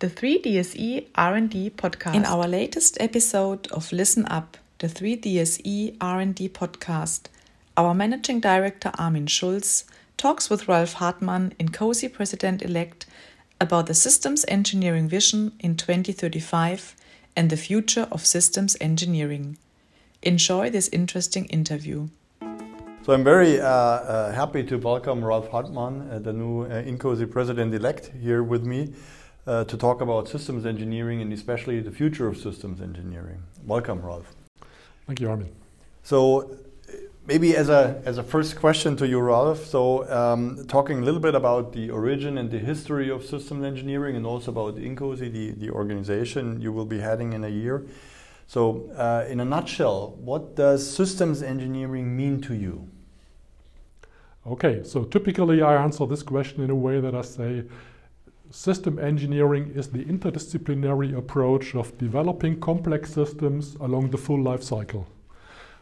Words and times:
the 0.00 0.08
3DSE 0.08 1.08
R&D 1.14 1.72
podcast. 1.76 2.14
In 2.14 2.24
our 2.24 2.48
latest 2.48 2.96
episode 2.98 3.66
of 3.70 3.92
Listen 3.92 4.24
Up, 4.28 4.56
the 4.78 4.86
3DSE 4.86 5.94
R&D 6.00 6.48
podcast, 6.48 7.26
our 7.76 7.92
managing 7.92 8.40
director 8.40 8.92
Armin 8.98 9.26
Schulz 9.26 9.84
talks 10.16 10.48
with 10.48 10.68
Ralf 10.68 10.94
Hartmann, 10.94 11.52
INCOSE 11.58 12.10
president-elect, 12.14 13.04
about 13.60 13.88
the 13.88 13.94
systems 13.94 14.46
engineering 14.48 15.06
vision 15.06 15.52
in 15.60 15.76
2035 15.76 16.96
and 17.36 17.50
the 17.50 17.58
future 17.58 18.08
of 18.10 18.24
systems 18.24 18.78
engineering. 18.80 19.58
Enjoy 20.22 20.70
this 20.70 20.88
interesting 20.88 21.44
interview. 21.46 22.08
So 23.02 23.12
I'm 23.12 23.24
very 23.24 23.60
uh, 23.60 23.66
uh, 23.66 24.32
happy 24.32 24.62
to 24.64 24.78
welcome 24.78 25.22
Ralf 25.22 25.50
Hartmann, 25.50 26.08
uh, 26.10 26.20
the 26.20 26.32
new 26.32 26.62
uh, 26.62 26.82
INCOSE 26.84 27.30
president-elect, 27.30 28.12
here 28.18 28.42
with 28.42 28.64
me 28.64 28.94
uh, 29.46 29.64
to 29.64 29.76
talk 29.76 30.00
about 30.00 30.28
systems 30.28 30.66
engineering 30.66 31.20
and 31.20 31.32
especially 31.32 31.80
the 31.80 31.90
future 31.90 32.26
of 32.28 32.36
systems 32.36 32.80
engineering. 32.80 33.42
Welcome, 33.64 34.00
Ralf. 34.02 34.34
Thank 35.06 35.20
you, 35.20 35.30
Armin. 35.30 35.50
So 36.02 36.56
maybe 37.26 37.56
as 37.56 37.68
a, 37.68 38.02
as 38.04 38.18
a 38.18 38.22
first 38.22 38.56
question 38.56 38.96
to 38.96 39.06
you, 39.06 39.20
Ralf, 39.20 39.64
so 39.64 40.10
um, 40.10 40.64
talking 40.66 40.98
a 40.98 41.04
little 41.04 41.20
bit 41.20 41.34
about 41.34 41.72
the 41.72 41.90
origin 41.90 42.38
and 42.38 42.50
the 42.50 42.58
history 42.58 43.10
of 43.10 43.24
systems 43.24 43.64
engineering 43.64 44.16
and 44.16 44.26
also 44.26 44.50
about 44.50 44.76
INCOSE, 44.76 45.32
the, 45.32 45.52
the 45.52 45.70
organization 45.70 46.60
you 46.60 46.72
will 46.72 46.86
be 46.86 46.98
heading 46.98 47.32
in 47.32 47.44
a 47.44 47.48
year. 47.48 47.86
So 48.46 48.90
uh, 48.96 49.26
in 49.28 49.38
a 49.38 49.44
nutshell, 49.44 50.16
what 50.20 50.56
does 50.56 50.88
systems 50.88 51.42
engineering 51.42 52.16
mean 52.16 52.40
to 52.42 52.54
you? 52.54 52.88
Okay, 54.46 54.82
so 54.82 55.04
typically 55.04 55.62
I 55.62 55.80
answer 55.82 56.06
this 56.06 56.22
question 56.22 56.62
in 56.64 56.70
a 56.70 56.74
way 56.74 56.98
that 57.00 57.14
I 57.14 57.22
say 57.22 57.64
system 58.50 58.98
engineering 58.98 59.72
is 59.74 59.88
the 59.88 60.04
interdisciplinary 60.04 61.16
approach 61.16 61.74
of 61.74 61.96
developing 61.98 62.60
complex 62.60 63.12
systems 63.12 63.76
along 63.76 64.10
the 64.10 64.18
full 64.18 64.42
life 64.42 64.62
cycle 64.62 65.06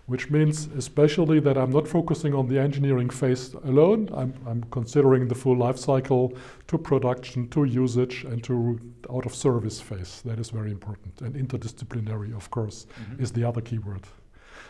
which 0.09 0.31
means 0.31 0.69
especially 0.75 1.39
that 1.39 1.59
I'm 1.59 1.70
not 1.70 1.87
focusing 1.87 2.34
on 2.34 2.48
the 2.48 2.59
engineering 2.59 3.11
phase 3.11 3.53
alone. 3.53 4.09
I'm, 4.15 4.33
I'm, 4.47 4.65
considering 4.70 5.29
the 5.29 5.34
full 5.34 5.57
life 5.57 5.79
cycle 5.79 6.33
to 6.69 6.79
production, 6.79 7.47
to 7.51 7.65
usage, 7.65 8.25
and 8.25 8.42
to 8.45 8.81
out 9.12 9.27
of 9.27 9.35
service 9.35 9.83
phase. 9.83 10.23
That 10.25 10.39
is 10.39 10.48
very 10.48 10.70
important. 10.70 11.20
And 11.20 11.35
interdisciplinary, 11.35 12.35
of 12.35 12.51
course, 12.51 12.87
mm-hmm. 12.87 13.23
is 13.23 13.33
the 13.33 13.45
other 13.45 13.61
keyword. 13.61 14.07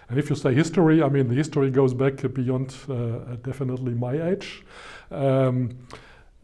And 0.09 0.19
if 0.19 0.29
you 0.29 0.35
say 0.35 0.55
history, 0.55 1.05
I 1.05 1.09
mean, 1.09 1.29
the 1.29 1.37
history 1.37 1.71
goes 1.71 1.95
back 1.95 2.15
beyond 2.35 2.75
uh, 2.89 3.37
definitely 3.37 3.95
my 3.95 4.31
age. 4.31 4.65
Um, 5.13 5.79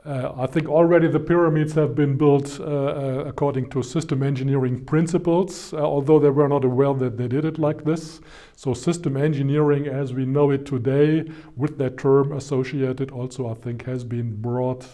uh, 0.04 0.32
I 0.36 0.46
think 0.46 0.68
already 0.68 1.08
the 1.08 1.20
pyramids 1.20 1.72
have 1.74 1.94
been 1.94 2.18
built 2.18 2.60
uh, 2.60 2.64
uh, 2.64 3.24
according 3.26 3.70
to 3.70 3.82
system 3.82 4.22
engineering 4.22 4.84
principles, 4.84 5.72
uh, 5.72 5.78
although 5.78 6.18
they 6.18 6.28
were 6.28 6.48
not 6.48 6.62
aware 6.62 6.92
that 6.92 7.16
they 7.16 7.26
did 7.26 7.46
it 7.46 7.58
like 7.58 7.84
this. 7.84 8.20
So, 8.54 8.74
system 8.74 9.16
engineering 9.16 9.86
as 9.86 10.12
we 10.12 10.26
know 10.26 10.50
it 10.50 10.66
today, 10.66 11.24
with 11.56 11.78
that 11.78 11.96
term 11.96 12.32
associated, 12.32 13.12
also 13.12 13.48
I 13.48 13.54
think 13.54 13.86
has 13.86 14.04
been 14.04 14.42
brought 14.42 14.86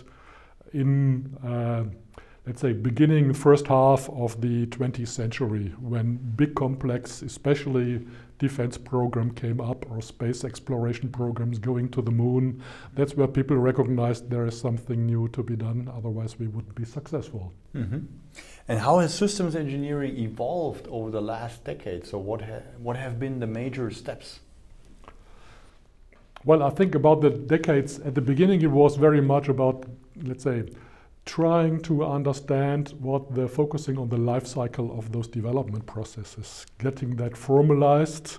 in, 0.72 1.36
uh, 1.44 1.84
let's 2.50 2.62
say, 2.62 2.72
beginning 2.72 3.32
first 3.32 3.68
half 3.68 4.10
of 4.10 4.40
the 4.40 4.66
20th 4.66 5.06
century, 5.06 5.72
when 5.78 6.16
big 6.34 6.56
complex, 6.56 7.22
especially 7.22 8.04
defense 8.40 8.76
program 8.76 9.30
came 9.30 9.60
up 9.60 9.88
or 9.88 10.02
space 10.02 10.42
exploration 10.42 11.08
programs 11.10 11.60
going 11.60 11.88
to 11.90 12.02
the 12.02 12.10
moon. 12.10 12.60
That's 12.96 13.14
where 13.14 13.28
people 13.28 13.56
recognized 13.56 14.30
there 14.30 14.46
is 14.46 14.60
something 14.60 15.06
new 15.06 15.28
to 15.28 15.44
be 15.44 15.54
done, 15.54 15.88
otherwise, 15.96 16.40
we 16.40 16.48
wouldn't 16.48 16.74
be 16.74 16.84
successful. 16.84 17.52
Mm-hmm. 17.72 18.00
And 18.66 18.80
how 18.80 18.98
has 18.98 19.14
systems 19.14 19.54
engineering 19.54 20.18
evolved 20.18 20.88
over 20.88 21.12
the 21.12 21.22
last 21.22 21.62
decade? 21.62 22.04
So, 22.04 22.18
what, 22.18 22.42
ha- 22.42 22.66
what 22.78 22.96
have 22.96 23.20
been 23.20 23.38
the 23.38 23.46
major 23.46 23.92
steps? 23.92 24.40
Well, 26.44 26.64
I 26.64 26.70
think 26.70 26.96
about 26.96 27.20
the 27.20 27.30
decades, 27.30 28.00
at 28.00 28.16
the 28.16 28.20
beginning, 28.20 28.60
it 28.62 28.72
was 28.72 28.96
very 28.96 29.20
much 29.20 29.48
about, 29.48 29.84
let's 30.24 30.42
say, 30.42 30.64
trying 31.30 31.80
to 31.80 32.04
understand 32.04 32.88
what 32.98 33.32
they're 33.32 33.46
focusing 33.46 33.96
on 33.96 34.08
the 34.08 34.16
life 34.16 34.48
cycle 34.48 34.98
of 34.98 35.12
those 35.12 35.28
development 35.28 35.86
processes, 35.86 36.66
getting 36.80 37.14
that 37.14 37.36
formalized 37.36 38.38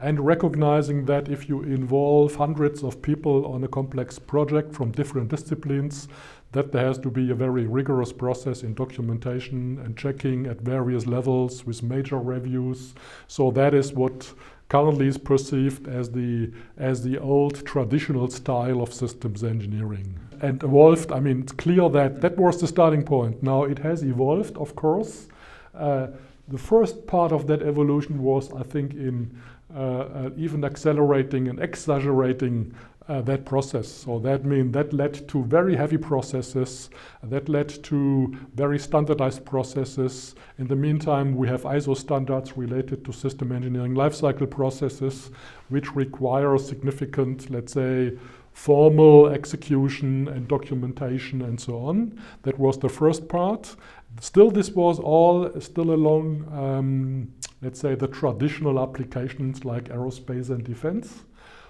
and 0.00 0.18
recognizing 0.18 1.04
that 1.04 1.28
if 1.28 1.48
you 1.48 1.62
involve 1.62 2.34
hundreds 2.34 2.82
of 2.82 3.00
people 3.00 3.46
on 3.46 3.62
a 3.62 3.68
complex 3.68 4.18
project 4.18 4.74
from 4.74 4.90
different 4.90 5.28
disciplines, 5.28 6.08
that 6.50 6.72
there 6.72 6.84
has 6.84 6.98
to 6.98 7.12
be 7.12 7.30
a 7.30 7.34
very 7.34 7.64
rigorous 7.68 8.12
process 8.12 8.64
in 8.64 8.74
documentation 8.74 9.78
and 9.84 9.96
checking 9.96 10.46
at 10.48 10.60
various 10.62 11.06
levels 11.06 11.64
with 11.64 11.80
major 11.80 12.18
reviews. 12.18 12.92
So 13.28 13.52
that 13.52 13.72
is 13.72 13.92
what 13.92 14.32
currently 14.68 15.06
is 15.06 15.16
perceived 15.16 15.86
as 15.86 16.10
the 16.10 16.50
as 16.76 17.04
the 17.04 17.18
old 17.18 17.64
traditional 17.64 18.28
style 18.28 18.82
of 18.82 18.92
systems 18.92 19.44
engineering 19.44 20.18
and 20.42 20.62
evolved. 20.62 21.12
I 21.12 21.20
mean, 21.20 21.42
it's 21.42 21.52
clear 21.52 21.88
that 21.88 22.20
that 22.20 22.36
was 22.36 22.60
the 22.60 22.66
starting 22.66 23.04
point. 23.04 23.42
Now 23.42 23.64
it 23.64 23.78
has 23.78 24.02
evolved, 24.02 24.56
of 24.58 24.74
course. 24.74 25.28
Uh, 25.74 26.08
the 26.48 26.58
first 26.58 27.06
part 27.06 27.32
of 27.32 27.46
that 27.46 27.62
evolution 27.62 28.22
was, 28.22 28.52
I 28.52 28.64
think, 28.64 28.92
in 28.94 29.30
uh, 29.74 29.78
uh, 29.78 30.30
even 30.36 30.64
accelerating 30.64 31.48
and 31.48 31.58
exaggerating 31.60 32.74
uh, 33.08 33.22
that 33.22 33.44
process. 33.44 33.88
So 33.88 34.18
that 34.18 34.44
means 34.44 34.72
that 34.74 34.92
led 34.92 35.28
to 35.28 35.44
very 35.44 35.74
heavy 35.74 35.96
processes, 35.96 36.90
that 37.22 37.48
led 37.48 37.68
to 37.84 38.36
very 38.54 38.78
standardized 38.78 39.44
processes. 39.44 40.34
In 40.58 40.66
the 40.66 40.76
meantime, 40.76 41.34
we 41.34 41.48
have 41.48 41.62
ISO 41.62 41.96
standards 41.96 42.56
related 42.56 43.04
to 43.04 43.12
system 43.12 43.50
engineering 43.50 43.94
lifecycle 43.94 44.50
processes, 44.50 45.30
which 45.68 45.94
require 45.94 46.58
significant, 46.58 47.50
let's 47.50 47.72
say, 47.72 48.12
formal 48.52 49.28
execution 49.28 50.28
and 50.28 50.46
documentation 50.48 51.42
and 51.42 51.60
so 51.60 51.78
on. 51.78 52.20
That 52.42 52.58
was 52.58 52.78
the 52.78 52.88
first 52.88 53.28
part. 53.28 53.74
Still, 54.20 54.50
this 54.50 54.70
was 54.70 54.98
all 54.98 55.50
still 55.60 55.92
along, 55.92 56.46
um, 56.52 57.32
let's 57.62 57.80
say, 57.80 57.94
the 57.94 58.08
traditional 58.08 58.78
applications 58.78 59.64
like 59.64 59.84
aerospace 59.84 60.50
and 60.50 60.62
defense. 60.62 61.24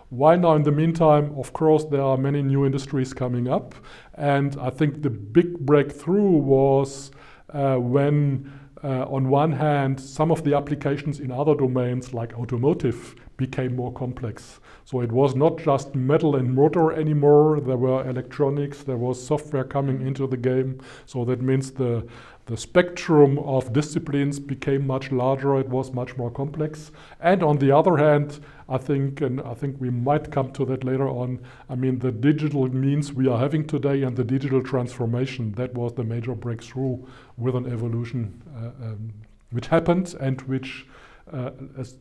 Why 0.09 0.37
now, 0.37 0.57
in 0.57 0.63
the 0.63 0.73
meantime, 0.73 1.35
of 1.39 1.55
course, 1.55 1.85
there 1.85 2.03
are 2.03 2.19
many 2.19 2.43
new 2.43 2.67
industries 2.67 3.15
coming 3.15 3.49
up. 3.49 3.75
And 4.15 4.57
I 4.61 4.69
think 4.69 5.03
the 5.03 5.09
big 5.09 5.59
breakthrough 5.61 6.31
was 6.31 7.13
uh, 7.49 7.77
when, 7.77 8.53
uh, 8.85 9.05
on 9.05 9.29
one 9.29 9.53
hand, 9.53 10.01
some 10.01 10.31
of 10.33 10.43
the 10.43 10.55
applications 10.55 11.21
in 11.21 11.31
other 11.31 11.55
domains 11.55 12.13
like 12.13 12.35
automotive 12.35 13.15
became 13.37 13.77
more 13.77 13.93
complex. 13.93 14.61
So 14.85 15.01
it 15.01 15.13
was 15.13 15.35
not 15.35 15.59
just 15.59 15.95
metal 15.95 16.37
and 16.37 16.53
motor 16.55 16.93
anymore. 16.93 17.61
There 17.61 17.77
were 17.77 18.09
electronics, 18.09 18.83
there 18.83 18.97
was 18.97 19.25
software 19.25 19.65
coming 19.65 20.05
into 20.07 20.27
the 20.27 20.37
game. 20.37 20.81
So 21.07 21.25
that 21.25 21.41
means 21.41 21.71
the 21.71 22.07
the 22.47 22.57
spectrum 22.57 23.39
of 23.39 23.73
disciplines 23.73 24.41
became 24.41 24.87
much 24.87 25.13
larger. 25.13 25.59
It 25.61 25.69
was 25.69 25.93
much 25.93 26.17
more 26.17 26.31
complex. 26.31 26.91
And 27.21 27.43
on 27.43 27.59
the 27.59 27.71
other 27.71 27.97
hand, 27.97 28.41
I 28.69 28.79
think, 28.79 29.21
and 29.21 29.41
I 29.43 29.55
think 29.55 29.81
we 29.81 29.91
might 29.91 30.33
come 30.33 30.51
to 30.53 30.65
that 30.65 30.83
later 30.83 31.09
on. 31.09 31.41
I 31.71 31.77
mean, 31.77 32.01
the 32.01 32.11
digital 32.11 32.69
means 32.69 33.13
we 33.13 33.29
are 33.29 33.39
having 33.39 33.67
today 33.67 34.03
and 34.03 34.17
the 34.17 34.25
digital 34.25 34.63
transformation 34.63 35.53
that 35.53 35.73
was 35.75 35.93
the 35.93 36.03
major 36.03 36.35
breakthrough 36.35 36.99
with 37.37 37.55
an 37.55 37.73
evolution 37.73 38.43
uh, 38.57 38.87
um, 38.87 39.13
which 39.51 39.69
happened 39.69 40.15
and 40.19 40.41
which 40.43 40.87
uh, 41.33 41.51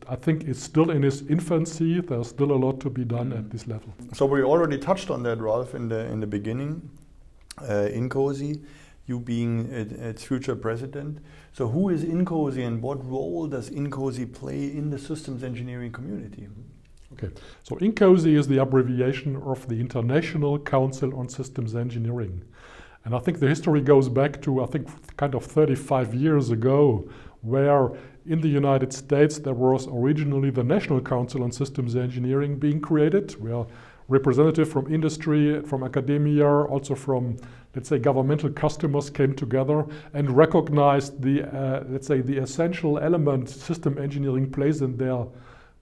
I 0.08 0.16
think 0.16 0.44
is 0.44 0.60
still 0.60 0.90
in 0.90 1.04
its 1.04 1.22
infancy. 1.22 2.00
There's 2.00 2.28
still 2.28 2.50
a 2.50 2.58
lot 2.66 2.80
to 2.80 2.90
be 2.90 3.04
done 3.04 3.30
mm. 3.30 3.38
at 3.38 3.50
this 3.50 3.68
level. 3.68 3.94
So 4.12 4.26
we 4.26 4.42
already 4.42 4.78
touched 4.78 5.10
on 5.10 5.22
that, 5.22 5.38
Ralf, 5.38 5.74
in 5.74 5.88
the 5.88 6.06
in 6.06 6.20
the 6.20 6.26
beginning. 6.26 6.90
Uh, 7.58 7.86
INCOSE, 7.92 8.58
you 9.06 9.18
being 9.18 9.70
its 9.70 10.24
future 10.24 10.56
president. 10.56 11.18
So 11.52 11.68
who 11.68 11.88
is 11.88 12.04
INCOSE 12.04 12.64
and 12.64 12.80
what 12.80 13.04
role 13.04 13.46
does 13.46 13.70
INCOSE 13.70 14.32
play 14.32 14.64
in 14.66 14.90
the 14.90 14.98
systems 14.98 15.42
engineering 15.42 15.92
community? 15.92 16.48
Okay, 17.12 17.30
so 17.62 17.76
INCOSE 17.76 18.26
is 18.26 18.48
the 18.48 18.58
abbreviation 18.58 19.36
of 19.36 19.68
the 19.68 19.78
International 19.78 20.58
Council 20.58 21.18
on 21.18 21.28
Systems 21.28 21.74
Engineering. 21.74 22.42
And 23.04 23.14
I 23.14 23.18
think 23.18 23.40
the 23.40 23.48
history 23.48 23.80
goes 23.80 24.08
back 24.08 24.40
to, 24.42 24.62
I 24.62 24.66
think, 24.66 24.88
kind 25.16 25.34
of 25.34 25.44
35 25.44 26.14
years 26.14 26.50
ago, 26.50 27.08
where 27.42 27.90
in 28.24 28.40
the 28.40 28.48
United 28.48 28.92
States, 28.92 29.38
there 29.38 29.54
was 29.54 29.88
originally 29.88 30.50
the 30.50 30.62
National 30.62 31.00
Council 31.00 31.42
on 31.42 31.50
Systems 31.50 31.96
Engineering 31.96 32.56
being 32.56 32.80
created, 32.80 33.32
where 33.32 33.66
representatives 34.08 34.70
from 34.70 34.92
industry, 34.92 35.60
from 35.62 35.82
academia, 35.82 36.46
also 36.46 36.94
from, 36.94 37.36
let's 37.74 37.88
say, 37.88 37.98
governmental 37.98 38.50
customers 38.50 39.08
came 39.10 39.34
together 39.34 39.86
and 40.14 40.30
recognized 40.30 41.22
the, 41.22 41.42
uh, 41.42 41.84
let's 41.88 42.06
say, 42.06 42.20
the 42.20 42.36
essential 42.38 42.98
element 42.98 43.48
system 43.48 43.98
engineering 43.98 44.50
plays 44.50 44.82
in 44.82 44.96
their 44.96 45.24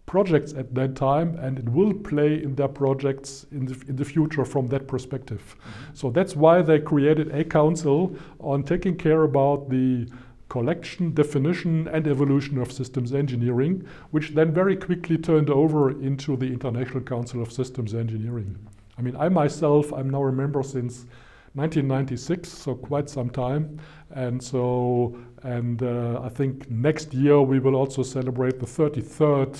projects 0.06 0.52
at 0.54 0.74
that 0.74 0.96
time 0.96 1.36
and 1.36 1.58
it 1.58 1.68
will 1.68 1.94
play 1.94 2.42
in 2.42 2.54
their 2.56 2.68
projects 2.68 3.46
in 3.52 3.64
the, 3.66 3.80
in 3.86 3.94
the 3.94 4.04
future 4.04 4.44
from 4.44 4.66
that 4.66 4.88
perspective. 4.88 5.56
Mm-hmm. 5.60 5.94
So 5.94 6.10
that's 6.10 6.34
why 6.34 6.62
they 6.62 6.80
created 6.80 7.32
a 7.32 7.44
council 7.44 8.16
on 8.40 8.64
taking 8.64 8.96
care 8.96 9.22
about 9.22 9.68
the 9.70 10.08
collection, 10.48 11.14
definition, 11.14 11.86
and 11.88 12.08
evolution 12.08 12.58
of 12.58 12.72
systems 12.72 13.14
engineering, 13.14 13.86
which 14.10 14.30
then 14.30 14.52
very 14.52 14.76
quickly 14.76 15.16
turned 15.16 15.48
over 15.48 15.90
into 16.02 16.36
the 16.36 16.46
International 16.46 17.00
Council 17.00 17.40
of 17.40 17.52
Systems 17.52 17.94
Engineering. 17.94 18.58
I 18.98 19.02
mean, 19.02 19.14
I 19.16 19.28
myself, 19.28 19.92
I'm 19.92 20.10
now 20.10 20.24
a 20.24 20.32
member 20.32 20.64
since 20.64 21.06
1996, 21.54 22.48
so 22.48 22.74
quite 22.74 23.10
some 23.10 23.30
time. 23.30 23.80
And 24.10 24.42
so, 24.42 25.18
and 25.42 25.82
uh, 25.82 26.20
I 26.22 26.28
think 26.28 26.70
next 26.70 27.12
year 27.12 27.40
we 27.40 27.58
will 27.58 27.74
also 27.74 28.02
celebrate 28.02 28.60
the 28.60 28.66
33rd 28.66 29.58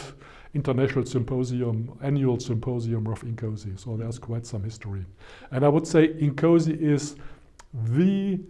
International 0.55 1.05
Symposium, 1.07 1.97
annual 2.03 2.39
symposium 2.41 3.07
of 3.07 3.23
INCOSE. 3.23 3.79
So 3.79 3.97
there's 3.97 4.19
quite 4.19 4.47
some 4.47 4.65
history. 4.65 5.05
And 5.53 5.65
I 5.65 5.69
would 5.69 5.87
say 5.87 6.09
INCOSE 6.09 6.69
is 6.81 7.17
the 7.73 8.41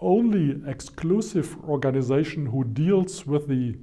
only 0.00 0.62
exclusive 0.66 1.56
organization 1.64 2.46
who 2.46 2.64
deals 2.64 3.26
with 3.26 3.48
the 3.48 3.76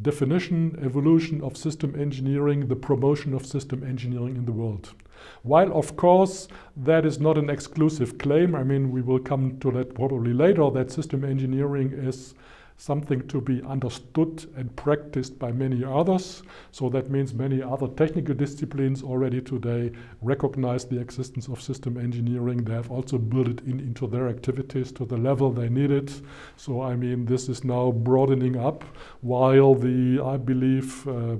definition, 0.00 0.78
evolution 0.82 1.42
of 1.42 1.56
system 1.56 1.98
engineering, 1.98 2.68
the 2.68 2.76
promotion 2.76 3.34
of 3.34 3.46
system 3.46 3.84
engineering 3.84 4.36
in 4.36 4.46
the 4.46 4.52
world. 4.52 4.94
While, 5.42 5.72
of 5.72 5.96
course, 5.96 6.48
that 6.76 7.04
is 7.04 7.20
not 7.20 7.38
an 7.38 7.50
exclusive 7.50 8.18
claim, 8.18 8.54
I 8.54 8.64
mean, 8.64 8.90
we 8.90 9.02
will 9.02 9.20
come 9.20 9.58
to 9.60 9.70
that 9.72 9.94
probably 9.94 10.32
later, 10.32 10.70
that 10.70 10.90
system 10.90 11.24
engineering 11.24 11.92
is 11.92 12.34
something 12.82 13.20
to 13.28 13.40
be 13.40 13.62
understood 13.62 14.44
and 14.56 14.74
practiced 14.74 15.38
by 15.38 15.52
many 15.52 15.84
others. 15.84 16.42
So 16.72 16.88
that 16.88 17.10
means 17.10 17.32
many 17.32 17.62
other 17.62 17.86
technical 17.86 18.34
disciplines 18.34 19.04
already 19.04 19.40
today 19.40 19.92
recognize 20.20 20.84
the 20.84 20.98
existence 20.98 21.46
of 21.46 21.62
system 21.62 21.96
engineering. 21.96 22.64
They 22.64 22.72
have 22.72 22.90
also 22.90 23.18
built 23.18 23.46
it 23.46 23.60
in, 23.60 23.78
into 23.78 24.08
their 24.08 24.28
activities 24.28 24.90
to 24.92 25.04
the 25.04 25.16
level 25.16 25.52
they 25.52 25.68
need 25.68 25.92
it. 25.92 26.22
So 26.56 26.82
I 26.82 26.96
mean, 26.96 27.24
this 27.24 27.48
is 27.48 27.62
now 27.62 27.92
broadening 27.92 28.56
up, 28.56 28.82
while 29.20 29.76
the 29.76 30.20
I 30.24 30.36
believe 30.36 31.06
uh, 31.06 31.36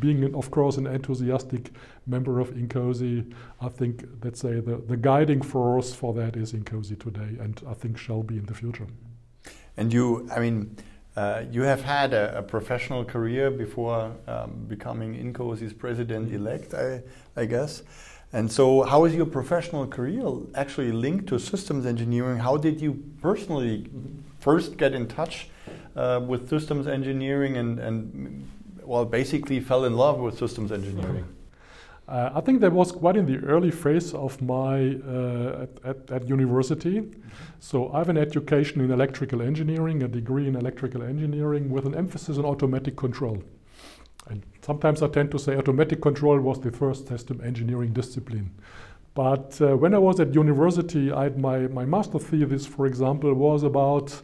being, 0.00 0.34
of 0.34 0.50
course, 0.50 0.78
an 0.78 0.88
enthusiastic 0.88 1.70
member 2.08 2.40
of 2.40 2.50
INCOSE, 2.56 3.32
I 3.60 3.68
think, 3.68 4.04
let's 4.24 4.40
say, 4.40 4.58
the, 4.58 4.82
the 4.88 4.96
guiding 4.96 5.42
force 5.42 5.94
for 5.94 6.12
that 6.14 6.34
is 6.36 6.54
INCOSE 6.54 6.98
today, 6.98 7.36
and 7.38 7.62
I 7.68 7.74
think 7.74 7.98
shall 7.98 8.24
be 8.24 8.36
in 8.36 8.46
the 8.46 8.54
future. 8.54 8.88
And 9.76 9.92
you, 9.92 10.28
I 10.34 10.40
mean, 10.40 10.76
uh, 11.16 11.44
you 11.50 11.62
have 11.62 11.82
had 11.82 12.14
a, 12.14 12.38
a 12.38 12.42
professional 12.42 13.04
career 13.04 13.50
before 13.50 14.12
um, 14.26 14.64
becoming 14.68 15.14
INCOSE's 15.14 15.72
president-elect, 15.72 16.72
I, 16.74 17.02
I, 17.36 17.46
guess. 17.46 17.82
And 18.32 18.50
so, 18.50 18.82
how 18.82 19.04
is 19.04 19.14
your 19.14 19.26
professional 19.26 19.86
career 19.86 20.24
actually 20.54 20.92
linked 20.92 21.26
to 21.28 21.38
systems 21.38 21.84
engineering? 21.84 22.38
How 22.38 22.56
did 22.56 22.80
you 22.80 23.02
personally 23.20 23.90
first 24.38 24.76
get 24.76 24.94
in 24.94 25.08
touch 25.08 25.48
uh, 25.96 26.20
with 26.24 26.48
systems 26.48 26.86
engineering 26.86 27.56
and, 27.56 27.80
and, 27.80 28.48
well, 28.82 29.04
basically 29.04 29.58
fell 29.58 29.84
in 29.84 29.96
love 29.96 30.20
with 30.20 30.38
systems 30.38 30.70
engineering? 30.70 31.24
Uh, 32.10 32.32
I 32.34 32.40
think 32.40 32.60
that 32.60 32.72
was 32.72 32.90
quite 32.90 33.16
in 33.16 33.24
the 33.24 33.38
early 33.46 33.70
phase 33.70 34.12
of 34.14 34.42
my 34.42 34.96
uh, 35.06 35.62
at, 35.62 35.70
at, 35.84 36.10
at, 36.10 36.28
university. 36.28 37.02
Mm-hmm. 37.02 37.20
So 37.60 37.92
I 37.92 37.98
have 37.98 38.08
an 38.08 38.18
education 38.18 38.80
in 38.80 38.90
electrical 38.90 39.40
engineering, 39.40 40.02
a 40.02 40.08
degree 40.08 40.48
in 40.48 40.56
electrical 40.56 41.04
engineering 41.04 41.70
with 41.70 41.86
an 41.86 41.94
emphasis 41.94 42.36
on 42.36 42.44
automatic 42.44 42.96
control. 42.96 43.40
And 44.28 44.42
sometimes 44.60 45.02
I 45.02 45.08
tend 45.08 45.30
to 45.30 45.38
say 45.38 45.56
automatic 45.56 46.02
control 46.02 46.40
was 46.40 46.58
the 46.58 46.72
first 46.72 47.06
system 47.06 47.40
engineering 47.44 47.92
discipline. 47.92 48.50
But 49.14 49.60
uh, 49.60 49.76
when 49.76 49.94
I 49.94 49.98
was 49.98 50.18
at 50.18 50.34
university, 50.34 51.12
I 51.12 51.24
had 51.24 51.38
my, 51.38 51.68
my 51.68 51.84
master 51.84 52.18
thesis, 52.18 52.66
for 52.66 52.86
example, 52.86 53.32
was 53.34 53.62
about 53.62 54.20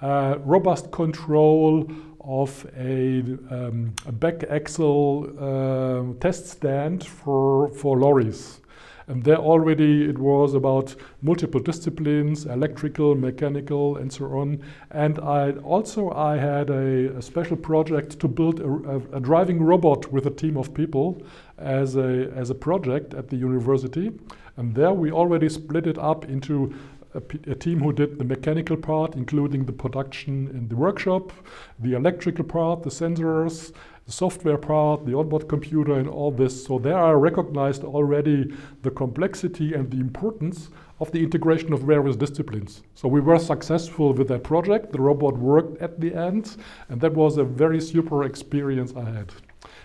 uh, 0.00 0.36
robust 0.44 0.92
control 0.92 1.90
of 2.24 2.66
a, 2.76 3.20
um, 3.50 3.94
a 4.06 4.12
back 4.12 4.44
axle 4.50 5.28
uh, 5.38 6.18
test 6.20 6.46
stand 6.46 7.06
for, 7.06 7.68
for 7.70 7.98
lorries. 7.98 8.60
And 9.06 9.22
there 9.22 9.36
already 9.36 10.08
it 10.08 10.18
was 10.18 10.54
about 10.54 10.94
multiple 11.20 11.60
disciplines, 11.60 12.46
electrical, 12.46 13.14
mechanical, 13.14 13.98
and 13.98 14.10
so 14.10 14.24
on. 14.26 14.62
And 14.90 15.18
I 15.18 15.52
also 15.62 16.10
I 16.10 16.38
had 16.38 16.70
a, 16.70 17.14
a 17.16 17.20
special 17.20 17.56
project 17.56 18.18
to 18.20 18.28
build 18.28 18.60
a, 18.60 18.66
a, 18.66 19.16
a, 19.16 19.20
driving 19.20 19.62
robot 19.62 20.10
with 20.10 20.26
a 20.26 20.30
team 20.30 20.56
of 20.56 20.72
people 20.72 21.22
as 21.58 21.96
a, 21.96 22.32
as 22.34 22.48
a 22.48 22.54
project 22.54 23.12
at 23.12 23.28
the 23.28 23.36
university. 23.36 24.10
And 24.56 24.74
there 24.74 24.92
we 24.92 25.10
already 25.10 25.48
split 25.50 25.86
it 25.86 25.98
up 25.98 26.24
into 26.24 26.72
a, 27.14 27.54
team 27.54 27.80
who 27.80 27.92
did 27.92 28.18
the 28.18 28.24
mechanical 28.24 28.76
part, 28.76 29.14
including 29.14 29.64
the 29.64 29.72
production 29.72 30.48
in 30.48 30.68
the 30.68 30.76
workshop, 30.76 31.32
the 31.78 31.94
electrical 31.94 32.44
part, 32.44 32.82
the 32.82 32.90
sensors, 32.90 33.72
the 34.06 34.12
software 34.12 34.58
part, 34.58 35.06
the 35.06 35.16
onboard 35.16 35.48
computer, 35.48 35.94
and 35.94 36.08
all 36.08 36.30
this. 36.30 36.66
So 36.66 36.78
there 36.78 36.98
I 36.98 37.12
recognized 37.12 37.84
already 37.84 38.52
the 38.82 38.90
complexity 38.90 39.74
and 39.74 39.90
the 39.90 40.00
importance 40.00 40.68
of 41.00 41.10
the 41.12 41.22
integration 41.22 41.72
of 41.72 41.80
various 41.80 42.16
disciplines. 42.16 42.82
So 42.94 43.08
we 43.08 43.20
were 43.20 43.38
successful 43.38 44.12
with 44.12 44.28
that 44.28 44.44
project. 44.44 44.92
The 44.92 45.00
robot 45.00 45.36
worked 45.36 45.80
at 45.80 46.00
the 46.00 46.14
end, 46.14 46.56
and 46.88 47.00
that 47.00 47.14
was 47.14 47.38
a 47.38 47.44
very 47.44 47.80
super 47.80 48.24
experience 48.24 48.92
I 48.96 49.04
had. 49.04 49.32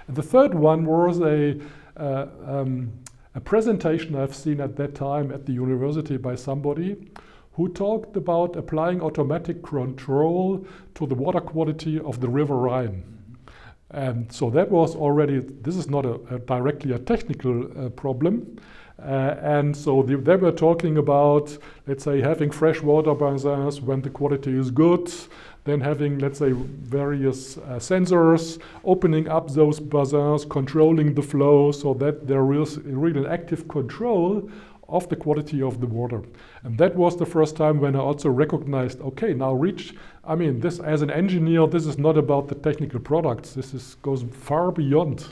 And 0.08 0.16
the 0.16 0.24
third 0.24 0.54
one 0.54 0.86
was 0.86 1.20
a 1.22 1.60
uh, 1.98 2.28
um, 2.46 2.92
a 3.40 3.42
presentation 3.42 4.18
I've 4.18 4.36
seen 4.36 4.60
at 4.60 4.76
that 4.76 4.96
time 4.96 5.32
at 5.32 5.46
the 5.46 5.54
university 5.54 6.18
by 6.18 6.36
somebody 6.36 6.98
who 7.54 7.70
talked 7.70 8.18
about 8.18 8.58
applying 8.58 9.02
automatic 9.02 9.64
control 9.64 10.66
to 10.96 11.08
the 11.08 11.16
water 11.16 11.40
quality 11.40 12.02
of 12.02 12.20
the 12.20 12.28
River 12.28 12.58
Rhine. 12.58 13.02
And 13.92 14.30
so 14.30 14.50
that 14.50 14.70
was 14.70 14.94
already, 14.94 15.40
this 15.40 15.78
is 15.78 15.90
not 15.90 16.06
a, 16.06 16.16
a 16.36 16.40
directly 16.40 16.92
a 16.92 17.00
technical 17.00 17.56
uh, 17.64 17.88
problem. 17.92 18.58
Uh, 19.02 19.36
and 19.58 19.76
so 19.76 20.04
the, 20.04 20.18
they 20.18 20.36
were 20.36 20.52
talking 20.52 20.98
about, 20.98 21.58
let's 21.88 22.04
say, 22.04 22.20
having 22.20 22.52
freshwater 22.52 23.16
bassins 23.16 23.82
when 23.82 24.02
the 24.02 24.10
quality 24.10 24.52
is 24.52 24.70
good, 24.70 25.10
then 25.70 25.82
having, 25.82 26.20
let's 26.20 26.40
say, 26.40 26.52
various 26.52 27.58
uh, 27.58 27.80
sensors, 27.80 28.60
opening 28.84 29.28
up 29.28 29.52
those 29.52 29.80
bassins, 29.80 30.50
controlling 30.50 31.14
the 31.14 31.22
flow 31.22 31.72
so 31.72 31.94
that 31.94 32.28
there 32.28 32.54
is 32.54 32.80
really 32.80 33.20
an 33.20 33.28
active 33.28 33.68
control 33.68 34.50
of 34.88 35.08
the 35.10 35.16
quality 35.16 35.62
of 35.62 35.80
the 35.80 35.86
water. 35.86 36.24
And 36.64 36.78
that 36.80 36.96
was 36.96 37.16
the 37.16 37.26
first 37.26 37.56
time 37.56 37.80
when 37.80 37.96
I 37.96 38.00
also 38.00 38.30
recognized, 38.30 39.00
okay, 39.02 39.34
now 39.34 39.54
reach, 39.54 39.94
I 40.24 40.36
mean, 40.36 40.60
this 40.60 40.80
as 40.80 41.02
an 41.02 41.12
engineer, 41.12 41.68
this 41.68 41.86
is 41.86 41.98
not 41.98 42.18
about 42.18 42.48
the 42.48 42.56
technical 42.56 43.00
products. 43.00 43.54
This 43.54 43.74
is, 43.74 43.96
goes 44.02 44.26
far 44.32 44.72
beyond. 44.72 45.28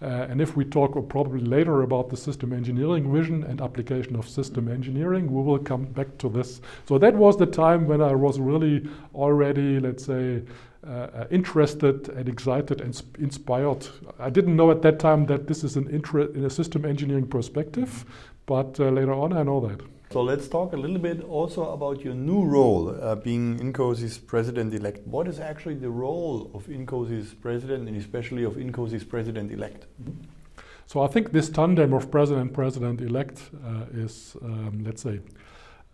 Uh, 0.00 0.26
and 0.30 0.40
if 0.40 0.56
we 0.56 0.64
talk 0.64 0.92
probably 1.08 1.40
later 1.40 1.82
about 1.82 2.08
the 2.08 2.16
system 2.16 2.52
engineering 2.52 3.12
vision 3.12 3.42
and 3.44 3.60
application 3.60 4.14
of 4.14 4.28
system 4.28 4.68
engineering, 4.68 5.32
we 5.32 5.42
will 5.42 5.58
come 5.58 5.84
back 5.84 6.16
to 6.18 6.28
this. 6.28 6.60
So 6.86 6.98
that 6.98 7.14
was 7.14 7.36
the 7.36 7.46
time 7.46 7.88
when 7.88 8.00
I 8.00 8.14
was 8.14 8.38
really 8.38 8.88
already, 9.14 9.80
let's 9.80 10.04
say, 10.04 10.42
uh, 10.86 10.90
uh 10.90 11.26
interested 11.30 12.08
and 12.10 12.28
excited 12.28 12.80
and 12.80 13.02
inspired. 13.18 13.88
I 14.20 14.30
didn't 14.30 14.54
know 14.54 14.70
at 14.70 14.82
that 14.82 15.00
time 15.00 15.26
that 15.26 15.48
this 15.48 15.64
is 15.64 15.76
an 15.76 15.90
interest 15.90 16.36
in 16.36 16.44
a 16.44 16.50
system 16.50 16.84
engineering 16.84 17.26
perspective, 17.26 18.04
but 18.46 18.78
uh, 18.78 18.90
later 18.90 19.12
on 19.12 19.32
I 19.32 19.42
know 19.42 19.60
that. 19.66 19.80
So 20.10 20.22
let's 20.22 20.48
talk 20.48 20.72
a 20.72 20.76
little 20.76 20.98
bit 20.98 21.22
also 21.22 21.70
about 21.72 22.02
your 22.02 22.14
new 22.14 22.42
role, 22.42 22.96
uh, 22.98 23.14
being 23.14 23.58
INCOSE's 23.58 24.16
president-elect. 24.16 25.06
What 25.06 25.28
is 25.28 25.38
actually 25.38 25.74
the 25.74 25.90
role 25.90 26.50
of 26.54 26.66
INCOSE's 26.66 27.34
president, 27.34 27.88
and 27.88 27.96
especially 27.96 28.44
of 28.44 28.54
INCOSE's 28.54 29.04
president-elect? 29.04 29.84
So 30.86 31.02
I 31.02 31.08
think 31.08 31.32
this 31.32 31.50
tandem 31.50 31.92
of 31.92 32.10
president 32.10 32.54
president-elect 32.54 33.50
uh, 33.62 33.84
is, 33.92 34.34
um, 34.40 34.82
let's 34.82 35.02
say, 35.02 35.20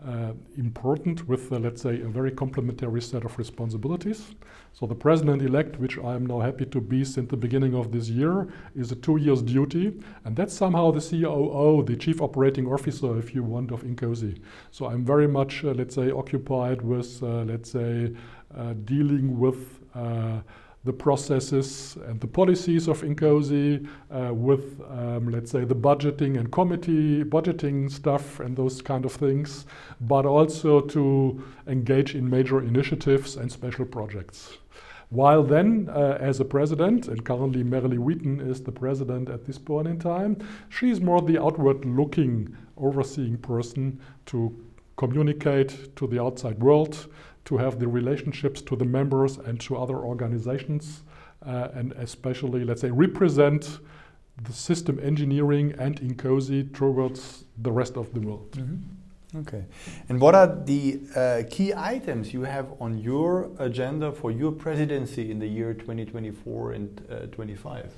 uh, 0.06 0.32
important 0.56 1.26
with, 1.28 1.50
uh, 1.52 1.58
let's 1.58 1.82
say, 1.82 2.00
a 2.00 2.08
very 2.08 2.30
complementary 2.30 3.00
set 3.00 3.24
of 3.24 3.36
responsibilities. 3.38 4.34
So 4.72 4.86
the 4.86 4.94
president-elect, 4.94 5.78
which 5.78 5.98
I 5.98 6.14
am 6.14 6.26
now 6.26 6.40
happy 6.40 6.66
to 6.66 6.80
be 6.80 7.04
since 7.04 7.30
the 7.30 7.36
beginning 7.36 7.74
of 7.74 7.90
this 7.90 8.08
year, 8.08 8.48
is 8.74 8.92
a 8.92 8.96
two 8.96 9.16
years 9.16 9.40
duty, 9.40 9.98
and 10.24 10.36
that's 10.36 10.52
somehow 10.52 10.90
the 10.90 11.00
COO, 11.00 11.82
the 11.84 11.96
Chief 11.96 12.20
Operating 12.20 12.66
Officer, 12.66 13.18
if 13.18 13.34
you 13.34 13.42
want, 13.42 13.70
of 13.70 13.82
INCOSE. 13.82 14.40
So 14.70 14.86
I'm 14.86 15.04
very 15.04 15.28
much, 15.28 15.64
uh, 15.64 15.68
let's 15.72 15.94
say, 15.94 16.10
occupied 16.10 16.82
with, 16.82 17.22
uh, 17.22 17.44
let's 17.44 17.70
say, 17.70 18.14
uh, 18.56 18.74
dealing 18.84 19.38
with 19.38 19.80
the 20.84 20.92
processes 20.92 21.96
and 22.06 22.20
the 22.20 22.26
policies 22.26 22.88
of 22.88 23.02
INCOSE 23.02 23.86
uh, 24.10 24.34
with, 24.34 24.80
um, 24.90 25.30
let's 25.30 25.50
say, 25.50 25.64
the 25.64 25.74
budgeting 25.74 26.38
and 26.38 26.52
committee 26.52 27.24
budgeting 27.24 27.90
stuff 27.90 28.40
and 28.40 28.56
those 28.56 28.82
kind 28.82 29.04
of 29.04 29.12
things, 29.12 29.64
but 30.02 30.26
also 30.26 30.80
to 30.80 31.42
engage 31.66 32.14
in 32.14 32.28
major 32.28 32.60
initiatives 32.60 33.36
and 33.36 33.50
special 33.50 33.86
projects. 33.86 34.58
While 35.10 35.42
then, 35.44 35.88
uh, 35.90 36.18
as 36.20 36.40
a 36.40 36.44
president, 36.44 37.08
and 37.08 37.24
currently 37.24 37.62
Marilee 37.62 37.98
Wheaton 37.98 38.40
is 38.40 38.62
the 38.62 38.72
president 38.72 39.28
at 39.28 39.46
this 39.46 39.58
point 39.58 39.86
in 39.86 39.98
time, 39.98 40.36
she's 40.68 41.00
more 41.00 41.22
the 41.22 41.40
outward 41.40 41.84
looking, 41.84 42.56
overseeing 42.76 43.38
person 43.38 44.00
to 44.26 44.54
communicate 44.96 45.94
to 45.96 46.06
the 46.06 46.20
outside 46.20 46.58
world, 46.60 47.06
to 47.44 47.56
have 47.58 47.78
the 47.78 47.88
relationships 47.88 48.62
to 48.62 48.76
the 48.76 48.84
members 48.84 49.38
and 49.38 49.60
to 49.60 49.76
other 49.76 49.96
organizations, 49.96 51.02
uh, 51.46 51.68
and 51.74 51.92
especially, 51.92 52.64
let's 52.64 52.80
say, 52.80 52.90
represent 52.90 53.78
the 54.42 54.52
system 54.52 54.98
engineering 55.02 55.74
and 55.78 56.00
INCOSE 56.00 56.72
towards 56.72 57.44
the 57.62 57.70
rest 57.70 57.96
of 57.96 58.12
the 58.14 58.20
world. 58.20 58.50
Mm-hmm. 58.52 59.38
Okay. 59.40 59.64
And 60.08 60.20
what 60.20 60.34
are 60.34 60.46
the 60.46 61.00
uh, 61.16 61.42
key 61.50 61.74
items 61.74 62.32
you 62.32 62.42
have 62.42 62.72
on 62.80 62.98
your 62.98 63.50
agenda 63.58 64.12
for 64.12 64.30
your 64.30 64.52
presidency 64.52 65.30
in 65.30 65.40
the 65.40 65.46
year 65.46 65.74
2024 65.74 66.72
and 66.72 67.06
uh, 67.10 67.26
25? 67.26 67.92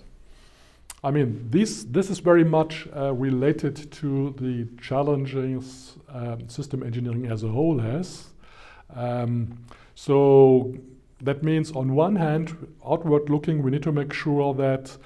I 1.05 1.11
mean, 1.11 1.47
this, 1.51 1.85
this 1.85 2.09
is 2.09 2.21
very 2.21 2.43
much 2.43 2.89
uh, 2.97 3.13
related 3.13 3.93
to 3.93 4.35
the 4.39 4.67
challenges 4.83 5.95
um, 6.09 6.49
system 6.49 6.83
engineering 6.83 7.27
as 7.27 7.43
a 7.43 7.49
whole 7.49 7.79
has. 7.79 8.29
Um, 8.95 9.59
so 9.95 10.75
that 11.23 11.43
means, 11.43 11.73
on 11.73 11.95
one 11.95 12.17
hand, 12.17 12.75
outward 12.87 13.31
looking, 13.31 13.63
we 13.63 13.71
need 13.71 13.83
to 13.85 13.93
make 13.93 14.13
sure 14.13 14.55
that 14.55 14.97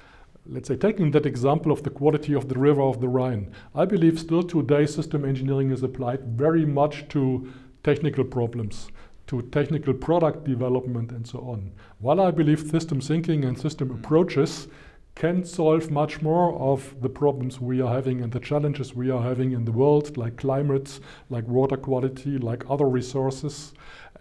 let's 0.45 0.67
say, 0.67 0.75
taking 0.75 1.11
that 1.11 1.25
example 1.25 1.71
of 1.71 1.83
the 1.83 1.89
quality 1.89 2.33
of 2.33 2.49
the 2.49 2.57
river 2.57 2.81
of 2.81 2.99
the 2.99 3.07
Rhine, 3.07 3.51
I 3.75 3.85
believe 3.85 4.19
still 4.19 4.43
today 4.43 4.85
system 4.85 5.23
engineering 5.25 5.71
is 5.71 5.83
applied 5.83 6.23
very 6.23 6.65
much 6.65 7.07
to 7.09 7.51
technical 7.83 8.23
problems, 8.23 8.89
to 9.27 9.41
technical 9.43 9.93
product 9.93 10.43
development, 10.43 11.11
and 11.11 11.27
so 11.27 11.39
on. 11.39 11.71
While 11.99 12.19
I 12.21 12.31
believe 12.31 12.59
system 12.59 13.01
thinking 13.01 13.45
and 13.45 13.57
system 13.57 13.91
approaches 13.91 14.67
can 15.15 15.43
solve 15.43 15.91
much 15.91 16.21
more 16.21 16.53
of 16.53 16.95
the 17.01 17.09
problems 17.09 17.59
we 17.59 17.81
are 17.81 17.93
having 17.93 18.21
and 18.21 18.31
the 18.31 18.39
challenges 18.39 18.95
we 18.95 19.09
are 19.09 19.21
having 19.21 19.51
in 19.51 19.65
the 19.65 19.71
world, 19.71 20.17
like 20.17 20.37
climate, 20.37 20.99
like 21.29 21.47
water 21.47 21.77
quality, 21.77 22.37
like 22.37 22.63
other 22.69 22.87
resources 22.87 23.73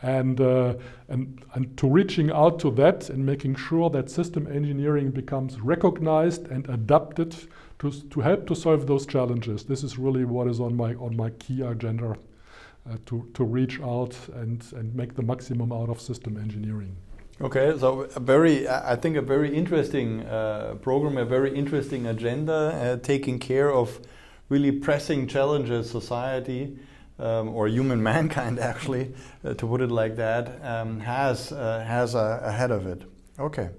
and, 0.03 0.41
uh, 0.41 0.75
and, 1.09 1.45
and 1.55 1.77
to 1.77 1.89
reaching 1.89 2.31
out 2.31 2.59
to 2.61 2.71
that 2.73 3.11
and 3.11 3.25
making 3.25 3.55
sure 3.55 3.91
that 3.91 4.11
system 4.11 4.47
engineering 4.47 5.11
becomes 5.11 5.61
recognized 5.61 6.49
and 6.49 6.69
adapted 6.71 7.37
to, 7.79 7.91
to 7.91 8.21
help 8.21 8.47
to 8.47 8.55
solve 8.55 8.87
those 8.87 9.07
challenges. 9.07 9.65
This 9.65 9.85
is 9.85 9.99
really 9.99 10.25
what 10.25 10.49
is 10.49 10.61
on 10.61 10.77
my, 10.77 10.95
on 10.95 11.17
my 11.17 11.31
key 11.31 11.63
agenda 11.63 12.17
uh, 12.91 12.97
to, 13.07 13.29
to 13.35 13.45
reach 13.45 13.81
out 13.81 14.17
and, 14.35 14.65
and 14.75 14.95
make 14.95 15.15
the 15.15 15.23
maximum 15.23 15.73
out 15.73 15.91
of 15.91 16.01
system 16.01 16.37
engineering. 16.39 16.97
Okay, 17.43 17.75
so 17.79 18.03
a 18.03 18.21
very, 18.21 18.69
I 18.69 18.97
think 18.97 19.17
a 19.17 19.23
very 19.23 19.57
interesting 19.57 20.27
uh, 20.27 20.75
program, 20.83 21.17
a 21.17 21.25
very 21.25 21.57
interesting 21.57 22.07
agenda, 22.07 22.53
uh, 22.53 22.97
taking 23.03 23.39
care 23.39 23.73
of 23.73 23.99
really 24.51 24.71
pressing 24.71 25.27
challenges 25.27 25.89
society 25.89 26.77
um, 27.19 27.49
or 27.49 27.67
human 27.67 28.03
mankind 28.13 28.59
actually, 28.59 29.15
uh, 29.43 29.55
to 29.55 29.67
put 29.67 29.81
it 29.81 29.91
like 29.91 30.17
that, 30.17 30.63
um, 30.63 31.01
has 31.01 31.51
uh, 31.51 31.83
has 31.87 32.15
a, 32.15 32.41
ahead 32.43 32.71
of 32.71 32.87
it. 32.87 33.05
Okay. 33.39 33.71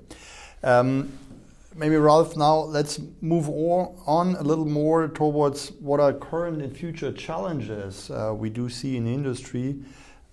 Um, 0.63 1.11
maybe 1.75 1.97
Ralf, 1.97 2.35
now 2.35 2.61
let's 2.61 2.99
move 3.21 3.47
on 3.47 4.35
a 4.37 4.41
little 4.41 4.65
more 4.65 5.07
towards 5.07 5.71
what 5.73 5.99
are 5.99 6.13
current 6.13 6.63
and 6.63 6.75
future 6.75 7.11
challenges 7.11 8.09
uh, 8.09 8.33
we 8.35 8.49
do 8.49 8.69
see 8.69 8.97
in 8.97 9.05
industry 9.05 9.75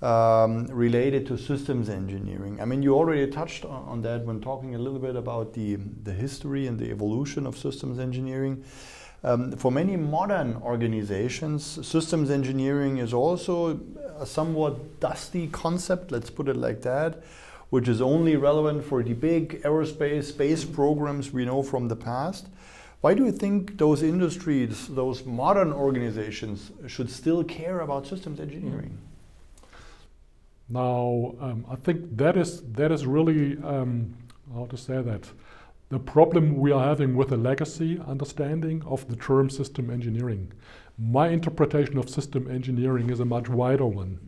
um, 0.01 0.67
related 0.67 1.27
to 1.27 1.37
systems 1.37 1.89
engineering. 1.89 2.61
I 2.61 2.65
mean, 2.65 2.83
you 2.83 2.95
already 2.95 3.27
touched 3.31 3.65
on 3.65 4.03
that 4.03 4.25
when 4.25 4.41
talking 4.41 4.75
a 4.75 4.79
little 4.79 5.01
bit 5.01 5.17
about 5.17 5.55
the, 5.55 5.77
the 6.05 6.13
history 6.13 6.67
and 6.67 6.79
the 6.79 6.91
evolution 6.91 7.47
of 7.47 7.59
systems 7.59 7.99
engineering. 7.99 8.65
Um, 9.25 9.53
for 9.53 9.73
many 9.73 9.97
modern 9.97 10.57
organizations, 10.63 11.85
systems 11.85 12.31
engineering 12.31 12.99
is 12.99 13.13
also 13.13 13.81
a 14.17 14.25
somewhat 14.25 15.01
dusty 15.01 15.49
concept, 15.49 16.13
let's 16.13 16.31
put 16.31 16.49
it 16.49 16.57
like 16.57 16.83
that, 16.83 17.25
which 17.71 17.89
is 17.89 18.01
only 18.01 18.37
relevant 18.37 18.85
for 18.85 19.03
the 19.03 19.15
big 19.15 19.61
aerospace 19.63 20.25
space 20.25 20.65
programs 20.65 21.33
we 21.33 21.45
know 21.45 21.65
from 21.65 21.89
the 21.89 21.97
past. 21.97 22.47
Why 23.01 23.15
do 23.15 23.25
you 23.25 23.33
think 23.33 23.79
those 23.79 24.05
industries, 24.05 24.87
those 24.89 25.25
modern 25.25 25.73
organizations, 25.73 26.71
should 26.87 27.11
still 27.11 27.43
care 27.43 27.81
about 27.81 28.07
systems 28.07 28.39
engineering? 28.39 28.99
Now, 30.69 31.35
um, 31.41 31.65
I 31.71 31.77
think 31.77 32.17
that 32.17 32.37
is 32.37 32.63
that 32.73 32.93
is 32.93 33.07
really 33.07 33.57
um, 33.63 34.15
how 34.55 34.67
to 34.67 34.77
say 34.77 35.01
that 35.01 35.31
the 35.89 35.99
problem 35.99 36.59
we 36.59 36.71
are 36.71 36.85
having 36.85 37.17
with 37.17 37.33
a 37.33 37.37
legacy 37.37 37.99
understanding 38.07 38.83
of 38.85 39.09
the 39.09 39.17
term 39.17 39.49
system 39.49 39.89
engineering. 39.89 40.53
My 40.99 41.29
interpretation 41.29 41.97
of 41.97 42.11
system 42.11 42.51
engineering 42.51 43.09
is 43.09 43.21
a 43.21 43.25
much 43.25 43.49
wider 43.49 43.87
one. 43.87 44.19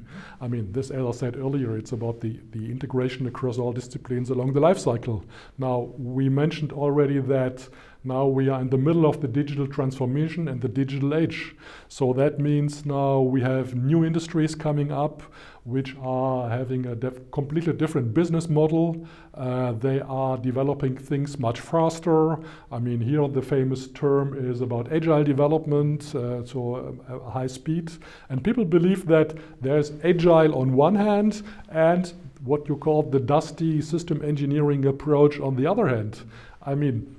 I 0.41 0.49
mean, 0.49 0.73
this, 0.73 0.91
as 0.91 1.05
I 1.05 1.11
said 1.11 1.37
earlier, 1.37 1.77
it's 1.77 1.93
about 1.93 2.21
the, 2.21 2.39
the 2.53 2.71
integration 2.71 3.27
across 3.27 3.59
all 3.59 3.73
disciplines 3.73 4.31
along 4.31 4.53
the 4.53 4.61
life 4.61 4.79
cycle. 4.79 5.25
Now, 5.59 5.93
we 5.99 6.29
mentioned 6.29 6.73
already 6.73 7.19
that 7.19 7.69
now 8.05 8.27
we 8.27 8.49
are 8.49 8.61
in 8.61 8.71
the 8.71 8.79
middle 8.79 9.05
of 9.05 9.21
the 9.21 9.29
digital 9.29 9.67
transformation 9.67 10.49
and 10.49 10.63
the 10.63 10.69
digital 10.69 11.15
age. 11.15 11.55
So 11.89 12.13
that 12.15 12.39
means 12.39 12.87
now 12.87 13.21
we 13.21 13.43
have 13.43 13.75
new 13.75 14.05
industries 14.05 14.55
coming 14.55 14.91
up 14.91 15.23
which 15.71 15.97
are 16.03 16.49
having 16.49 16.87
a 16.87 16.95
def- 16.95 17.31
completely 17.31 17.73
different 17.73 18.13
business 18.13 18.49
model. 18.49 19.07
Uh, 19.35 19.73
they 19.73 20.01
are 20.01 20.37
developing 20.37 20.97
things 20.97 21.39
much 21.39 21.61
faster. 21.61 22.37
I 22.73 22.79
mean, 22.79 23.01
here 23.01 23.27
the 23.29 23.43
famous 23.43 23.89
term 23.89 24.37
is 24.51 24.61
about 24.61 24.93
agile 24.93 25.25
development, 25.25 26.15
uh, 26.15 26.45
so 26.45 26.99
uh, 27.09 27.31
high 27.31 27.47
speed. 27.47 27.93
And 28.29 28.43
people 28.43 28.65
believe 28.65 29.07
that 29.07 29.35
there's 29.61 29.93
agile 30.05 30.55
on 30.55 30.73
one 30.75 30.97
hand 30.97 31.43
and 31.71 32.13
what 32.45 32.69
you 32.69 32.77
call 32.77 33.03
the 33.03 33.21
dusty 33.21 33.81
system 33.81 34.25
engineering 34.25 34.87
approach 34.87 35.39
on 35.41 35.57
the 35.57 35.67
other 35.67 35.87
hand. 35.89 36.23
I 36.63 36.75
mean, 36.75 37.17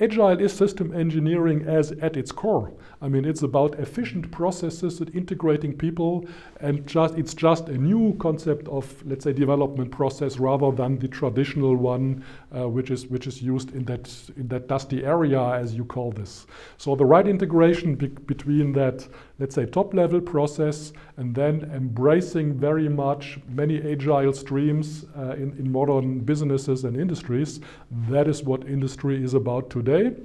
Agile 0.00 0.40
is 0.40 0.52
system 0.52 0.92
engineering 0.92 1.64
as 1.68 1.92
at 1.92 2.16
its 2.16 2.32
core. 2.32 2.72
I 3.00 3.08
mean, 3.08 3.24
it's 3.24 3.42
about 3.42 3.78
efficient 3.78 4.32
processes 4.32 4.98
and 4.98 5.14
integrating 5.14 5.76
people, 5.76 6.26
and 6.64 6.86
just 6.86 7.14
it's 7.18 7.34
just 7.34 7.68
a 7.68 7.78
new 7.78 8.16
concept 8.18 8.66
of, 8.68 8.84
let's 9.06 9.24
say, 9.24 9.32
development 9.32 9.90
process 9.90 10.38
rather 10.38 10.70
than 10.72 10.98
the 10.98 11.08
traditional 11.08 11.76
one, 11.76 12.24
uh, 12.56 12.68
which 12.68 12.90
is 12.90 13.06
which 13.06 13.26
is 13.26 13.40
used 13.40 13.74
in 13.74 13.84
that 13.84 14.04
in 14.36 14.48
that 14.48 14.66
dusty 14.66 15.04
area, 15.04 15.40
as 15.40 15.74
you 15.74 15.84
call 15.84 16.10
this. 16.10 16.46
So 16.76 16.96
the 16.96 17.06
right 17.06 17.28
integration 17.28 17.94
be 17.94 18.08
between 18.08 18.72
that, 18.72 19.06
let's 19.38 19.54
say, 19.54 19.66
top-level 19.66 20.20
process 20.22 20.92
and 21.16 21.34
then 21.34 21.70
embracing 21.72 22.54
very 22.54 22.88
much 22.88 23.38
many 23.48 23.76
agile 23.92 24.32
streams 24.32 25.06
uh, 25.16 25.34
in, 25.42 25.54
in 25.58 25.70
modern 25.70 26.20
businesses 26.20 26.84
and 26.84 26.96
industries. 26.96 27.60
That 28.10 28.26
is 28.26 28.42
what 28.42 28.66
industry 28.66 29.22
is 29.22 29.34
about 29.34 29.70
today 29.70 29.84
today. 29.84 30.16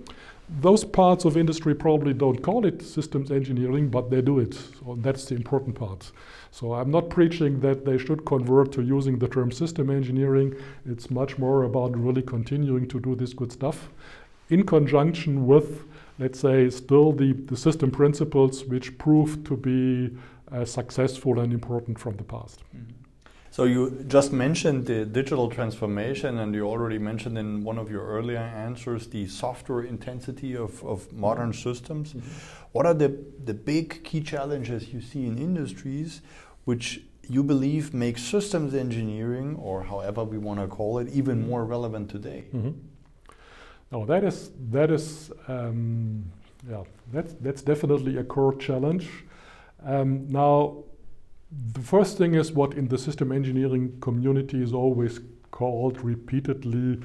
Those 0.62 0.84
parts 0.84 1.26
of 1.26 1.38
industry 1.38 1.76
probably 1.76 2.14
don't 2.14 2.42
call 2.42 2.66
it 2.66 2.82
systems 2.82 3.32
engineering, 3.32 3.90
but 3.90 4.10
they 4.10 4.22
do 4.22 4.40
it. 4.40 4.56
So 4.56 4.98
that's 5.00 5.26
the 5.26 5.36
important 5.36 5.76
part. 5.76 6.12
So 6.52 6.74
I'm 6.74 6.90
not 6.90 7.10
preaching 7.10 7.60
that 7.60 7.86
they 7.86 8.00
should 8.00 8.26
convert 8.26 8.72
to 8.74 8.82
using 8.82 9.20
the 9.20 9.28
term 9.28 9.52
system 9.52 9.92
engineering. 9.92 10.56
It's 10.86 11.12
much 11.12 11.38
more 11.38 11.64
about 11.64 11.96
really 11.96 12.24
continuing 12.24 12.88
to 12.88 13.00
do 13.00 13.16
this 13.16 13.34
good 13.34 13.52
stuff 13.52 13.90
in 14.50 14.66
conjunction 14.66 15.46
with, 15.46 15.84
let's 16.18 16.40
say, 16.40 16.70
still 16.72 17.12
the, 17.12 17.34
the 17.34 17.56
system 17.56 17.92
principles 17.92 18.66
which 18.66 18.98
proved 18.98 19.46
to 19.46 19.56
be 19.56 20.18
uh, 20.52 20.66
successful 20.66 21.40
and 21.40 21.54
important 21.54 22.00
from 22.00 22.18
the 22.18 22.24
past. 22.24 22.64
Mm-hmm. 22.76 22.99
So 23.60 23.66
you 23.66 24.06
just 24.08 24.32
mentioned 24.32 24.86
the 24.86 25.04
digital 25.04 25.50
transformation, 25.50 26.38
and 26.38 26.56
you 26.56 26.66
already 26.66 26.98
mentioned 26.98 27.38
in 27.38 27.62
one 27.62 27.78
of 27.78 27.92
your 27.92 28.06
earlier 28.06 28.38
answers 28.38 29.08
the 29.08 29.28
software 29.28 29.84
intensity 29.84 30.56
of, 30.56 30.82
of 30.86 31.12
modern 31.12 31.52
systems. 31.52 32.14
Mm 32.14 32.22
-hmm. 32.22 32.70
What 32.72 32.86
are 32.86 32.96
the, 32.96 33.10
the 33.46 33.54
big 33.54 34.04
key 34.04 34.22
challenges 34.24 34.94
you 34.94 35.02
see 35.02 35.26
in 35.26 35.38
industries 35.38 36.22
which 36.66 37.02
you 37.30 37.44
believe 37.44 37.94
make 37.94 38.18
systems 38.18 38.74
engineering, 38.74 39.58
or 39.58 39.84
however 39.84 40.24
we 40.24 40.38
want 40.38 40.60
to 40.60 40.68
call 40.68 41.02
it, 41.02 41.08
even 41.20 41.48
more 41.50 41.66
relevant 41.66 42.12
today? 42.12 42.44
Mm 42.52 42.62
-hmm. 42.62 42.74
No, 43.92 44.06
that 44.06 44.24
is 44.24 44.52
that 44.72 44.90
is 44.90 45.32
um, 45.48 46.24
yeah 46.70 46.84
that's 47.14 47.34
that's 47.44 47.64
definitely 47.64 48.18
a 48.18 48.24
core 48.24 48.58
challenge. 48.58 49.06
Um, 49.86 50.26
now 50.30 50.84
the 51.74 51.82
first 51.82 52.18
thing 52.18 52.36
is 52.36 52.52
what 52.52 52.74
in 52.74 52.88
the 52.88 52.98
system 52.98 53.32
engineering 53.32 53.98
community 54.02 54.62
is 54.62 54.74
always 54.74 55.20
called 55.52 56.00
repeatedly 56.04 57.00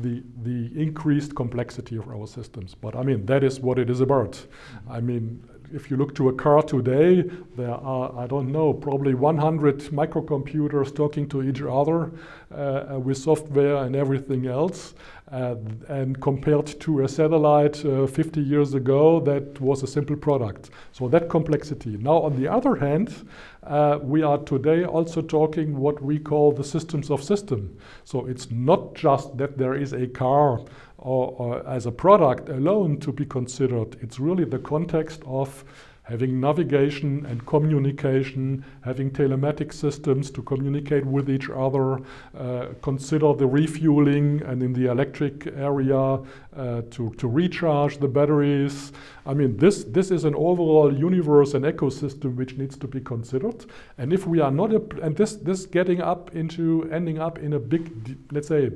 the, 0.00 0.22
the 0.42 0.70
increased 0.80 1.34
complexity 1.34 1.96
of 1.96 2.08
our 2.08 2.26
systems. 2.26 2.74
But 2.74 2.96
I 2.96 3.02
mean, 3.02 3.26
that 3.26 3.44
is 3.44 3.60
what 3.60 3.78
it 3.78 3.90
is 3.90 4.00
about. 4.00 4.44
I 4.88 5.00
mean, 5.00 5.46
if 5.72 5.90
you 5.90 5.96
look 5.96 6.14
to 6.16 6.28
a 6.28 6.32
car 6.32 6.62
today, 6.62 7.22
there 7.56 7.74
are, 7.74 8.16
I 8.18 8.26
don't 8.26 8.52
know, 8.52 8.72
probably 8.72 9.14
100 9.14 9.78
microcomputers 9.90 10.94
talking 10.94 11.28
to 11.28 11.42
each 11.42 11.62
other 11.62 12.10
uh, 12.54 12.98
with 12.98 13.18
software 13.18 13.76
and 13.76 13.96
everything 13.96 14.46
else. 14.46 14.94
Uh, 15.32 15.56
and 15.88 16.20
compared 16.20 16.66
to 16.78 17.02
a 17.02 17.08
satellite 17.08 17.84
uh, 17.84 18.06
50 18.06 18.40
years 18.40 18.74
ago, 18.74 19.20
that 19.20 19.60
was 19.60 19.82
a 19.82 19.86
simple 19.86 20.16
product. 20.16 20.70
So 20.92 21.08
that 21.08 21.28
complexity. 21.28 21.96
Now, 21.96 22.18
on 22.18 22.40
the 22.40 22.46
other 22.46 22.76
hand, 22.76 23.28
uh, 23.64 23.98
we 24.02 24.22
are 24.22 24.38
today 24.38 24.84
also 24.84 25.22
talking 25.22 25.78
what 25.78 26.02
we 26.02 26.18
call 26.18 26.52
the 26.52 26.62
systems 26.62 27.10
of 27.10 27.22
system. 27.22 27.76
So 28.04 28.26
it's 28.26 28.50
not 28.50 28.94
just 28.94 29.36
that 29.38 29.56
there 29.56 29.74
is 29.74 29.92
a 29.92 30.06
car 30.06 30.60
or, 31.04 31.34
or 31.38 31.68
as 31.68 31.86
a 31.86 31.92
product 31.92 32.48
alone 32.48 32.98
to 32.98 33.12
be 33.12 33.24
considered. 33.24 33.96
It's 34.00 34.18
really 34.18 34.44
the 34.44 34.58
context 34.58 35.22
of 35.26 35.64
having 36.04 36.38
navigation 36.38 37.24
and 37.26 37.44
communication, 37.46 38.62
having 38.82 39.10
telematic 39.10 39.72
systems 39.72 40.30
to 40.30 40.42
communicate 40.42 41.04
with 41.04 41.30
each 41.30 41.48
other, 41.48 41.98
uh, 42.38 42.66
consider 42.82 43.32
the 43.32 43.46
refueling 43.46 44.42
and 44.42 44.62
in 44.62 44.74
the 44.74 44.90
electric 44.90 45.46
area 45.56 45.96
uh, 45.96 46.82
to, 46.90 47.10
to 47.16 47.26
recharge 47.26 47.98
the 47.98 48.08
batteries. 48.08 48.92
I 49.24 49.32
mean, 49.32 49.56
this, 49.56 49.84
this 49.84 50.10
is 50.10 50.24
an 50.24 50.34
overall 50.34 50.94
universe 50.94 51.54
and 51.54 51.64
ecosystem 51.64 52.36
which 52.36 52.58
needs 52.58 52.76
to 52.78 52.86
be 52.86 53.00
considered. 53.00 53.64
And 53.96 54.12
if 54.12 54.26
we 54.26 54.40
are 54.40 54.50
not, 54.50 54.72
and 55.00 55.16
this, 55.16 55.36
this 55.36 55.64
getting 55.64 56.02
up 56.02 56.36
into, 56.36 56.86
ending 56.92 57.18
up 57.18 57.38
in 57.38 57.54
a 57.54 57.58
big, 57.58 58.18
let's 58.30 58.48
say, 58.48 58.70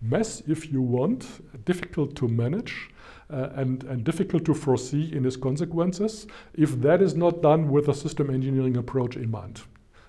mess 0.00 0.42
if 0.46 0.70
you 0.72 0.82
want, 0.82 1.26
difficult 1.64 2.14
to 2.16 2.28
manage 2.28 2.90
uh, 3.30 3.48
and, 3.54 3.84
and 3.84 4.04
difficult 4.04 4.44
to 4.44 4.54
foresee 4.54 5.12
in 5.12 5.24
its 5.24 5.36
consequences 5.36 6.26
if 6.54 6.80
that 6.80 7.02
is 7.02 7.16
not 7.16 7.42
done 7.42 7.68
with 7.68 7.88
a 7.88 7.94
system 7.94 8.30
engineering 8.30 8.76
approach 8.76 9.16
in 9.16 9.30
mind. 9.30 9.62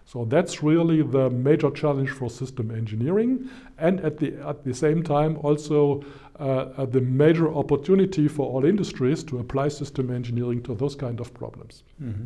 So 0.05 0.23
that's 0.23 0.63
really 0.63 1.01
the 1.01 1.29
major 1.29 1.69
challenge 1.69 2.11
for 2.11 2.29
system 2.29 2.71
engineering, 2.71 3.49
and 3.77 3.99
at 3.99 4.19
the 4.19 4.35
at 4.35 4.63
the 4.63 4.73
same 4.73 5.03
time 5.03 5.37
also 5.43 6.01
uh, 6.39 6.85
the 6.85 7.01
major 7.01 7.53
opportunity 7.53 8.29
for 8.29 8.49
all 8.49 8.63
industries 8.63 9.21
to 9.25 9.39
apply 9.39 9.67
system 9.67 10.09
engineering 10.09 10.63
to 10.63 10.75
those 10.75 10.95
kind 10.95 11.19
of 11.19 11.33
problems. 11.33 11.83
Mm-hmm. 12.01 12.23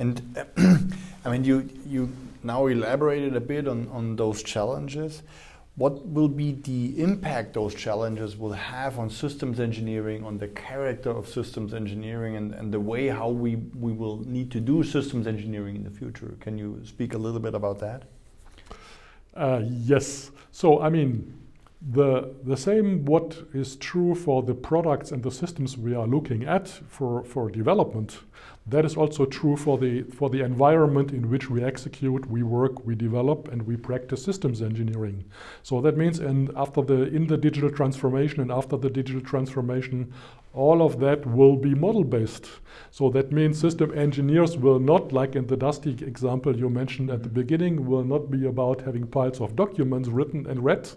And 0.00 0.92
I 1.24 1.30
mean, 1.30 1.44
you 1.44 1.68
you 1.86 2.08
now 2.42 2.66
elaborated 2.66 3.36
a 3.36 3.40
bit 3.40 3.68
on 3.68 3.88
on 3.92 4.16
those 4.16 4.42
challenges 4.42 5.22
what 5.78 6.04
will 6.08 6.28
be 6.28 6.52
the 6.52 7.00
impact 7.00 7.54
those 7.54 7.72
challenges 7.72 8.36
will 8.36 8.52
have 8.52 8.98
on 8.98 9.08
systems 9.08 9.60
engineering, 9.60 10.24
on 10.24 10.36
the 10.36 10.48
character 10.48 11.10
of 11.10 11.28
systems 11.28 11.72
engineering, 11.72 12.34
and, 12.34 12.52
and 12.52 12.74
the 12.74 12.80
way 12.80 13.06
how 13.06 13.28
we, 13.28 13.54
we 13.78 13.92
will 13.92 14.18
need 14.26 14.50
to 14.50 14.58
do 14.58 14.82
systems 14.82 15.28
engineering 15.28 15.76
in 15.76 15.84
the 15.84 15.90
future? 15.90 16.34
Can 16.40 16.58
you 16.58 16.80
speak 16.84 17.14
a 17.14 17.18
little 17.18 17.38
bit 17.38 17.54
about 17.54 17.78
that? 17.78 18.02
Uh, 19.34 19.62
yes. 19.64 20.32
So, 20.50 20.82
I 20.82 20.88
mean, 20.88 21.38
the, 21.80 22.34
the 22.42 22.56
same 22.56 23.04
what 23.04 23.38
is 23.54 23.76
true 23.76 24.16
for 24.16 24.42
the 24.42 24.54
products 24.54 25.12
and 25.12 25.22
the 25.22 25.30
systems 25.30 25.78
we 25.78 25.94
are 25.94 26.08
looking 26.08 26.44
at 26.44 26.66
for, 26.66 27.22
for 27.22 27.48
development 27.48 28.18
that 28.70 28.84
is 28.84 28.96
also 28.96 29.24
true 29.24 29.56
for 29.56 29.78
the, 29.78 30.02
for 30.02 30.28
the 30.30 30.42
environment 30.42 31.12
in 31.12 31.30
which 31.30 31.48
we 31.48 31.62
execute, 31.62 32.28
we 32.28 32.42
work, 32.42 32.84
we 32.84 32.94
develop, 32.94 33.48
and 33.48 33.62
we 33.62 33.76
practice 33.76 34.22
systems 34.22 34.62
engineering. 34.62 35.24
So 35.62 35.80
that 35.80 35.96
means 35.96 36.18
and 36.18 36.50
after 36.56 36.82
the, 36.82 37.04
in 37.04 37.26
the 37.26 37.36
digital 37.36 37.70
transformation 37.70 38.40
and 38.40 38.52
after 38.52 38.76
the 38.76 38.90
digital 38.90 39.22
transformation, 39.22 40.12
all 40.54 40.82
of 40.82 40.98
that 40.98 41.24
will 41.26 41.56
be 41.56 41.74
model 41.74 42.04
based. 42.04 42.48
So 42.90 43.10
that 43.10 43.30
means 43.32 43.60
system 43.60 43.96
engineers 43.96 44.56
will 44.56 44.78
not, 44.78 45.12
like 45.12 45.36
in 45.36 45.46
the 45.46 45.56
Dusty 45.56 45.90
example 46.04 46.56
you 46.56 46.68
mentioned 46.68 47.10
at 47.10 47.22
the 47.22 47.28
mm-hmm. 47.28 47.40
beginning, 47.40 47.86
will 47.86 48.04
not 48.04 48.30
be 48.30 48.46
about 48.46 48.80
having 48.80 49.06
piles 49.06 49.40
of 49.40 49.56
documents 49.56 50.08
written 50.08 50.46
and 50.46 50.64
read. 50.64 50.90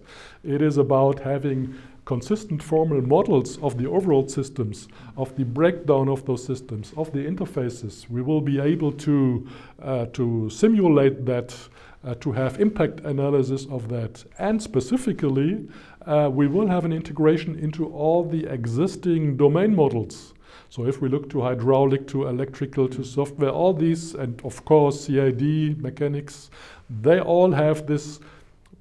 It 0.43 0.61
is 0.61 0.77
about 0.77 1.19
having 1.19 1.75
consistent 2.05 2.63
formal 2.63 3.01
models 3.01 3.57
of 3.59 3.77
the 3.77 3.87
overall 3.87 4.27
systems, 4.27 4.87
of 5.17 5.35
the 5.35 5.45
breakdown 5.45 6.09
of 6.09 6.25
those 6.25 6.43
systems, 6.43 6.93
of 6.97 7.11
the 7.11 7.19
interfaces, 7.19 8.09
we 8.09 8.21
will 8.21 8.41
be 8.41 8.59
able 8.59 8.91
to, 8.91 9.47
uh, 9.81 10.05
to 10.07 10.49
simulate 10.49 11.25
that, 11.25 11.55
uh, 12.03 12.15
to 12.15 12.31
have 12.31 12.59
impact 12.59 13.01
analysis 13.01 13.67
of 13.67 13.87
that. 13.89 14.23
And 14.39 14.61
specifically, 14.61 15.67
uh, 16.07 16.29
we 16.33 16.47
will 16.47 16.67
have 16.67 16.85
an 16.85 16.93
integration 16.93 17.57
into 17.59 17.85
all 17.87 18.23
the 18.23 18.45
existing 18.45 19.37
domain 19.37 19.75
models. 19.75 20.33
So 20.69 20.87
if 20.87 21.01
we 21.01 21.09
look 21.09 21.29
to 21.31 21.41
hydraulic, 21.41 22.07
to 22.07 22.27
electrical, 22.27 22.87
to 22.89 23.03
software, 23.03 23.51
all 23.51 23.73
these, 23.73 24.15
and 24.15 24.41
of 24.43 24.65
course 24.65 25.05
CAD, 25.05 25.81
mechanics, 25.81 26.49
they 26.89 27.19
all 27.19 27.51
have 27.51 27.85
this 27.85 28.19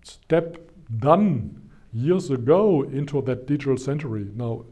step 0.03 0.57
done 0.99 1.61
years 1.93 2.31
ago 2.31 2.83
into 2.83 3.21
that 3.23 3.47
digital 3.47 3.77
century. 3.77 4.27
Now, 4.35 4.65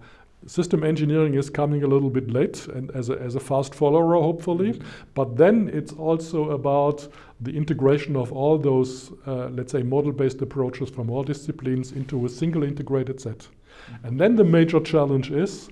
system 0.46 0.85
engineering 0.85 1.35
is 1.35 1.50
coming 1.50 1.83
a 1.83 1.87
little 1.87 2.11
bit 2.11 2.31
late 2.31 2.66
and 2.68 2.90
as 2.92 3.11
a, 3.11 3.20
as 3.20 3.35
a 3.35 3.40
fast 3.40 3.74
follower, 3.74 4.14
hopefully. 4.14 4.81
But 5.14 5.37
then 5.37 5.70
it's 5.72 5.92
also 5.92 6.50
about 6.50 7.09
the 7.40 7.54
integration 7.57 8.16
of 8.16 8.33
all 8.33 8.59
those, 8.59 9.12
uh, 9.26 9.48
let's 9.48 9.72
say, 9.72 9.83
model 9.83 10.12
based 10.12 10.40
approaches 10.42 10.90
from 10.90 11.11
all 11.11 11.22
disciplines 11.24 11.92
into 11.92 12.24
a 12.24 12.28
single 12.28 12.62
integrated 12.62 13.20
set. 13.20 13.38
Mm-hmm. 13.38 14.07
And 14.07 14.20
then 14.20 14.37
the 14.37 14.44
major 14.44 14.81
challenge 14.81 15.31
is 15.31 15.68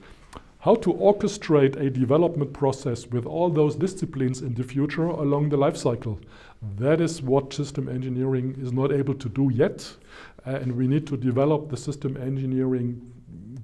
how 0.59 0.75
to 0.75 0.93
orchestrate 0.95 1.77
a 1.77 1.89
development 1.89 2.53
process 2.53 3.07
with 3.07 3.25
all 3.25 3.49
those 3.49 3.77
disciplines 3.77 4.43
in 4.43 4.53
the 4.55 4.65
future 4.65 5.07
along 5.07 5.49
the 5.49 5.57
life 5.57 5.77
cycle. 5.77 6.19
That 6.77 7.01
is 7.01 7.23
what 7.23 7.53
system 7.53 7.89
engineering 7.89 8.57
is 8.61 8.73
not 8.73 8.91
able 8.91 9.15
to 9.15 9.29
do 9.29 9.49
yet. 9.55 9.95
Uh, 10.47 10.51
and 10.51 10.77
we 10.77 10.87
need 10.87 11.07
to 11.09 11.17
develop 11.17 11.71
the 11.71 11.77
system 11.77 12.17
engineering 12.17 13.13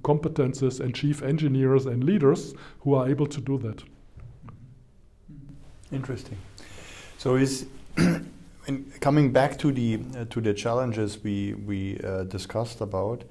competences 0.03 0.79
and 0.79 0.93
chief 0.93 1.23
engineers 1.23 1.85
and 1.85 2.03
leaders 2.03 2.53
who 2.81 2.93
are 2.93 3.09
able 3.09 3.25
to 3.25 3.39
do 3.39 3.57
that. 3.57 3.81
Interesting. 5.91 6.37
So 7.17 7.35
is 7.35 7.65
coming 8.99 9.31
back 9.31 9.57
to 9.59 9.71
the 9.71 9.99
uh, 10.17 10.25
to 10.25 10.41
the 10.41 10.53
challenges 10.53 11.23
we 11.23 11.53
we 11.53 11.99
uh, 11.99 12.23
discussed 12.23 12.81
about, 12.81 13.23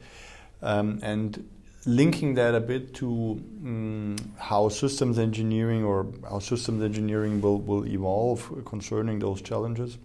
um, 0.63 0.99
and 1.03 1.47
linking 1.85 2.35
that 2.35 2.55
a 2.55 2.61
bit 2.61 2.95
to 2.95 3.43
um, 3.65 4.17
how 4.39 4.69
systems 4.69 5.19
engineering 5.19 5.85
or 5.85 6.07
how 6.31 6.39
systems 6.39 6.83
engineering 6.83 7.41
will 7.41 7.59
will 7.59 7.85
evolve 7.87 8.63
concerning 8.65 9.19
those 9.19 9.43
challenges. 9.43 9.99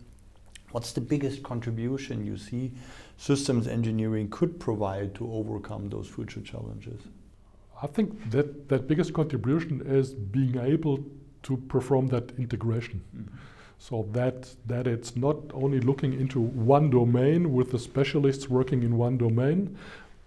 What's 0.72 0.92
the 0.92 1.02
biggest 1.02 1.44
contribution 1.44 2.26
you 2.26 2.38
see 2.38 2.74
systems 3.18 3.68
engineering 3.68 4.30
could 4.30 4.60
provide 4.60 5.16
to 5.16 5.32
overcome 5.32 5.90
those 5.90 6.08
future 6.08 6.42
challenges? 6.42 7.02
I 7.82 7.88
think 7.88 8.32
that 8.32 8.70
that 8.70 8.88
biggest 8.88 9.14
contribution 9.14 9.82
is 9.86 10.14
being 10.14 10.58
able 10.58 11.04
to 11.44 11.58
perform 11.58 12.08
that 12.08 12.32
integration. 12.38 13.02
Mm-hmm. 13.16 13.36
So 13.80 14.08
that 14.12 14.56
that 14.66 14.88
it's 14.88 15.16
not 15.16 15.38
only 15.54 15.80
looking 15.80 16.14
into 16.14 16.40
one 16.40 16.90
domain 16.90 17.54
with 17.54 17.72
the 17.72 17.80
specialists 17.80 18.50
working 18.50 18.82
in 18.82 18.98
one 18.98 19.18
domain, 19.18 19.78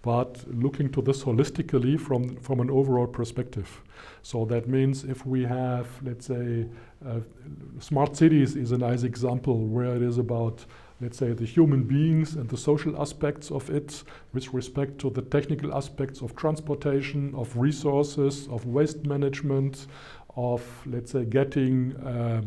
but 0.01 0.43
looking 0.47 0.89
to 0.93 1.01
this 1.01 1.23
holistically 1.23 1.99
from 1.99 2.37
from 2.37 2.61
an 2.61 2.69
overall 2.69 3.07
perspective. 3.07 3.81
So 4.21 4.45
that 4.45 4.67
means 4.67 5.03
if 5.03 5.25
we 5.25 5.43
have, 5.43 5.87
let's 6.01 6.27
say, 6.27 6.65
uh, 7.05 7.19
smart 7.79 8.15
cities 8.15 8.55
is 8.55 8.71
a 8.71 8.77
nice 8.77 9.03
example 9.03 9.57
where 9.67 9.95
it 9.97 10.01
is 10.01 10.17
about 10.17 10.65
let's 11.01 11.17
say, 11.17 11.33
the 11.33 11.45
human 11.45 11.83
beings 11.83 12.35
and 12.35 12.47
the 12.49 12.57
social 12.57 13.01
aspects 13.01 13.51
of 13.51 13.69
it 13.69 14.03
with 14.33 14.53
respect 14.53 14.99
to 14.99 15.09
the 15.09 15.21
technical 15.21 15.73
aspects 15.75 16.21
of 16.21 16.35
transportation, 16.35 17.33
of 17.35 17.57
resources, 17.57 18.47
of 18.49 18.65
waste 18.65 19.05
management, 19.05 19.87
of, 20.35 20.63
let's 20.85 21.11
say, 21.11 21.25
getting 21.25 21.95
uh, 21.97 22.41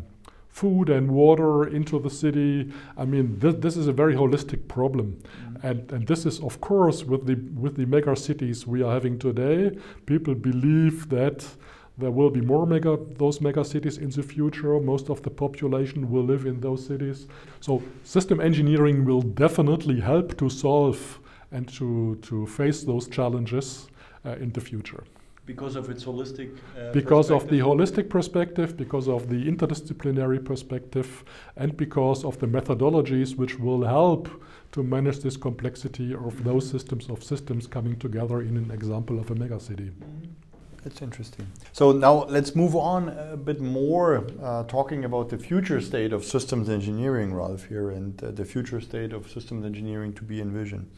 food 0.48 0.88
and 0.88 1.10
water 1.10 1.66
into 1.66 1.98
the 1.98 2.10
city. 2.10 2.72
I 2.96 3.04
mean, 3.04 3.40
th 3.40 3.56
this 3.60 3.76
is 3.76 3.88
a 3.88 3.92
very 3.92 4.14
holistic 4.14 4.60
problem. 4.68 5.06
Mm 5.06 5.16
-hmm. 5.16 5.68
And, 5.68 5.92
and 5.92 6.06
this 6.06 6.24
is, 6.26 6.40
of 6.40 6.60
course, 6.60 7.06
with 7.10 7.22
the, 7.26 7.36
with 7.62 7.74
the 7.74 7.86
mega 7.86 8.14
cities 8.14 8.66
we 8.66 8.84
are 8.84 8.92
having 8.92 9.18
today, 9.18 9.78
people 10.04 10.34
believe 10.34 10.96
that 11.08 11.56
there 11.96 12.10
will 12.10 12.30
be 12.30 12.40
more 12.40 12.66
mega 12.66 12.96
those 13.18 13.40
mega 13.40 13.64
cities 13.64 13.98
in 13.98 14.10
the 14.10 14.22
future. 14.22 14.80
Most 14.80 15.10
of 15.10 15.22
the 15.22 15.30
population 15.30 16.10
will 16.10 16.24
live 16.24 16.44
in 16.46 16.60
those 16.60 16.84
cities. 16.86 17.26
So 17.60 17.82
system 18.02 18.40
engineering 18.40 19.04
will 19.04 19.22
definitely 19.22 20.00
help 20.00 20.36
to 20.38 20.48
solve 20.48 21.20
and 21.52 21.68
to, 21.68 22.18
to 22.22 22.46
face 22.46 22.82
those 22.82 23.06
challenges 23.08 23.86
uh, 24.26 24.30
in 24.32 24.50
the 24.50 24.60
future. 24.60 25.04
Because 25.46 25.76
of 25.76 25.90
its 25.90 26.04
holistic 26.04 26.58
uh, 26.76 26.90
Because 26.92 27.30
of 27.30 27.48
the 27.48 27.58
holistic 27.60 28.08
perspective, 28.08 28.76
because 28.76 29.08
of 29.08 29.28
the 29.28 29.44
interdisciplinary 29.44 30.42
perspective, 30.42 31.22
and 31.56 31.76
because 31.76 32.24
of 32.24 32.38
the 32.38 32.46
methodologies 32.46 33.36
which 33.36 33.58
will 33.58 33.84
help 33.84 34.28
to 34.72 34.82
manage 34.82 35.18
this 35.20 35.36
complexity 35.36 36.14
of 36.14 36.42
those 36.42 36.68
systems 36.68 37.10
of 37.10 37.22
systems 37.22 37.66
coming 37.66 37.96
together 37.96 38.40
in 38.40 38.56
an 38.56 38.70
example 38.70 39.20
of 39.20 39.30
a 39.30 39.34
megacity. 39.34 39.90
Mm 39.90 40.00
-hmm. 40.00 40.43
That's 40.84 41.00
interesting. 41.00 41.46
So 41.72 41.92
now 41.92 42.24
let's 42.24 42.54
move 42.54 42.76
on 42.76 43.08
a 43.08 43.38
bit 43.38 43.58
more, 43.58 44.26
uh, 44.42 44.64
talking 44.64 45.06
about 45.06 45.30
the 45.30 45.38
future 45.38 45.80
state 45.80 46.12
of 46.12 46.26
systems 46.26 46.68
engineering, 46.68 47.32
Ralf, 47.32 47.64
here, 47.64 47.90
and 47.90 48.22
uh, 48.22 48.30
the 48.32 48.44
future 48.44 48.82
state 48.82 49.14
of 49.14 49.30
systems 49.30 49.64
engineering 49.64 50.12
to 50.12 50.22
be 50.22 50.42
envisioned. 50.42 50.90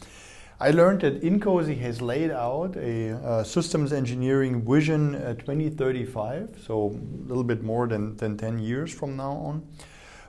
I 0.58 0.72
learned 0.72 1.02
that 1.02 1.22
INCOSE 1.22 1.78
has 1.78 2.02
laid 2.02 2.32
out 2.32 2.76
a 2.76 3.12
uh, 3.12 3.44
systems 3.44 3.92
engineering 3.92 4.62
vision 4.62 5.14
uh, 5.14 5.34
2035, 5.34 6.58
so 6.66 6.86
a 6.88 7.28
little 7.28 7.44
bit 7.44 7.62
more 7.62 7.86
than, 7.86 8.16
than 8.16 8.36
10 8.36 8.58
years 8.58 8.92
from 8.92 9.16
now 9.16 9.34
on. 9.34 9.68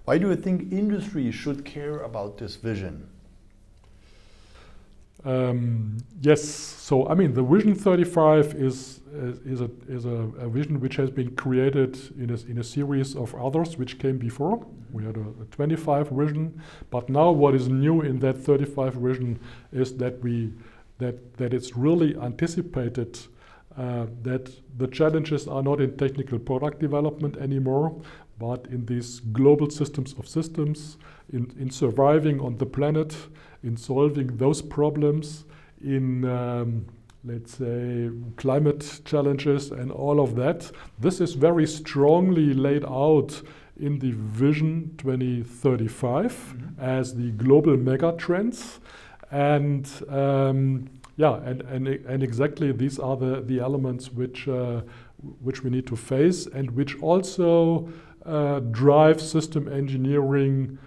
Why 0.06 0.20
do 0.20 0.30
you 0.30 0.36
think 0.36 0.72
industry 0.72 1.32
should 1.32 1.66
care 1.66 1.98
about 2.02 2.38
this 2.38 2.58
vision? 2.58 3.10
Um, 5.24 5.98
yes, 6.22 6.44
so 6.44 7.08
I 7.08 7.16
mean, 7.16 7.34
the 7.34 7.44
Vision 7.44 7.76
35 7.76 8.54
is 8.56 9.02
is 9.46 9.62
a 9.62 9.70
is 9.88 10.06
a, 10.06 10.30
a, 10.40 10.48
vision 10.48 10.80
which 10.80 10.96
has 10.96 11.10
been 11.10 11.36
created 11.36 11.98
in 12.18 12.30
a, 12.30 12.52
in 12.52 12.60
a 12.60 12.64
series 12.64 13.16
of 13.16 13.34
others 13.36 13.78
which 13.78 13.98
came 13.98 14.18
before. 14.18 14.66
We 14.92 15.04
had 15.04 15.18
a, 15.18 15.22
a 15.42 15.46
25 15.52 16.10
vision, 16.10 16.62
but 16.92 17.10
now 17.10 17.32
what 17.32 17.56
is 17.56 17.68
new 17.68 18.02
in 18.02 18.20
that 18.20 18.38
35 18.38 18.94
vision 18.94 19.40
is 19.72 19.98
that 19.98 20.22
we 20.22 20.54
that 21.00 21.38
that 21.38 21.54
it's 21.54 21.76
really 21.76 22.16
anticipated 22.18 23.18
uh, 23.78 24.06
that 24.24 24.52
the 24.78 24.88
challenges 24.88 25.48
are 25.48 25.64
not 25.64 25.82
in 25.82 25.96
technical 25.98 26.40
product 26.40 26.80
development 26.80 27.38
anymore, 27.38 27.96
but 28.40 28.66
in 28.68 28.86
these 28.86 29.20
global 29.20 29.70
systems 29.70 30.14
of 30.18 30.28
systems, 30.28 30.98
in, 31.32 31.52
in 31.60 31.70
surviving 31.70 32.40
on 32.40 32.58
the 32.58 32.66
planet, 32.66 33.16
in 33.68 33.78
solving 33.78 34.38
those 34.38 34.62
problems, 34.62 35.46
in 35.84 36.26
um, 36.26 36.86
let's 37.24 37.58
say 37.58 38.10
climate 38.38 39.02
challenges 39.06 39.72
and 39.72 39.92
all 39.92 40.20
of 40.20 40.36
that. 40.36 40.72
This 41.00 41.20
is 41.20 41.34
very 41.34 41.68
strongly 41.68 42.54
laid 42.54 42.86
out 42.86 43.42
in 43.80 44.00
the 44.00 44.12
Vision 44.12 44.96
2035 44.98 46.32
mm-hmm. 46.32 46.82
as 46.82 47.14
the 47.14 47.32
global 47.32 47.78
mega 47.78 48.14
trends. 48.18 48.80
And 49.30 49.88
um, 50.10 50.90
yeah, 51.18 51.36
and, 51.44 51.62
and, 51.64 51.88
and 51.88 52.24
exactly 52.24 52.72
these 52.72 52.98
are 52.98 53.18
the, 53.18 53.42
the 53.42 53.60
elements 53.60 54.12
which, 54.12 54.48
uh, 54.48 54.82
which 55.42 55.64
we 55.64 55.70
need 55.70 55.86
to 55.88 55.96
face 55.96 56.48
and 56.48 56.72
which 56.72 56.98
also 57.02 57.90
uh, 58.26 58.60
drive 58.60 59.22
system 59.22 59.68
engineering 59.68 60.78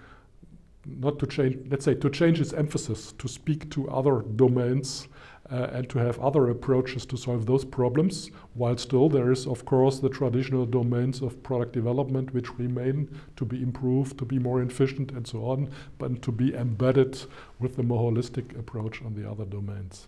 not 0.99 1.19
to 1.19 1.27
change, 1.27 1.57
let's 1.69 1.85
say, 1.85 1.95
to 1.95 2.09
change 2.09 2.39
its 2.39 2.53
emphasis, 2.53 3.11
to 3.13 3.27
speak 3.27 3.69
to 3.71 3.89
other 3.89 4.23
domains 4.35 5.07
uh, 5.51 5.67
and 5.73 5.89
to 5.89 5.99
have 5.99 6.19
other 6.19 6.49
approaches 6.49 7.05
to 7.05 7.17
solve 7.17 7.45
those 7.45 7.65
problems, 7.65 8.31
while 8.53 8.77
still 8.77 9.09
there 9.09 9.31
is, 9.31 9.45
of 9.45 9.65
course, 9.65 9.99
the 9.99 10.09
traditional 10.09 10.65
domains 10.65 11.21
of 11.21 11.41
product 11.43 11.73
development 11.73 12.33
which 12.33 12.57
remain 12.57 13.09
to 13.35 13.45
be 13.45 13.61
improved, 13.61 14.17
to 14.17 14.25
be 14.25 14.39
more 14.39 14.61
efficient, 14.61 15.11
and 15.11 15.27
so 15.27 15.45
on, 15.45 15.69
but 15.97 16.21
to 16.21 16.31
be 16.31 16.53
embedded 16.55 17.21
with 17.59 17.75
the 17.75 17.83
more 17.83 18.11
holistic 18.11 18.57
approach 18.57 19.01
on 19.01 19.13
the 19.13 19.29
other 19.29 19.45
domains. 19.45 20.07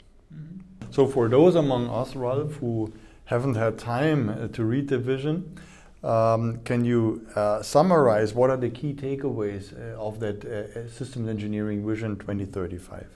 So, 0.91 1.07
for 1.07 1.27
those 1.27 1.55
among 1.55 1.89
us, 1.89 2.15
Ralf, 2.15 2.53
who 2.55 2.93
haven't 3.25 3.55
had 3.55 3.77
time 3.77 4.29
uh, 4.29 4.47
to 4.49 4.63
read 4.63 4.87
the 4.87 4.97
vision, 4.97 5.59
um, 6.03 6.59
can 6.63 6.83
you 6.83 7.25
uh, 7.35 7.61
summarize 7.61 8.33
what 8.33 8.49
are 8.49 8.57
the 8.57 8.69
key 8.69 8.93
takeaways 8.93 9.73
uh, 9.73 9.99
of 9.99 10.19
that 10.19 10.43
uh, 10.43 10.79
uh 10.79 10.87
systems 10.87 11.29
engineering 11.29 11.85
vision 11.85 12.17
2035? 12.17 13.07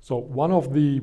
So 0.00 0.16
one 0.16 0.50
of 0.50 0.72
the 0.72 1.00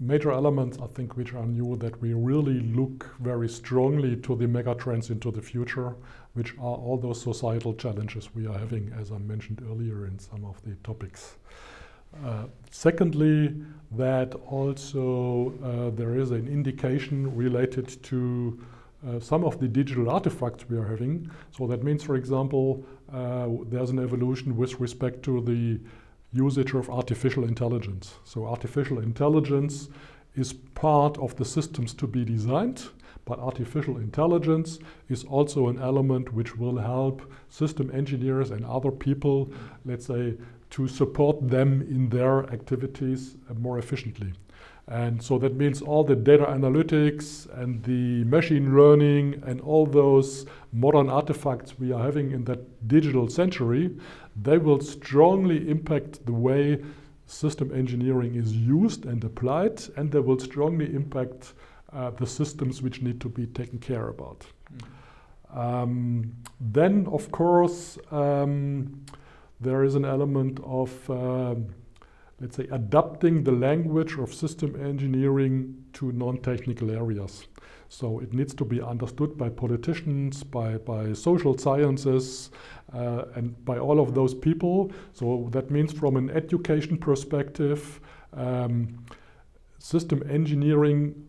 major 0.00 0.32
elements, 0.32 0.78
I 0.82 0.86
think, 0.86 1.16
which 1.16 1.34
are 1.34 1.46
new, 1.46 1.76
that 1.76 2.00
we 2.00 2.14
really 2.14 2.60
look 2.60 3.14
very 3.20 3.48
strongly 3.48 4.16
to 4.16 4.34
the 4.34 4.46
megatrends 4.46 5.10
into 5.10 5.30
the 5.30 5.42
future, 5.42 5.94
which 6.32 6.54
are 6.54 6.76
all 6.76 6.96
those 6.96 7.20
societal 7.22 7.74
challenges 7.74 8.34
we 8.34 8.46
are 8.46 8.58
having, 8.58 8.92
as 8.98 9.12
I 9.12 9.18
mentioned 9.18 9.62
earlier 9.70 10.06
in 10.06 10.18
some 10.18 10.44
of 10.44 10.60
the 10.62 10.74
topics. 10.82 11.34
Uh, 12.24 12.44
secondly, 12.70 13.54
that 13.92 14.34
also 14.46 15.52
uh, 15.64 15.90
there 15.96 16.14
is 16.14 16.30
an 16.30 16.46
indication 16.48 17.34
related 17.34 18.02
to 18.02 18.58
uh, 19.06 19.18
some 19.18 19.44
of 19.44 19.58
the 19.58 19.66
digital 19.66 20.10
artifacts 20.10 20.68
we 20.68 20.76
are 20.76 20.86
having. 20.86 21.30
So 21.50 21.66
that 21.66 21.82
means, 21.82 22.02
for 22.02 22.16
example, 22.16 22.84
there's 23.10 23.90
an 23.90 23.98
evolution 23.98 24.56
with 24.56 24.78
respect 24.78 25.22
to 25.24 25.40
the 25.40 25.80
usage 26.32 26.74
of 26.74 26.88
artificial 26.90 27.44
intelligence. 27.44 28.14
So 28.24 28.46
artificial 28.46 29.00
intelligence 29.00 29.88
is 30.36 30.52
part 30.52 31.18
of 31.18 31.34
the 31.36 31.44
systems 31.44 31.92
to 31.94 32.06
be 32.06 32.24
designed, 32.24 32.88
but 33.24 33.38
artificial 33.38 33.96
intelligence 33.96 34.78
is 35.08 35.24
also 35.24 35.68
an 35.68 35.80
element 35.80 36.32
which 36.32 36.56
will 36.56 36.78
help 36.78 37.22
system 37.48 37.90
engineers 37.92 38.50
and 38.50 38.64
other 38.64 38.90
people, 38.90 39.50
let's 39.84 40.06
say, 40.06 40.34
to 40.70 40.88
support 40.88 41.48
them 41.48 41.82
in 41.82 42.08
their 42.08 42.44
activities 42.52 43.36
more 43.58 43.78
efficiently. 43.78 44.32
And 44.88 45.22
so 45.22 45.38
that 45.38 45.54
means 45.54 45.82
all 45.82 46.02
the 46.02 46.16
data 46.16 46.46
analytics 46.46 47.48
and 47.60 47.82
the 47.84 48.24
machine 48.24 48.76
learning 48.76 49.40
and 49.46 49.60
all 49.60 49.86
those 49.86 50.46
modern 50.72 51.08
artifacts 51.08 51.78
we 51.78 51.92
are 51.92 52.02
having 52.02 52.32
in 52.32 52.44
that 52.44 52.88
digital 52.88 53.28
century, 53.28 53.96
they 54.42 54.58
will 54.58 54.80
strongly 54.80 55.70
impact 55.70 56.26
the 56.26 56.32
way 56.32 56.82
system 57.26 57.72
engineering 57.72 58.34
is 58.34 58.52
used 58.52 59.04
and 59.04 59.22
applied, 59.22 59.80
and 59.96 60.10
they 60.10 60.18
will 60.18 60.40
strongly 60.40 60.92
impact 60.92 61.52
uh, 61.92 62.10
the 62.10 62.26
systems 62.26 62.82
which 62.82 63.00
need 63.00 63.20
to 63.20 63.28
be 63.28 63.46
taken 63.46 63.78
care 63.78 64.08
about. 64.08 64.44
Mm. 64.74 65.56
Um, 65.56 66.32
then, 66.60 67.06
of 67.12 67.30
course, 67.30 67.98
um, 68.10 69.04
there 69.60 69.84
is 69.84 69.94
an 69.94 70.04
element 70.04 70.58
of, 70.64 71.10
uh, 71.10 71.54
let's 72.40 72.56
say, 72.56 72.66
adapting 72.70 73.44
the 73.44 73.52
language 73.52 74.18
of 74.18 74.32
system 74.32 74.74
engineering 74.82 75.84
to 75.92 76.12
non 76.12 76.38
technical 76.38 76.90
areas. 76.90 77.46
So 77.88 78.20
it 78.20 78.32
needs 78.32 78.54
to 78.54 78.64
be 78.64 78.80
understood 78.80 79.36
by 79.36 79.48
politicians, 79.48 80.44
by, 80.44 80.78
by 80.78 81.12
social 81.12 81.58
sciences, 81.58 82.50
uh, 82.94 83.24
and 83.34 83.62
by 83.64 83.78
all 83.78 83.98
of 83.98 84.14
those 84.14 84.32
people. 84.32 84.92
So 85.12 85.48
that 85.50 85.70
means, 85.70 85.92
from 85.92 86.16
an 86.16 86.30
education 86.30 86.96
perspective, 86.96 88.00
um, 88.32 89.04
system 89.78 90.22
engineering 90.30 91.26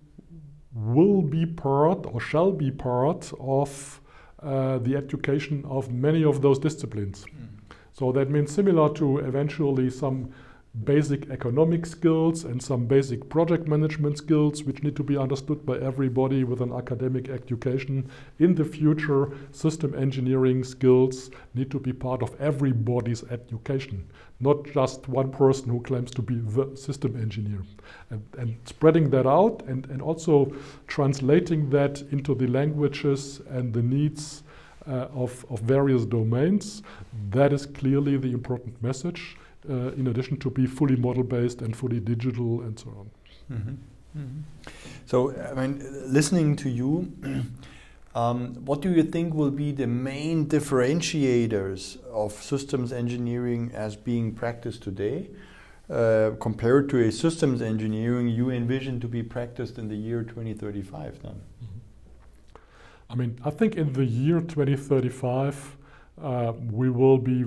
will 0.73 1.21
be 1.21 1.45
part 1.45 2.05
or 2.05 2.21
shall 2.21 2.51
be 2.51 2.71
part 2.71 3.31
of 3.39 3.99
uh, 4.41 4.77
the 4.79 4.95
education 4.95 5.65
of 5.67 5.91
many 5.91 6.23
of 6.23 6.41
those 6.41 6.59
disciplines. 6.59 7.25
Mm. 7.25 7.60
So 8.01 8.11
that 8.13 8.31
means 8.31 8.51
similar 8.51 8.91
to 8.95 9.19
eventually 9.19 9.91
some 9.91 10.31
basic 10.85 11.29
economic 11.29 11.85
skills 11.85 12.45
and 12.45 12.59
some 12.59 12.87
basic 12.87 13.29
project 13.29 13.67
management 13.67 14.17
skills 14.17 14.63
which 14.63 14.81
need 14.81 14.95
to 14.95 15.03
be 15.03 15.15
understood 15.15 15.63
by 15.67 15.77
everybody 15.77 16.43
with 16.43 16.61
an 16.61 16.73
academic 16.73 17.29
education. 17.29 18.09
In 18.39 18.55
the 18.55 18.65
future, 18.65 19.29
system 19.51 19.93
engineering 19.93 20.63
skills 20.63 21.29
need 21.53 21.69
to 21.69 21.79
be 21.79 21.93
part 21.93 22.23
of 22.23 22.33
everybody's 22.41 23.23
education, 23.25 24.07
not 24.39 24.65
just 24.73 25.07
one 25.07 25.29
person 25.29 25.69
who 25.69 25.79
claims 25.81 26.09
to 26.09 26.23
be 26.23 26.37
the 26.37 26.75
system 26.75 27.15
engineer. 27.21 27.61
And, 28.09 28.23
and 28.39 28.57
spreading 28.65 29.11
that 29.11 29.27
out 29.27 29.61
and, 29.67 29.85
and 29.91 30.01
also 30.01 30.51
translating 30.87 31.69
that 31.69 32.01
into 32.11 32.33
the 32.33 32.47
languages 32.47 33.41
and 33.47 33.71
the 33.71 33.83
needs 33.83 34.41
of, 34.87 35.45
of 35.49 35.59
various 35.61 36.05
domains. 36.05 36.83
That 37.29 37.53
is 37.53 37.65
clearly 37.65 38.17
the 38.17 38.31
important 38.31 38.81
message, 38.81 39.37
uh, 39.69 39.91
in 39.93 40.07
addition 40.07 40.37
to 40.37 40.49
be 40.49 40.65
fully 40.65 40.95
model 40.95 41.23
based 41.23 41.61
and 41.61 41.75
fully 41.75 41.99
digital 41.99 42.61
and 42.61 42.79
so 42.79 42.89
on. 42.89 43.09
Mm 43.49 43.61
-hmm. 43.63 43.75
Mm 44.15 44.27
-hmm. 44.27 44.71
So, 45.05 45.31
I 45.31 45.53
mean, 45.55 45.81
listening 46.13 46.57
to 46.57 46.69
you, 46.69 47.05
um, 48.15 48.55
what 48.65 48.81
do 48.81 48.89
you 48.89 49.03
think 49.03 49.33
will 49.33 49.51
be 49.51 49.73
the 49.73 49.87
main 49.87 50.47
differentiators 50.47 51.97
of 52.11 52.41
systems 52.41 52.91
engineering 52.91 53.71
as 53.75 53.95
being 54.03 54.33
practiced 54.33 54.83
today? 54.83 55.29
Uh, 55.91 56.31
compared 56.39 56.87
to 56.87 56.97
a 56.97 57.11
systems 57.11 57.61
engineering 57.61 58.25
you 58.29 58.49
envision 58.49 58.97
to 58.99 59.09
be 59.09 59.21
practiced 59.21 59.77
in 59.77 59.89
the 59.89 59.95
year 59.95 60.23
2035 60.23 61.21
then? 61.21 61.35
Mm 63.13 63.19
-hmm. 63.19 63.21
I 63.21 63.25
mean, 63.25 63.39
I 63.45 63.57
think 63.57 63.75
in 63.75 63.93
the 63.93 64.05
year 64.05 64.41
2035, 64.41 65.77
uh, 66.21 66.53
we 66.71 66.89
will 66.89 67.17
be, 67.17 67.45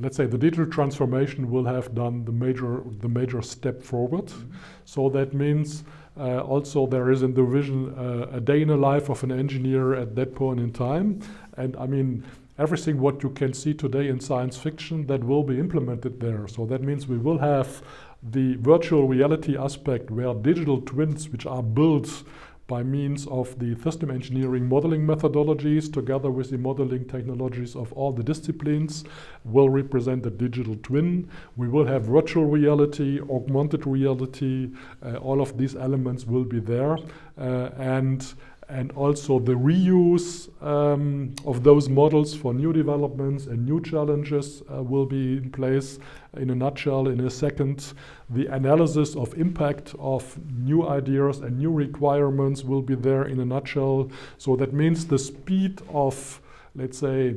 let's 0.00 0.16
say, 0.16 0.26
the 0.26 0.38
digital 0.38 0.66
transformation 0.66 1.50
will 1.50 1.64
have 1.64 1.88
done 1.94 2.24
the 2.24 2.32
major 2.32 2.82
the 3.00 3.08
major 3.08 3.42
step 3.42 3.82
forward. 3.82 4.26
Mm-hmm. 4.26 4.52
So 4.84 5.10
that 5.10 5.32
means 5.32 5.84
uh, 6.16 6.40
also 6.40 6.86
there 6.86 7.10
is 7.12 7.22
in 7.22 7.34
the 7.34 7.42
vision 7.42 7.94
uh, 7.98 8.36
a 8.36 8.40
day 8.40 8.60
in 8.62 8.68
the 8.68 8.76
life 8.76 9.10
of 9.10 9.24
an 9.24 9.30
engineer 9.30 9.94
at 9.94 10.14
that 10.14 10.34
point 10.34 10.60
in 10.60 10.72
time. 10.72 11.20
And 11.56 11.76
I 11.76 11.86
mean, 11.86 12.22
everything 12.58 13.00
what 13.00 13.22
you 13.22 13.30
can 13.30 13.52
see 13.52 13.74
today 13.74 14.08
in 14.08 14.20
science 14.20 14.56
fiction 14.56 15.06
that 15.06 15.24
will 15.24 15.42
be 15.42 15.58
implemented 15.58 16.20
there. 16.20 16.46
So 16.48 16.66
that 16.66 16.82
means 16.82 17.08
we 17.08 17.18
will 17.18 17.38
have 17.38 17.82
the 18.30 18.56
virtual 18.56 19.08
reality 19.08 19.56
aspect 19.56 20.10
where 20.10 20.32
digital 20.34 20.80
twins, 20.80 21.28
which 21.28 21.46
are 21.46 21.62
built 21.62 22.24
by 22.66 22.82
means 22.82 23.26
of 23.26 23.58
the 23.58 23.76
system 23.82 24.10
engineering 24.10 24.68
modeling 24.68 25.06
methodologies 25.06 25.92
together 25.92 26.30
with 26.30 26.50
the 26.50 26.58
modeling 26.58 27.04
technologies 27.04 27.76
of 27.76 27.92
all 27.92 28.12
the 28.12 28.22
disciplines 28.22 29.04
will 29.44 29.68
represent 29.68 30.24
a 30.24 30.30
digital 30.30 30.76
twin. 30.76 31.28
We 31.56 31.68
will 31.68 31.86
have 31.86 32.04
virtual 32.04 32.46
reality, 32.46 33.20
augmented 33.20 33.86
reality, 33.86 34.70
uh, 35.04 35.16
all 35.16 35.40
of 35.40 35.58
these 35.58 35.76
elements 35.76 36.24
will 36.26 36.44
be 36.44 36.60
there. 36.60 36.96
Uh, 37.36 37.70
and 37.76 38.34
and 38.68 38.92
also 38.92 39.38
the 39.38 39.52
reuse 39.52 40.48
um, 40.62 41.34
of 41.44 41.62
those 41.62 41.88
models 41.88 42.34
for 42.34 42.54
new 42.54 42.72
developments 42.72 43.46
and 43.46 43.64
new 43.64 43.80
challenges 43.80 44.62
uh, 44.72 44.82
will 44.82 45.06
be 45.06 45.36
in 45.36 45.50
place. 45.50 45.98
In 46.36 46.50
a 46.50 46.54
nutshell, 46.54 47.08
in 47.08 47.20
a 47.20 47.30
second, 47.30 47.92
the 48.30 48.46
analysis 48.46 49.14
of 49.16 49.34
impact 49.34 49.94
of 49.98 50.38
new 50.52 50.88
ideas 50.88 51.38
and 51.38 51.58
new 51.58 51.70
requirements 51.70 52.64
will 52.64 52.82
be 52.82 52.94
there 52.94 53.24
in 53.24 53.40
a 53.40 53.44
nutshell. 53.44 54.10
So 54.38 54.56
that 54.56 54.72
means 54.72 55.06
the 55.06 55.18
speed 55.18 55.80
of, 55.88 56.40
let's 56.74 56.98
say, 56.98 57.36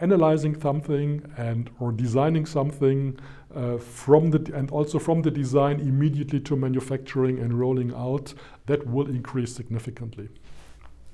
analyzing 0.00 0.60
something 0.60 1.22
and 1.36 1.70
or 1.80 1.92
designing 1.92 2.46
something 2.46 3.18
uh, 3.54 3.78
from 3.78 4.30
the 4.30 4.52
and 4.54 4.70
also 4.70 4.98
from 4.98 5.22
the 5.22 5.30
design 5.30 5.80
immediately 5.80 6.40
to 6.40 6.56
manufacturing 6.56 7.38
and 7.38 7.58
rolling 7.58 7.94
out 7.94 8.34
that 8.66 8.86
will 8.86 9.08
increase 9.08 9.54
significantly. 9.54 10.28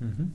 Mm-hmm. 0.03 0.25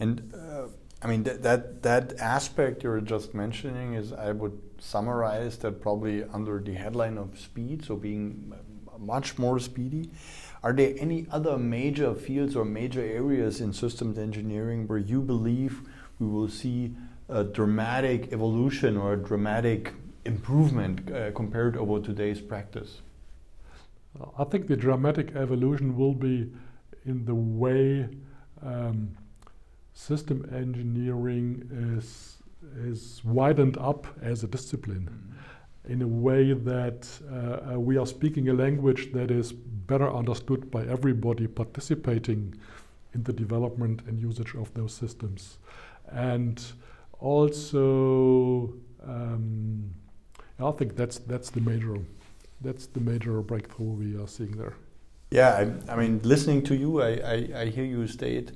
And 0.00 0.32
uh, 0.34 0.68
I 1.02 1.06
mean 1.08 1.24
that, 1.24 1.42
that 1.42 1.82
that 1.82 2.18
aspect 2.18 2.82
you're 2.82 3.00
just 3.00 3.34
mentioning 3.34 3.94
is 3.94 4.12
I 4.12 4.32
would 4.32 4.58
summarize 4.78 5.56
that 5.58 5.80
probably 5.80 6.24
under 6.24 6.60
the 6.60 6.74
headline 6.74 7.18
of 7.18 7.38
speed, 7.38 7.84
so 7.84 7.96
being 7.96 8.52
much 8.98 9.38
more 9.38 9.58
speedy. 9.58 10.10
Are 10.62 10.72
there 10.72 10.94
any 10.98 11.26
other 11.30 11.58
major 11.58 12.14
fields 12.14 12.56
or 12.56 12.64
major 12.64 13.02
areas 13.02 13.60
in 13.60 13.72
systems 13.72 14.18
engineering 14.18 14.88
where 14.88 14.98
you 14.98 15.20
believe 15.20 15.82
we 16.18 16.26
will 16.26 16.48
see 16.48 16.94
a 17.28 17.44
dramatic 17.44 18.32
evolution 18.32 18.96
or 18.96 19.14
a 19.14 19.16
dramatic 19.16 19.92
improvement 20.24 21.10
uh, 21.10 21.30
compared 21.32 21.76
over 21.76 22.00
today's 22.00 22.40
practice? 22.40 23.00
I 24.38 24.44
think 24.44 24.68
the 24.68 24.76
dramatic 24.76 25.34
evolution 25.36 25.96
will 25.96 26.14
be 26.14 26.50
in 27.04 27.24
the 27.24 27.34
way 27.34 28.08
um, 28.62 29.16
system 29.92 30.48
engineering 30.54 31.68
is 31.98 32.38
is 32.78 33.22
widened 33.24 33.76
up 33.78 34.06
as 34.22 34.42
a 34.42 34.46
discipline 34.46 35.08
mm. 35.08 35.90
in 35.90 36.02
a 36.02 36.06
way 36.06 36.52
that 36.52 37.08
uh, 37.30 37.74
uh, 37.74 37.78
we 37.78 37.96
are 37.96 38.06
speaking 38.06 38.48
a 38.48 38.52
language 38.52 39.12
that 39.12 39.30
is 39.30 39.52
better 39.52 40.12
understood 40.12 40.70
by 40.70 40.84
everybody 40.86 41.46
participating 41.46 42.54
in 43.14 43.22
the 43.22 43.32
development 43.32 44.02
and 44.06 44.18
usage 44.18 44.54
of 44.54 44.72
those 44.74 44.92
systems 44.92 45.58
and 46.10 46.72
also 47.20 48.72
um, 49.06 49.90
I 50.58 50.70
think 50.72 50.96
that's 50.96 51.18
that's 51.18 51.50
the 51.50 51.60
major 51.60 51.98
that's 52.60 52.86
the 52.86 53.00
major 53.00 53.40
breakthrough 53.42 53.92
we 53.92 54.16
are 54.18 54.26
seeing 54.26 54.56
there. 54.56 54.74
Yeah, 55.30 55.50
I, 55.88 55.92
I 55.92 55.96
mean, 55.96 56.20
listening 56.22 56.62
to 56.64 56.76
you, 56.76 57.02
I, 57.02 57.08
I, 57.08 57.48
I, 57.62 57.66
hear 57.66 57.84
you 57.84 58.06
state, 58.06 58.52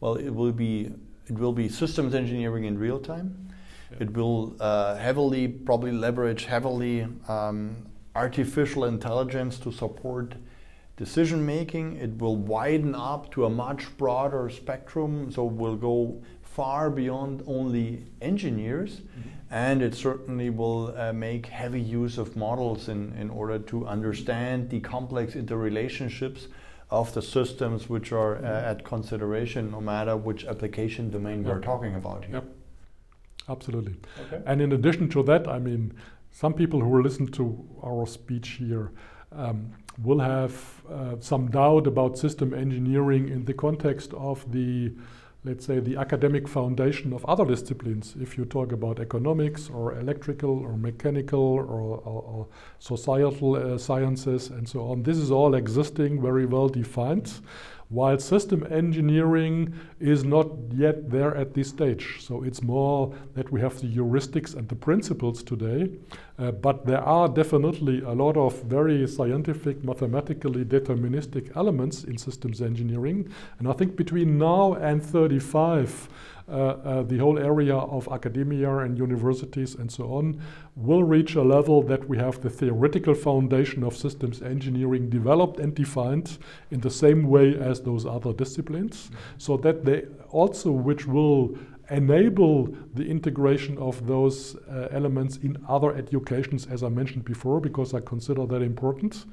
well, 0.00 0.14
it 0.14 0.30
will 0.30 0.52
be 0.52 0.92
it 1.26 1.38
will 1.38 1.52
be 1.52 1.68
systems 1.68 2.14
engineering 2.14 2.64
in 2.64 2.78
real 2.78 2.98
time. 2.98 3.48
Yeah. 3.90 4.04
It 4.04 4.12
will 4.12 4.54
uh, 4.60 4.96
heavily 4.96 5.48
probably 5.48 5.92
leverage 5.92 6.44
heavily 6.44 7.06
um, 7.26 7.86
artificial 8.14 8.84
intelligence 8.84 9.58
to 9.60 9.72
support 9.72 10.34
decision 11.04 11.40
making. 11.46 11.96
It 11.96 12.12
will 12.18 12.36
widen 12.36 12.94
up 12.94 13.32
to 13.32 13.46
a 13.46 13.50
much 13.50 13.82
broader 13.96 14.44
spectrum, 14.50 15.32
so 15.32 15.44
will 15.44 15.76
go 15.76 16.22
far 16.42 16.90
beyond 16.90 17.42
only 17.46 18.04
engineers. 18.20 18.90
Mm-hmm 19.00 19.40
and 19.50 19.82
it 19.82 19.94
certainly 19.94 20.48
will 20.48 20.96
uh, 20.96 21.12
make 21.12 21.46
heavy 21.46 21.80
use 21.80 22.18
of 22.18 22.36
models 22.36 22.88
in, 22.88 23.12
in 23.14 23.28
order 23.30 23.58
to 23.58 23.86
understand 23.86 24.70
the 24.70 24.78
complex 24.80 25.34
interrelationships 25.34 26.46
of 26.88 27.12
the 27.14 27.22
systems 27.22 27.88
which 27.88 28.12
are 28.12 28.36
uh, 28.36 28.70
at 28.70 28.84
consideration 28.84 29.70
no 29.70 29.80
matter 29.80 30.16
which 30.16 30.44
application 30.44 31.10
domain 31.10 31.42
we're 31.42 31.60
talking 31.60 31.94
about 31.96 32.24
here. 32.24 32.36
Yep. 32.36 32.44
Absolutely. 33.48 33.96
Okay. 34.26 34.42
And 34.46 34.60
in 34.60 34.72
addition 34.72 35.08
to 35.10 35.22
that, 35.24 35.48
I 35.48 35.58
mean, 35.58 35.92
some 36.30 36.54
people 36.54 36.80
who 36.80 37.02
listen 37.02 37.26
to 37.32 37.44
our 37.82 38.06
speech 38.06 38.50
here 38.60 38.92
um, 39.32 39.72
will 39.98 40.20
have 40.20 40.82
uh, 40.90 41.16
some 41.20 41.50
doubt 41.50 41.86
about 41.86 42.18
system 42.18 42.54
engineering 42.54 43.28
in 43.28 43.44
the 43.44 43.54
context 43.54 44.12
of 44.14 44.50
the 44.52 44.92
let's 45.44 45.64
say, 45.64 45.80
the 45.80 45.96
academic 45.96 46.46
foundation 46.46 47.12
of 47.14 47.24
other 47.24 47.46
disciplines. 47.46 48.14
If 48.20 48.36
you 48.36 48.44
talk 48.44 48.72
about 48.72 49.00
economics 49.00 49.70
or 49.70 49.98
electrical 49.98 50.58
or 50.58 50.76
mechanical 50.76 51.40
or, 51.40 51.64
or, 51.64 51.98
or 52.04 52.48
societal 52.78 53.56
uh, 53.56 53.78
sciences 53.78 54.50
and 54.50 54.68
so 54.68 54.80
on, 54.90 55.02
this 55.02 55.16
is 55.16 55.30
all 55.30 55.54
existing, 55.54 56.20
very 56.20 56.44
well 56.44 56.68
defined 56.68 57.32
while 57.90 58.16
system 58.18 58.64
engineering 58.70 59.74
is 59.98 60.24
not 60.24 60.46
yet 60.72 61.10
there 61.10 61.36
at 61.36 61.54
this 61.54 61.68
stage. 61.68 62.18
So 62.20 62.44
it's 62.44 62.62
more 62.62 63.12
that 63.34 63.50
we 63.50 63.60
have 63.60 63.80
the 63.80 63.88
heuristics 63.88 64.56
and 64.56 64.68
the 64.68 64.76
principles 64.76 65.42
today, 65.42 65.90
uh, 66.38 66.52
but 66.52 66.86
there 66.86 67.02
are 67.02 67.28
definitely 67.28 68.00
a 68.02 68.12
lot 68.12 68.36
of 68.36 68.62
very 68.62 69.06
scientific, 69.08 69.82
mathematically 69.82 70.64
deterministic 70.64 71.54
elements 71.56 72.04
in 72.04 72.16
systems 72.16 72.62
engineering. 72.62 73.28
And 73.58 73.66
I 73.66 73.72
think 73.72 73.96
between 73.96 74.38
now 74.38 74.74
and 74.74 75.02
35, 75.02 76.08
uh, 76.08 76.39
uh, 76.39 76.39
the 76.50 77.18
whole 77.18 77.38
area 77.38 77.76
of 77.76 78.08
academia 78.10 78.78
and 78.78 78.98
universities 78.98 79.74
and 79.74 79.90
so 79.90 80.04
on 80.12 80.40
will 80.76 81.04
reach 81.04 81.34
a 81.34 81.42
level 81.42 81.82
that 81.82 82.08
we 82.08 82.18
have 82.18 82.40
the 82.40 82.50
theoretical 82.50 83.14
foundation 83.14 83.82
of 83.84 83.96
systems 83.96 84.42
engineering 84.42 85.08
developed 85.08 85.60
and 85.60 85.74
defined 85.74 86.38
in 86.70 86.80
the 86.80 86.90
same 86.90 87.28
way 87.28 87.56
as 87.58 87.80
those 87.82 88.06
other 88.06 88.32
disciplines, 88.32 89.10
mm 89.10 89.16
-hmm. 89.16 89.40
so 89.46 89.56
that 89.56 89.84
they 89.84 90.04
also, 90.32 90.70
which 90.70 91.06
will 91.06 91.56
enable 91.90 92.68
the 92.94 93.04
integration 93.04 93.76
of 93.78 94.06
those 94.06 94.56
uh, 94.56 94.88
elements 94.92 95.38
in 95.38 95.56
other 95.68 95.94
educations, 95.94 96.66
as 96.66 96.82
I 96.82 96.88
mentioned 96.88 97.24
before, 97.24 97.60
because 97.60 97.94
I 97.94 98.00
consider 98.00 98.46
that 98.46 98.62
important, 98.62 99.26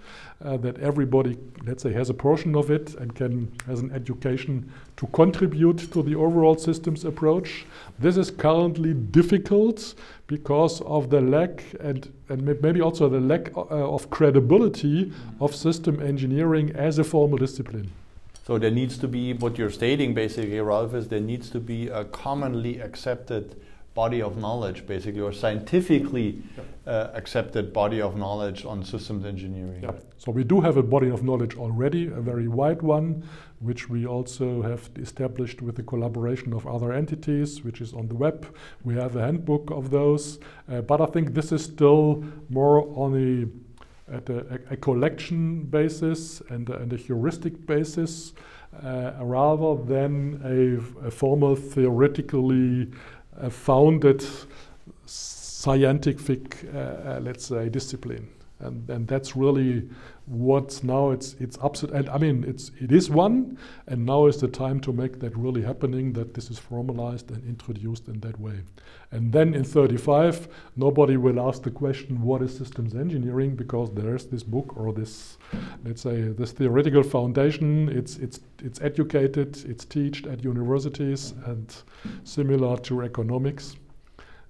uh, 0.44 0.58
that 0.58 0.80
everybody, 0.80 1.38
let's 1.66 1.84
say, 1.84 1.94
has 1.94 2.10
a 2.10 2.14
portion 2.14 2.56
of 2.56 2.72
it 2.72 2.96
and 2.96 3.14
can 3.16 3.52
has 3.68 3.80
an 3.82 3.92
education 3.92 4.72
to 4.98 5.08
contribute 5.08 5.78
to 5.94 6.02
the 6.02 6.16
overall 6.16 6.58
systems 6.58 7.06
approach. 7.06 7.66
This 8.00 8.18
is 8.18 8.32
currently 8.32 8.94
difficult 8.94 9.94
because 10.28 10.82
of 10.82 11.10
the 11.10 11.22
lack 11.22 11.64
and, 11.80 12.12
and 12.30 12.62
maybe 12.62 12.82
also 12.82 13.08
the 13.08 13.20
lack 13.20 13.56
uh, 13.56 13.62
of 13.62 14.10
credibility 14.10 15.12
of 15.40 15.56
system 15.56 16.02
engineering 16.02 16.72
as 16.76 17.00
a 17.00 17.04
formal 17.04 17.38
discipline. 17.38 17.92
So 18.48 18.58
there 18.58 18.72
needs 18.72 18.98
to 19.00 19.10
be 19.10 19.34
what 19.34 19.58
you're 19.58 19.70
stating 19.70 20.14
basically, 20.14 20.58
Ralf, 20.62 20.94
is 20.94 21.10
there 21.10 21.20
needs 21.20 21.50
to 21.50 21.60
be 21.60 21.90
a 21.90 22.06
commonly 22.06 22.80
accepted 22.80 23.60
body 23.94 24.22
of 24.22 24.38
knowledge, 24.38 24.88
basically, 24.88 25.20
or 25.20 25.34
scientifically 25.34 26.42
uh, 26.86 27.10
accepted 27.14 27.74
body 27.74 28.00
of 28.00 28.16
knowledge 28.16 28.64
on 28.64 28.86
systems 28.86 29.26
engineering. 29.26 29.84
Yeah. 29.84 29.92
So 30.18 30.32
we 30.32 30.46
do 30.46 30.62
have 30.62 30.78
a 30.78 30.84
body 30.84 31.10
of 31.10 31.24
knowledge 31.24 31.58
already, 31.58 32.08
a 32.08 32.22
very 32.22 32.48
wide 32.48 32.82
one, 32.82 33.28
which 33.60 33.90
we 33.90 34.06
also 34.06 34.62
have 34.62 34.92
established 34.96 35.62
with 35.62 35.76
the 35.76 35.84
collaboration 35.84 36.54
of 36.54 36.66
other 36.66 36.94
entities, 36.94 37.66
which 37.66 37.82
is 37.82 37.92
on 37.92 38.08
the 38.08 38.16
web. 38.16 38.56
We 38.86 38.94
have 38.96 39.18
a 39.18 39.22
handbook 39.26 39.72
of 39.72 39.90
those, 39.90 40.40
uh, 40.72 40.80
but 40.82 41.02
I 41.02 41.08
think 41.08 41.34
this 41.34 41.52
is 41.52 41.66
still 41.66 42.24
more 42.50 42.88
on 42.96 43.12
a 43.18 43.67
at 44.12 44.30
a, 44.30 44.60
a 44.72 44.78
collection 44.78 45.64
basis 45.64 46.42
and, 46.50 46.70
and, 46.70 46.94
a 46.94 46.98
heuristic 46.98 47.66
basis 47.66 48.34
uh, 48.84 49.12
rather 49.22 49.82
than 49.84 50.42
a, 50.46 51.08
a 51.08 51.12
formal 51.12 51.56
theoretically 51.56 52.90
uh, 53.40 53.50
founded 53.50 54.26
scientific, 55.06 56.66
uh, 56.74 56.78
uh 56.78 57.20
let's 57.22 57.46
say, 57.46 57.70
discipline. 57.70 58.28
and 58.60 58.90
and 58.90 59.08
that's 59.08 59.36
really 59.36 59.90
what's 60.28 60.84
now 60.84 61.12
it's 61.12 61.36
it's 61.40 61.58
absolute 61.64 61.96
and 61.96 62.10
I 62.10 62.18
mean 62.18 62.44
it's 62.46 62.72
it 62.82 62.92
is 62.92 63.10
one 63.10 63.58
and 63.88 64.06
now 64.06 64.26
is 64.28 64.42
the 64.42 64.50
time 64.50 64.82
to 64.82 64.92
make 64.92 65.22
that 65.22 65.36
really 65.38 65.62
happening 65.62 66.12
that 66.14 66.34
this 66.34 66.52
is 66.52 66.60
formalized 66.60 67.32
and 67.32 67.42
introduced 67.48 68.10
in 68.10 68.20
that 68.20 68.38
way. 68.40 68.60
And 69.12 69.32
then 69.32 69.54
in 69.54 69.64
35 69.64 70.50
nobody 70.76 71.16
will 71.16 71.40
ask 71.48 71.64
the 71.64 71.72
question 71.72 72.22
what 72.22 72.42
is 72.42 72.58
systems 72.58 72.94
engineering? 72.94 73.56
Because 73.56 73.90
there's 73.94 74.26
this 74.26 74.44
book 74.44 74.76
or 74.76 74.92
this 74.92 75.38
let's 75.86 76.02
say 76.02 76.24
this 76.24 76.52
theoretical 76.52 77.04
foundation. 77.04 77.88
It's 77.88 78.18
it's 78.18 78.42
it's 78.62 78.82
educated 78.82 79.64
it's 79.66 79.86
taught 79.86 80.28
at 80.28 80.44
universities 80.44 81.34
and 81.46 81.74
similar 82.26 82.76
to 82.78 83.02
economics 83.02 83.78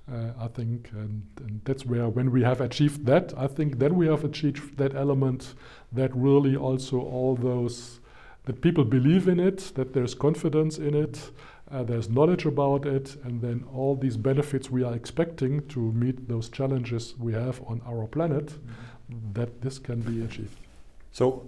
I 0.10 0.48
think, 0.48 0.90
and, 0.94 1.24
and, 1.42 1.62
that's 1.66 1.86
where 1.86 2.08
when 2.08 2.32
we 2.32 2.42
have 2.42 2.62
achieved 2.62 3.06
that, 3.08 3.34
I 3.38 3.48
think 3.48 3.78
then 3.80 3.96
we 3.96 4.08
have 4.08 4.24
achieved 4.24 4.78
that 4.78 4.96
element 4.96 5.54
that 5.92 6.16
really 6.16 6.56
also 6.56 7.02
all 7.02 7.36
those 7.36 8.00
that 8.46 8.62
people 8.62 8.86
believe 8.86 9.28
in 9.28 9.40
it, 9.40 9.74
that 9.76 9.94
there's 9.94 10.16
confidence 10.16 10.78
in 10.78 10.96
it, 10.96 11.32
uh, 11.70 11.84
there's 11.84 12.10
knowledge 12.10 12.46
about 12.46 12.86
it, 12.86 13.18
and 13.26 13.42
then 13.42 13.66
all 13.74 13.96
these 13.96 14.16
benefits 14.16 14.72
we 14.72 14.84
are 14.84 14.96
expecting 14.96 15.68
to 15.68 15.92
meet 15.92 16.30
those 16.30 16.48
challenges 16.48 17.14
we 17.20 17.34
have 17.34 17.62
on 17.68 17.82
our 17.86 18.08
planet, 18.08 18.46
mm-hmm. 18.46 19.34
that 19.34 19.62
this 19.62 19.78
can 19.78 20.00
be 20.00 20.24
achieved. 20.24 20.58
So 21.12 21.46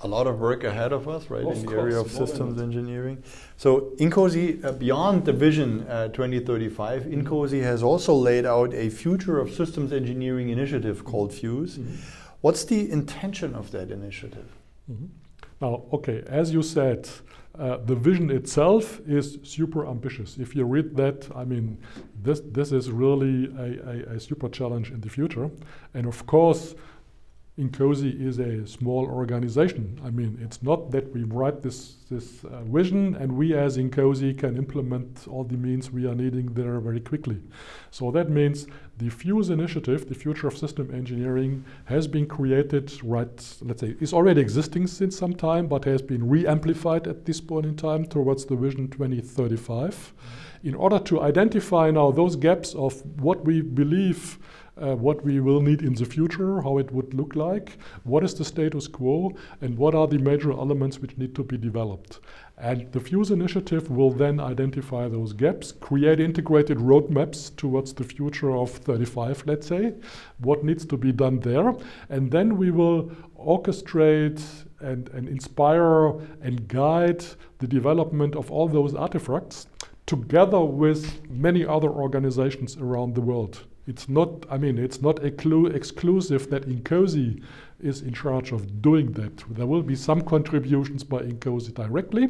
a 0.00 0.08
lot 0.08 0.26
of 0.26 0.38
work 0.38 0.64
ahead 0.64 0.92
of 0.92 1.08
us, 1.08 1.28
right, 1.28 1.44
of 1.44 1.56
INCOSE, 1.56 1.72
area 1.72 2.00
of 2.00 2.10
systems 2.10 2.60
engineering. 2.60 3.22
So 3.56 3.92
INCOSE, 3.98 4.64
uh, 4.64 4.72
beyond 4.72 5.24
the 5.24 5.32
vision 5.32 5.86
uh, 5.88 6.08
2035, 6.08 7.02
mm-hmm. 7.02 7.12
INCOSE 7.12 7.62
has 7.62 7.82
also 7.82 8.14
laid 8.14 8.46
out 8.46 8.72
a 8.74 8.90
future 8.90 9.40
of 9.40 9.52
systems 9.52 9.92
engineering 9.92 10.50
initiative 10.50 11.04
called 11.04 11.32
FUSE. 11.32 11.78
Mm-hmm. 11.78 11.94
What's 12.40 12.64
the 12.64 12.90
intention 12.90 13.54
of 13.54 13.72
that 13.72 13.90
initiative? 13.90 14.48
Mm-hmm. 14.90 15.06
Now, 15.60 15.82
okay, 15.92 16.22
as 16.28 16.52
you 16.52 16.62
said, 16.62 17.08
uh, 17.58 17.78
the 17.78 17.96
vision 17.96 18.30
itself 18.30 19.00
is 19.08 19.38
super 19.42 19.84
ambitious. 19.88 20.36
If 20.38 20.54
you 20.54 20.64
read 20.64 20.94
that, 20.96 21.28
I 21.34 21.44
mean, 21.44 21.78
this 22.22 22.40
this 22.52 22.70
is 22.70 22.92
really 22.92 23.46
a, 23.58 24.12
a, 24.12 24.16
a 24.16 24.20
super 24.20 24.48
challenge 24.48 24.92
in 24.92 25.00
the 25.00 25.08
future, 25.08 25.50
and 25.94 26.06
of 26.06 26.24
course 26.26 26.76
INCOSE 27.58 28.20
is 28.20 28.38
a 28.38 28.64
small 28.68 29.04
organization. 29.06 30.00
I 30.04 30.10
mean, 30.10 30.38
it's 30.40 30.62
not 30.62 30.92
that 30.92 31.12
we 31.12 31.24
write 31.24 31.60
this, 31.60 31.96
this 32.08 32.44
uh, 32.44 32.62
vision 32.62 33.16
and 33.16 33.32
we 33.32 33.52
as 33.52 33.76
INCOSE 33.76 34.38
can 34.38 34.56
implement 34.56 35.26
all 35.26 35.42
the 35.42 35.56
means 35.56 35.90
we 35.90 36.06
are 36.06 36.14
needing 36.14 36.54
there 36.54 36.78
very 36.78 37.00
quickly. 37.00 37.40
So 37.90 38.12
that 38.12 38.30
means 38.30 38.68
the 38.98 39.08
FUSE 39.10 39.50
initiative, 39.50 40.08
the 40.08 40.14
Future 40.14 40.46
of 40.46 40.56
System 40.56 40.94
Engineering, 40.94 41.64
has 41.86 42.06
been 42.06 42.26
created 42.26 42.92
right, 43.02 43.56
let's 43.62 43.80
say, 43.80 43.96
is 43.98 44.12
already 44.12 44.40
existing 44.40 44.86
since 44.86 45.18
some 45.18 45.34
time, 45.34 45.66
but 45.66 45.84
has 45.84 46.00
been 46.00 46.28
re-amplified 46.28 47.08
at 47.08 47.24
this 47.24 47.40
point 47.40 47.66
in 47.66 47.74
time 47.74 48.06
towards 48.06 48.44
the 48.44 48.54
Vision 48.54 48.88
2035 48.88 49.90
mm-hmm. 49.90 50.68
in 50.68 50.76
order 50.76 51.00
to 51.00 51.22
identify 51.22 51.90
now 51.90 52.12
those 52.12 52.36
gaps 52.36 52.72
of 52.76 53.02
what 53.20 53.44
we 53.44 53.62
believe 53.62 54.38
uh, 54.80 54.94
what 54.94 55.24
we 55.24 55.40
will 55.40 55.60
need 55.60 55.82
in 55.82 55.94
the 55.94 56.04
future, 56.04 56.60
how 56.62 56.78
it 56.78 56.90
would 56.92 57.14
look 57.14 57.34
like, 57.36 57.78
what 58.04 58.24
is 58.24 58.34
the 58.34 58.44
status 58.44 58.86
quo, 58.86 59.34
and 59.60 59.76
what 59.76 59.94
are 59.94 60.06
the 60.06 60.18
major 60.18 60.52
elements 60.52 60.98
which 60.98 61.16
need 61.16 61.34
to 61.34 61.44
be 61.44 61.56
developed. 61.56 62.20
And 62.56 62.90
the 62.90 63.00
FUSE 63.00 63.30
initiative 63.30 63.88
will 63.90 64.10
then 64.10 64.40
identify 64.40 65.08
those 65.08 65.32
gaps, 65.32 65.72
create 65.72 66.18
integrated 66.18 66.78
roadmaps 66.78 67.54
towards 67.56 67.92
the 67.92 68.04
future 68.04 68.56
of 68.56 68.70
35, 68.70 69.44
let's 69.46 69.66
say, 69.66 69.94
what 70.38 70.64
needs 70.64 70.84
to 70.86 70.96
be 70.96 71.12
done 71.12 71.38
there. 71.40 71.74
And 72.08 72.30
then 72.30 72.56
we 72.56 72.70
will 72.72 73.12
orchestrate 73.38 74.42
and, 74.80 75.08
and 75.10 75.28
inspire 75.28 76.08
and 76.42 76.66
guide 76.66 77.24
the 77.58 77.66
development 77.66 78.34
of 78.34 78.50
all 78.50 78.68
those 78.68 78.94
artifacts 78.94 79.66
together 80.06 80.60
with 80.60 81.28
many 81.30 81.64
other 81.64 81.90
organizations 81.90 82.76
around 82.78 83.14
the 83.14 83.20
world. 83.20 83.67
It's 83.88 84.06
not, 84.06 84.44
I 84.50 84.58
mean, 84.58 84.76
it's 84.76 85.00
not 85.00 85.24
exclusive 85.24 86.50
that 86.50 86.68
INCOSE 86.68 87.40
is 87.80 88.02
in 88.02 88.12
charge 88.12 88.52
of 88.52 88.82
doing 88.82 89.12
that. 89.12 89.42
There 89.48 89.64
will 89.66 89.82
be 89.82 89.96
some 89.96 90.20
contributions 90.20 91.02
by 91.02 91.20
INCOSE 91.20 91.72
directly, 91.72 92.28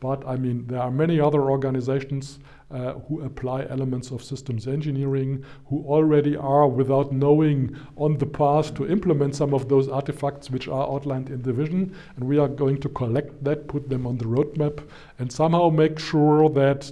but 0.00 0.26
I 0.26 0.36
mean, 0.36 0.66
there 0.66 0.80
are 0.80 0.90
many 0.90 1.20
other 1.20 1.42
organizations 1.42 2.38
uh, 2.70 2.94
who 2.94 3.20
apply 3.20 3.66
elements 3.68 4.12
of 4.12 4.24
systems 4.24 4.66
engineering, 4.66 5.44
who 5.66 5.84
already 5.86 6.38
are, 6.38 6.66
without 6.66 7.12
knowing, 7.12 7.76
on 7.96 8.16
the 8.16 8.26
path 8.26 8.74
to 8.76 8.90
implement 8.90 9.36
some 9.36 9.52
of 9.52 9.68
those 9.68 9.88
artifacts 9.88 10.50
which 10.50 10.68
are 10.68 10.88
outlined 10.90 11.28
in 11.28 11.42
the 11.42 11.52
vision. 11.52 11.94
And 12.16 12.24
we 12.24 12.38
are 12.38 12.48
going 12.48 12.80
to 12.80 12.88
collect 12.88 13.44
that, 13.44 13.68
put 13.68 13.90
them 13.90 14.06
on 14.06 14.16
the 14.16 14.24
roadmap, 14.24 14.82
and 15.18 15.30
somehow 15.30 15.68
make 15.68 15.98
sure 15.98 16.48
that 16.48 16.90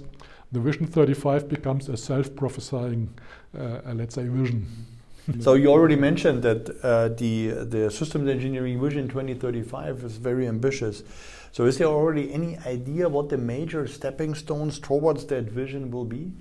the 0.53 0.59
Vision 0.59 0.85
35 0.85 1.49
becomes 1.49 1.89
a 1.89 1.97
self 1.97 2.35
prophesying 2.35 3.09
Uh, 3.57 3.81
uh, 3.85 3.93
let's 3.93 4.15
say, 4.15 4.23
vision. 4.27 4.65
so 5.39 5.53
you 5.53 5.67
already 5.67 5.95
mentioned 5.95 6.41
that 6.43 6.69
uh, 6.83 7.09
the 7.09 7.49
the 7.65 7.91
systems 7.91 8.27
engineering 8.27 8.81
vision 8.81 9.07
2035 9.07 10.03
is 10.03 10.17
very 10.17 10.47
ambitious. 10.47 11.03
So 11.51 11.65
is 11.65 11.77
there 11.77 11.87
already 11.87 12.33
any 12.33 12.57
idea 12.65 13.07
what 13.07 13.29
the 13.29 13.37
major 13.37 13.85
stepping 13.85 14.33
stones 14.33 14.79
towards 14.79 15.25
that 15.25 15.43
vision 15.43 15.91
will 15.91 16.05
be? 16.05 16.31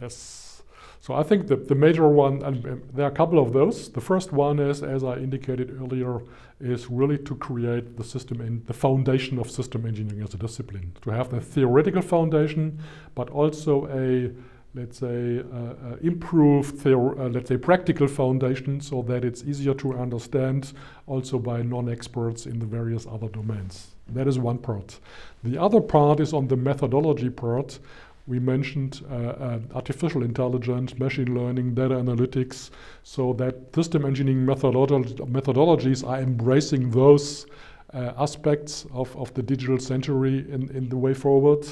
Yes. 0.00 0.62
So 1.00 1.12
I 1.12 1.22
think 1.22 1.48
the, 1.48 1.56
the 1.56 1.74
major 1.74 2.08
one, 2.08 2.42
and 2.42 2.64
um, 2.64 2.82
there 2.94 3.04
are 3.04 3.10
a 3.10 3.14
couple 3.14 3.38
of 3.38 3.52
those. 3.52 3.90
The 3.90 4.00
first 4.00 4.32
one 4.32 4.58
is, 4.58 4.82
as 4.82 5.04
I 5.04 5.16
indicated 5.16 5.76
earlier, 5.78 6.22
is 6.60 6.88
really 6.88 7.18
to 7.18 7.34
create 7.34 7.98
the 7.98 8.04
system 8.04 8.40
in 8.40 8.62
the 8.66 8.72
foundation 8.72 9.38
of 9.38 9.50
system 9.50 9.84
engineering 9.84 10.22
as 10.22 10.32
a 10.32 10.38
discipline. 10.38 10.92
To 11.02 11.10
have 11.10 11.28
the 11.28 11.40
theoretical 11.40 12.00
foundation, 12.00 12.78
but 13.14 13.28
also 13.28 13.86
a 13.88 14.30
let's 14.74 14.98
say, 14.98 15.38
uh, 15.38 15.56
uh, 15.56 15.96
improve 16.02 16.84
uh, 16.86 17.28
let's 17.28 17.48
say, 17.48 17.56
practical 17.56 18.08
foundation 18.08 18.80
so 18.80 19.02
that 19.02 19.24
it's 19.24 19.44
easier 19.44 19.74
to 19.74 19.94
understand 19.94 20.72
also 21.06 21.38
by 21.38 21.62
non-experts 21.62 22.46
in 22.46 22.58
the 22.58 22.66
various 22.66 23.06
other 23.06 23.28
domains. 23.28 23.94
That 24.08 24.26
is 24.26 24.38
one 24.38 24.58
part. 24.58 24.98
The 25.44 25.58
other 25.58 25.80
part 25.80 26.20
is 26.20 26.32
on 26.32 26.48
the 26.48 26.56
methodology 26.56 27.30
part. 27.30 27.78
We 28.26 28.38
mentioned 28.38 29.02
uh, 29.10 29.14
uh, 29.14 29.60
artificial 29.74 30.22
intelligence, 30.22 30.98
machine 30.98 31.34
learning, 31.34 31.74
data 31.74 31.94
analytics, 31.94 32.70
so 33.02 33.34
that 33.34 33.74
system 33.74 34.04
engineering 34.04 34.46
methodolo 34.46 35.04
methodologies 35.30 36.06
are 36.06 36.20
embracing 36.20 36.90
those 36.90 37.46
uh, 37.92 38.12
aspects 38.16 38.86
of, 38.92 39.14
of 39.16 39.32
the 39.34 39.42
digital 39.42 39.78
century 39.78 40.38
in, 40.50 40.70
in 40.70 40.88
the 40.88 40.96
way 40.96 41.14
forward. 41.14 41.64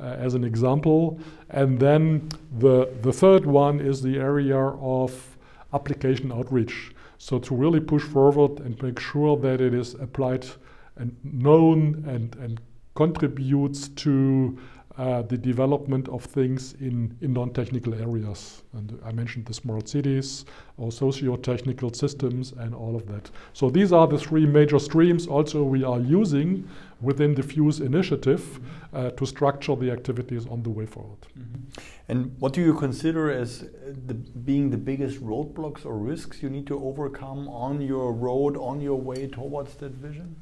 Uh, 0.00 0.14
as 0.16 0.34
an 0.34 0.44
example. 0.44 1.18
And 1.50 1.80
then 1.80 2.28
the, 2.56 2.88
the 3.02 3.12
third 3.12 3.44
one 3.44 3.80
is 3.80 4.00
the 4.00 4.16
area 4.16 4.56
of 4.56 5.36
application 5.72 6.30
outreach. 6.30 6.92
So 7.18 7.40
to 7.40 7.52
really 7.52 7.80
push 7.80 8.04
forward 8.04 8.60
and 8.60 8.80
make 8.80 9.00
sure 9.00 9.36
that 9.38 9.60
it 9.60 9.74
is 9.74 9.94
applied 9.94 10.46
and 10.94 11.16
known 11.24 12.04
and, 12.06 12.36
and 12.36 12.60
contributes 12.94 13.88
to 13.88 14.56
uh, 14.98 15.22
the 15.22 15.38
development 15.38 16.08
of 16.08 16.24
things 16.24 16.74
in, 16.80 17.16
in 17.20 17.32
non-technical 17.32 17.94
areas. 17.94 18.62
And 18.72 18.98
I 19.04 19.12
mentioned 19.12 19.46
the 19.46 19.54
smart 19.54 19.88
cities 19.88 20.44
or 20.76 20.90
socio-technical 20.90 21.94
systems 21.94 22.52
and 22.58 22.74
all 22.74 22.96
of 22.96 23.06
that. 23.06 23.30
So 23.52 23.70
these 23.70 23.92
are 23.92 24.08
the 24.08 24.18
three 24.18 24.44
major 24.44 24.80
streams 24.80 25.28
also 25.28 25.62
we 25.62 25.84
are 25.84 26.00
using 26.00 26.68
within 27.00 27.34
the 27.36 27.44
FUSE 27.44 27.78
initiative 27.78 28.58
uh, 28.92 29.10
to 29.10 29.24
structure 29.24 29.76
the 29.76 29.92
activities 29.92 30.46
on 30.48 30.64
the 30.64 30.70
way 30.70 30.86
forward. 30.86 31.18
Mm 31.36 31.42
-hmm. 31.42 31.82
And 32.08 32.30
what 32.40 32.54
do 32.54 32.60
you 32.60 32.74
consider 32.74 33.30
as 33.42 33.64
the, 34.06 34.14
being 34.34 34.70
the 34.70 34.78
biggest 34.78 35.20
roadblocks 35.20 35.86
or 35.86 36.08
risks 36.08 36.42
you 36.42 36.50
need 36.50 36.66
to 36.66 36.74
overcome 36.74 37.48
on 37.48 37.80
your 37.80 38.12
road, 38.12 38.56
on 38.56 38.80
your 38.80 39.04
way 39.04 39.28
towards 39.28 39.76
that 39.76 39.92
vision? 40.02 40.36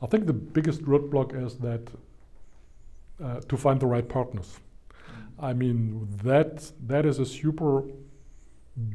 I 0.00 0.06
think 0.06 0.26
the 0.26 0.32
biggest 0.32 0.82
roadblock 0.82 1.34
is 1.46 1.56
that 1.56 1.80
uh, 3.22 3.40
to 3.40 3.56
find 3.56 3.80
the 3.80 3.86
right 3.86 4.08
partners. 4.08 4.60
I 5.40 5.52
mean, 5.52 6.08
that 6.24 6.72
that 6.86 7.06
is 7.06 7.18
a 7.18 7.26
super 7.26 7.84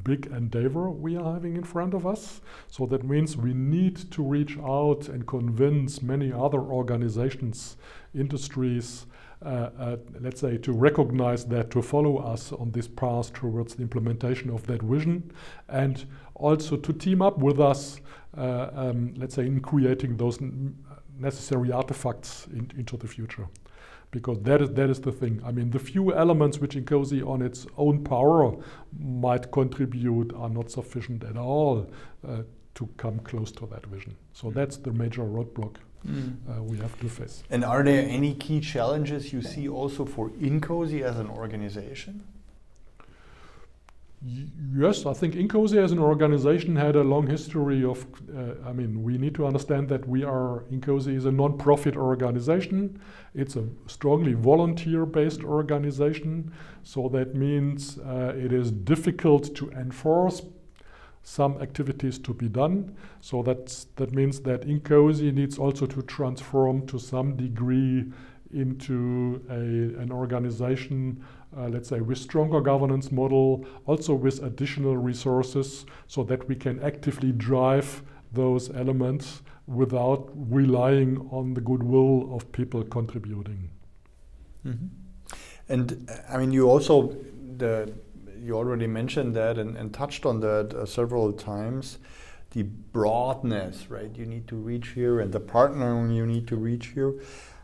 big 0.03 0.27
endeavor 0.27 0.89
we 0.89 1.17
are 1.17 1.33
having 1.33 1.55
in 1.57 1.63
front 1.63 1.93
of 1.93 2.05
us. 2.07 2.41
So 2.69 2.85
that 2.87 3.03
means 3.03 3.35
we 3.35 3.53
need 3.53 4.11
to 4.11 4.23
reach 4.23 4.57
out 4.59 5.09
and 5.09 5.25
convince 5.27 6.01
many 6.01 6.31
other 6.31 6.59
organizations, 6.59 7.77
industries, 8.13 9.05
uh, 9.45 9.69
uh, 9.77 9.97
let's 10.21 10.39
say, 10.39 10.57
to 10.57 10.71
recognize 10.71 11.45
that, 11.45 11.69
to 11.71 11.81
follow 11.81 12.17
us 12.17 12.53
on 12.53 12.71
this 12.71 12.87
path 12.87 13.33
towards 13.33 13.75
the 13.75 13.81
implementation 13.81 14.49
of 14.49 14.65
that 14.67 14.81
vision, 14.81 15.31
and 15.67 16.05
also 16.35 16.77
to 16.77 16.93
team 16.93 17.21
up 17.21 17.37
with 17.37 17.59
us, 17.59 17.99
uh, 18.37 18.69
um, 18.73 19.13
let's 19.17 19.35
say, 19.35 19.45
in 19.45 19.59
creating 19.59 20.15
those 20.15 20.39
necessary 21.17 21.71
artifacts 21.71 22.47
in, 22.53 22.71
into 22.77 22.95
the 22.95 23.07
future 23.07 23.47
because 24.13 24.39
that 24.43 24.61
is 24.61 24.69
that 24.79 24.89
is 24.93 24.99
the 25.01 25.11
thing. 25.11 25.41
I 25.49 25.51
mean, 25.57 25.71
the 25.71 25.79
few 25.91 26.13
elements 26.23 26.55
which 26.63 26.75
INCOSE 26.81 27.19
on 27.33 27.41
its 27.41 27.65
own 27.85 28.03
power 28.03 28.55
might 29.27 29.51
contribute 29.51 30.29
are 30.41 30.49
not 30.59 30.67
sufficient 30.79 31.23
at 31.31 31.37
all 31.37 31.89
uh, 32.27 32.43
to 32.75 32.83
come 32.97 33.17
close 33.29 33.51
to 33.59 33.65
that 33.73 33.85
vision. 33.87 34.15
So 34.33 34.51
that's 34.51 34.77
the 34.77 34.91
major 35.03 35.23
roadblock 35.23 35.75
Mm. 36.05 36.35
uh, 36.49 36.61
we 36.63 36.75
have 36.79 36.99
to 36.99 37.07
face. 37.07 37.43
And 37.49 37.63
are 37.63 37.81
there 37.81 38.05
any 38.17 38.33
key 38.33 38.59
challenges 38.59 39.31
you 39.31 39.41
see 39.41 39.69
also 39.69 40.03
for 40.03 40.31
INCOSE 40.31 41.01
as 41.01 41.17
an 41.17 41.29
organization? 41.29 42.13
Yes, 44.25 45.05
I 45.05 45.11
think 45.11 45.35
INCOSE 45.35 45.75
as 45.75 45.91
an 45.91 45.99
organization 45.99 46.77
had 46.77 46.95
a 46.95 47.03
long 47.03 47.27
history 47.27 47.83
of. 47.83 48.05
Uh, 48.33 48.53
I 48.65 48.71
mean, 48.71 49.03
we 49.03 49.17
need 49.17 49.35
to 49.35 49.45
understand 49.45 49.89
that 49.89 50.07
we 50.07 50.23
are 50.23 50.63
INCOSE 50.71 51.07
is 51.07 51.25
a 51.25 51.31
non-profit 51.31 51.97
organization. 51.97 53.01
It's 53.35 53.57
a 53.57 53.67
strongly 53.87 54.33
volunteer-based 54.33 55.43
organization, 55.43 56.53
so 56.83 57.09
that 57.09 57.35
means 57.35 57.97
uh, 57.97 58.33
it 58.37 58.53
is 58.53 58.71
difficult 58.71 59.53
to 59.55 59.69
enforce 59.71 60.41
some 61.23 61.61
activities 61.61 62.17
to 62.19 62.33
be 62.33 62.47
done. 62.47 62.95
So 63.19 63.43
that's 63.43 63.87
that 63.97 64.13
means 64.13 64.39
that 64.41 64.61
INCOSE 64.61 65.33
needs 65.33 65.57
also 65.57 65.85
to 65.85 66.01
transform 66.01 66.87
to 66.87 66.97
some 66.97 67.35
degree 67.35 68.05
into 68.53 69.43
a, 69.49 70.01
an 70.01 70.11
organization 70.11 71.23
uh, 71.57 71.67
let's 71.67 71.89
say, 71.89 72.01
with 72.01 72.17
stronger 72.17 72.61
governance 72.61 73.11
model, 73.11 73.65
also 73.85 74.13
with 74.13 74.41
additional 74.43 74.97
resources, 74.97 75.85
so 76.07 76.23
that 76.23 76.47
we 76.47 76.55
can 76.55 76.81
actively 76.81 77.31
drive 77.31 78.03
those 78.31 78.69
elements 78.71 79.41
without 79.67 80.29
relying 80.33 81.29
on 81.31 81.53
the 81.53 81.61
goodwill 81.61 82.35
of 82.35 82.51
people 82.51 82.83
contributing. 82.83 83.69
Mm-hmm. 84.65 84.87
And 85.69 86.09
I 86.29 86.37
mean, 86.37 86.51
you 86.51 86.69
also 86.69 87.15
the 87.57 87.93
you 88.39 88.57
already 88.57 88.87
mentioned 88.87 89.35
that 89.35 89.57
and, 89.57 89.77
and 89.77 89.93
touched 89.93 90.25
on 90.25 90.41
that 90.41 90.73
uh, 90.73 90.85
several 90.85 91.31
times. 91.31 91.99
The 92.51 92.63
broadness, 92.63 93.89
right? 93.89 94.15
You 94.15 94.25
need 94.25 94.47
to 94.49 94.55
reach 94.55 94.89
here, 94.89 95.19
and 95.19 95.31
the 95.31 95.39
partnering 95.39 96.15
you 96.15 96.25
need 96.25 96.47
to 96.49 96.55
reach 96.55 96.87
here. 96.87 97.13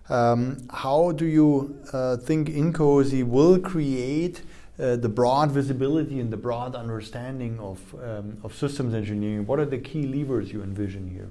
Um, 0.09 0.67
how 0.71 1.11
do 1.11 1.25
you 1.25 1.79
uh, 1.93 2.17
think 2.17 2.49
INCOSE 2.49 3.23
will 3.23 3.59
create 3.59 4.41
uh, 4.79 4.95
the 4.95 5.09
broad 5.09 5.51
visibility 5.51 6.19
and 6.19 6.33
the 6.33 6.37
broad 6.37 6.75
understanding 6.75 7.59
of, 7.59 7.79
um, 8.03 8.37
of 8.43 8.55
systems 8.55 8.95
engineering? 8.95 9.45
What 9.45 9.59
are 9.59 9.65
the 9.65 9.77
key 9.77 10.07
levers 10.07 10.51
you 10.51 10.63
envision 10.63 11.07
here? 11.07 11.29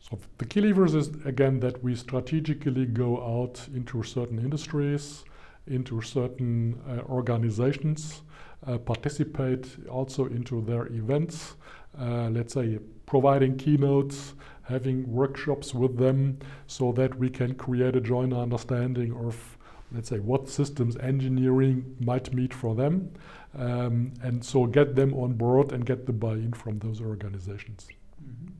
So 0.00 0.18
the 0.36 0.44
key 0.44 0.60
levers 0.60 0.94
is 0.94 1.08
again 1.24 1.60
that 1.60 1.82
we 1.82 1.94
strategically 1.94 2.84
go 2.84 3.16
out 3.22 3.66
into 3.74 4.02
certain 4.02 4.38
industries, 4.38 5.24
into 5.66 6.02
certain 6.02 6.78
uh, 6.86 7.00
organizations, 7.10 8.22
uh, 8.66 8.76
participate 8.76 9.66
also 9.88 10.26
into 10.26 10.60
their 10.62 10.86
events. 10.88 11.54
Uh, 11.98 12.28
let's 12.30 12.52
say 12.54 12.78
providing 13.06 13.56
keynotes, 13.56 14.34
having 14.70 15.10
workshops 15.12 15.74
with 15.74 15.98
them 15.98 16.38
so 16.66 16.92
that 16.92 17.18
we 17.18 17.28
can 17.28 17.54
create 17.54 17.96
a 17.96 18.00
joint 18.00 18.32
understanding 18.32 19.12
of 19.26 19.58
let's 19.92 20.08
say 20.08 20.18
what 20.18 20.48
systems 20.48 20.96
engineering 20.98 21.96
might 22.00 22.32
meet 22.32 22.54
for 22.54 22.74
them 22.74 23.10
um, 23.58 24.12
and 24.22 24.44
so 24.44 24.66
get 24.66 24.94
them 24.94 25.12
on 25.14 25.32
board 25.32 25.72
and 25.72 25.84
get 25.84 26.06
the 26.06 26.12
buy-in 26.12 26.52
from 26.52 26.78
those 26.78 27.00
organizations 27.00 27.88
mm-hmm. 28.22 28.52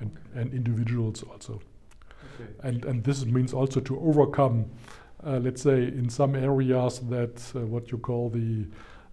and, 0.00 0.18
and 0.34 0.52
individuals 0.52 1.22
also 1.22 1.60
okay. 2.34 2.50
and, 2.64 2.84
and 2.84 3.04
this 3.04 3.24
means 3.24 3.54
also 3.54 3.80
to 3.80 3.98
overcome 4.00 4.66
uh, 5.24 5.38
let's 5.38 5.62
say 5.62 5.84
in 5.84 6.08
some 6.08 6.34
areas 6.34 6.98
that 7.08 7.40
uh, 7.54 7.60
what 7.60 7.92
you 7.92 7.98
call 7.98 8.28
the 8.28 8.66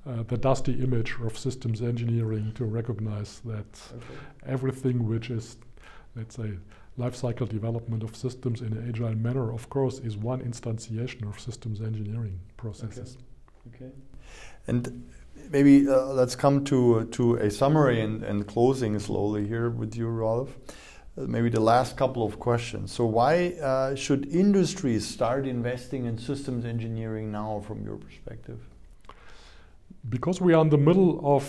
uh, 0.07 0.23
the 0.23 0.37
dusty 0.37 0.73
image 0.81 1.15
of 1.23 1.37
systems 1.37 1.81
engineering 1.81 2.51
to 2.55 2.65
recognize 2.65 3.41
that 3.41 3.79
okay. 3.95 4.19
everything 4.47 5.07
which 5.07 5.29
is 5.29 5.57
let's 6.19 6.35
say, 6.35 6.51
life 6.97 7.15
cycle 7.15 7.47
development 7.47 8.03
of 8.03 8.15
systems 8.15 8.61
in 8.61 8.73
an 8.73 8.89
agile 8.89 9.15
manner, 9.15 9.53
of 9.53 9.69
course, 9.69 9.99
is 9.99 10.17
one 10.17 10.41
instantiation 10.41 11.27
of 11.27 11.39
systems 11.39 11.81
engineering 11.81 12.37
processes. 12.57 13.17
Okay. 13.67 13.85
okay. 13.85 13.93
And 14.67 15.09
maybe 15.49 15.87
uh, 15.87 16.07
let's 16.07 16.35
come 16.35 16.63
to 16.65 17.05
to 17.17 17.35
a 17.35 17.49
summary 17.49 18.01
and, 18.01 18.21
and 18.23 18.45
closing 18.45 18.99
slowly 18.99 19.47
here 19.47 19.69
with 19.69 19.95
you, 19.95 20.07
Ralf. 20.07 20.49
Uh, 21.17 21.21
maybe 21.21 21.49
the 21.49 21.65
last 21.73 21.97
couple 21.97 22.23
of 22.23 22.37
questions. 22.39 22.91
So, 22.91 23.05
why 23.05 23.53
uh, 23.61 23.95
should 23.95 24.27
industries 24.27 25.07
start 25.07 25.47
investing 25.47 26.05
in 26.05 26.17
systems 26.17 26.65
engineering 26.65 27.31
now, 27.31 27.63
from 27.67 27.83
your 27.83 27.97
perspective? 27.97 28.59
Because 30.09 30.41
we 30.41 30.53
are 30.53 30.61
in 30.61 30.69
the 30.69 30.77
middle 30.77 31.19
of, 31.23 31.43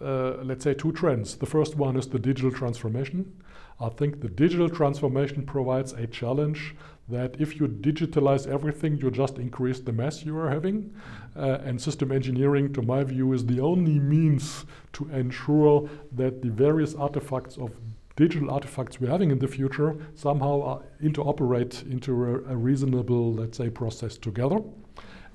uh, 0.00 0.42
let's 0.42 0.64
say, 0.64 0.74
two 0.74 0.92
trends. 0.92 1.36
The 1.36 1.46
first 1.46 1.76
one 1.76 1.96
is 1.96 2.06
the 2.08 2.18
digital 2.18 2.50
transformation 2.50 3.32
I 3.78 3.90
think 3.90 4.20
the 4.20 4.28
digital 4.28 4.70
transformation 4.70 5.44
provides 5.44 5.92
a 5.92 6.06
challenge 6.06 6.74
that 7.08 7.36
if 7.38 7.60
you 7.60 7.68
digitalize 7.68 8.46
everything, 8.46 8.96
you 8.96 9.10
just 9.10 9.38
increase 9.38 9.80
the 9.80 9.92
mess 9.92 10.24
you 10.24 10.36
are 10.38 10.50
having. 10.50 10.94
Uh, 11.36 11.58
and 11.62 11.80
system 11.80 12.10
engineering, 12.10 12.72
to 12.72 12.82
my 12.82 13.04
view, 13.04 13.32
is 13.32 13.44
the 13.46 13.60
only 13.60 13.98
means 13.98 14.64
to 14.94 15.08
ensure 15.10 15.88
that 16.12 16.42
the 16.42 16.50
various 16.50 16.94
artifacts 16.94 17.56
of 17.58 17.70
digital 18.16 18.50
artifacts 18.50 18.98
we're 18.98 19.10
having 19.10 19.30
in 19.30 19.38
the 19.38 19.46
future 19.46 19.94
somehow 20.14 20.82
interoperate 21.02 21.88
into 21.90 22.24
a, 22.24 22.52
a 22.52 22.56
reasonable, 22.56 23.34
let's 23.34 23.58
say, 23.58 23.68
process 23.68 24.16
together. 24.16 24.58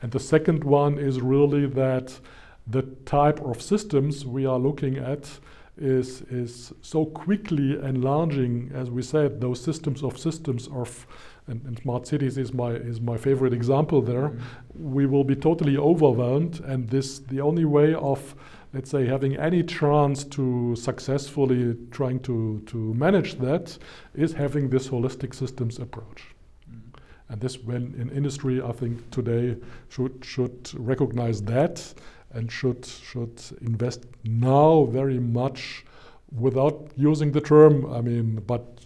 And 0.01 0.11
the 0.11 0.19
second 0.19 0.63
one 0.63 0.97
is 0.97 1.21
really 1.21 1.67
that 1.67 2.19
the 2.65 2.81
type 3.05 3.39
of 3.41 3.61
systems 3.61 4.25
we 4.25 4.45
are 4.45 4.57
looking 4.57 4.97
at 4.97 5.39
is, 5.81 6.21
is 6.29 6.73
so 6.81 7.05
quickly 7.05 7.73
enlarging, 7.73 8.71
as 8.73 8.89
we 8.89 9.01
said, 9.01 9.41
those 9.41 9.61
systems 9.61 10.03
of 10.03 10.17
systems 10.17 10.67
of, 10.67 11.07
and, 11.47 11.61
and 11.65 11.79
smart 11.79 12.07
cities 12.07 12.37
is 12.37 12.53
my, 12.53 12.71
is 12.71 13.01
my 13.01 13.17
favorite 13.17 13.53
example 13.53 14.01
there, 14.01 14.29
mm-hmm. 14.29 14.93
we 14.93 15.05
will 15.05 15.23
be 15.23 15.35
totally 15.35 15.77
overwhelmed. 15.77 16.59
And 16.61 16.89
this, 16.89 17.19
the 17.19 17.41
only 17.41 17.65
way 17.65 17.95
of, 17.95 18.35
let's 18.73 18.91
say, 18.91 19.05
having 19.07 19.35
any 19.37 19.63
chance 19.63 20.23
to 20.25 20.75
successfully 20.75 21.75
trying 21.89 22.19
to, 22.21 22.61
to 22.67 22.93
manage 22.93 23.39
that 23.39 23.77
is 24.13 24.33
having 24.33 24.69
this 24.69 24.87
holistic 24.87 25.33
systems 25.33 25.79
approach. 25.79 26.23
Mm-hmm. 26.69 27.33
And 27.33 27.41
this, 27.41 27.57
when 27.59 27.95
in 27.97 28.09
industry, 28.11 28.61
I 28.61 28.71
think 28.71 29.09
today 29.09 29.57
should 29.89 30.23
should 30.23 30.69
recognize 30.75 31.41
that 31.43 31.93
and 32.33 32.51
should 32.51 32.85
should 32.85 33.41
invest 33.61 34.05
now 34.23 34.85
very 34.85 35.19
much 35.19 35.85
without 36.31 36.89
using 36.95 37.31
the 37.31 37.41
term 37.41 37.85
i 37.93 38.01
mean 38.01 38.35
but 38.47 38.81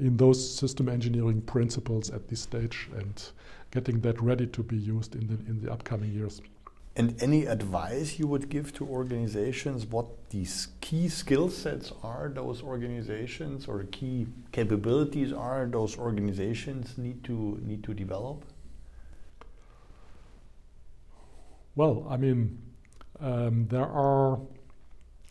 in 0.00 0.16
those 0.16 0.38
system 0.58 0.88
engineering 0.88 1.40
principles 1.42 2.10
at 2.10 2.28
this 2.28 2.40
stage 2.40 2.88
and 2.96 3.30
getting 3.70 4.00
that 4.00 4.20
ready 4.20 4.46
to 4.46 4.62
be 4.62 4.76
used 4.76 5.14
in 5.14 5.26
the 5.26 5.34
in 5.50 5.60
the 5.62 5.72
upcoming 5.72 6.12
years. 6.12 6.40
And 6.96 7.22
any 7.22 7.46
advice 7.46 8.18
you 8.18 8.26
would 8.26 8.48
give 8.48 8.74
to 8.74 8.86
organizations 8.86 9.86
what 9.86 10.06
these 10.30 10.68
key 10.80 11.08
skill 11.08 11.48
sets 11.48 11.92
are 12.02 12.28
those 12.34 12.62
organizations 12.62 13.68
or 13.68 13.84
key 13.84 14.26
capabilities 14.52 15.32
are 15.32 15.66
those 15.66 15.96
organizations 15.96 16.98
need 16.98 17.22
to 17.24 17.60
need 17.62 17.84
to 17.84 17.94
develop? 17.94 18.44
Well 21.76 22.06
i 22.10 22.16
mean 22.16 22.58
um, 23.20 23.66
there 23.68 23.86
are, 23.86 24.38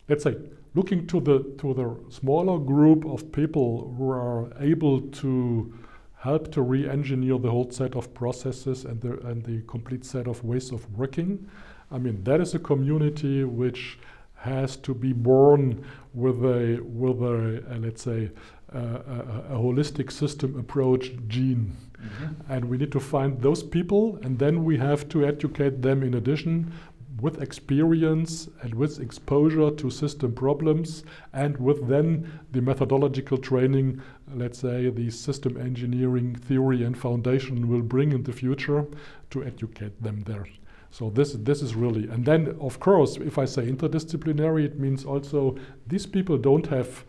let's 0.08 0.24
say, 0.24 0.36
looking 0.74 1.06
to 1.08 1.20
the 1.20 1.42
to 1.58 1.74
the 1.74 1.96
smaller 2.10 2.58
group 2.58 3.04
of 3.04 3.32
people 3.32 3.94
who 3.96 4.10
are 4.10 4.52
able 4.60 5.00
to 5.00 5.72
help 6.16 6.52
to 6.52 6.60
re-engineer 6.60 7.38
the 7.38 7.50
whole 7.50 7.70
set 7.70 7.96
of 7.96 8.12
processes 8.14 8.84
and 8.84 9.00
the 9.00 9.18
and 9.26 9.44
the 9.44 9.62
complete 9.62 10.04
set 10.04 10.26
of 10.26 10.44
ways 10.44 10.70
of 10.70 10.80
working. 10.96 11.48
I 11.90 11.98
mean, 11.98 12.22
that 12.24 12.40
is 12.40 12.54
a 12.54 12.58
community 12.58 13.42
which 13.44 13.98
has 14.36 14.76
to 14.76 14.94
be 14.94 15.12
born 15.12 15.84
with 16.14 16.44
a 16.44 16.80
with 16.82 17.22
a, 17.22 17.62
let's 17.78 18.02
say 18.02 18.30
uh, 18.74 18.78
a, 18.78 19.54
a, 19.54 19.56
holistic 19.56 20.10
system 20.10 20.58
approach 20.58 21.12
gene. 21.26 21.76
Mm-hmm. 22.00 22.52
And 22.52 22.64
we 22.64 22.78
need 22.78 22.92
to 22.92 23.00
find 23.00 23.42
those 23.42 23.62
people, 23.62 24.18
and 24.22 24.38
then 24.38 24.64
we 24.64 24.78
have 24.78 25.08
to 25.10 25.26
educate 25.26 25.82
them 25.82 26.02
in 26.02 26.14
addition 26.14 26.72
with 27.18 27.42
experience 27.42 28.48
and 28.62 28.74
with 28.74 29.00
exposure 29.00 29.70
to 29.70 29.90
system 29.90 30.32
problems 30.32 31.02
and 31.32 31.56
with 31.58 31.88
then 31.88 32.40
the 32.52 32.62
methodological 32.62 33.36
training, 33.36 34.00
let's 34.34 34.58
say 34.58 34.90
the 34.90 35.10
system 35.10 35.56
engineering 35.56 36.34
theory 36.34 36.84
and 36.84 36.96
foundation 36.96 37.68
will 37.68 37.82
bring 37.82 38.12
in 38.12 38.22
the 38.22 38.32
future 38.32 38.86
to 39.30 39.44
educate 39.44 40.00
them 40.02 40.22
there. 40.26 40.46
So 40.92 41.10
this 41.10 41.32
this 41.32 41.62
is 41.62 41.74
really 41.74 42.08
and 42.08 42.24
then 42.24 42.56
of 42.60 42.80
course 42.80 43.16
if 43.16 43.38
I 43.38 43.44
say 43.44 43.70
interdisciplinary 43.70 44.64
it 44.64 44.78
means 44.78 45.04
also 45.04 45.56
these 45.86 46.06
people 46.06 46.36
don't 46.36 46.66
have 46.66 47.04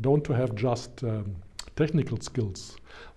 don't 0.00 0.24
to 0.24 0.32
have 0.32 0.54
just 0.54 1.04
um, 1.04 1.36
technical 1.76 2.18
skills. 2.20 2.76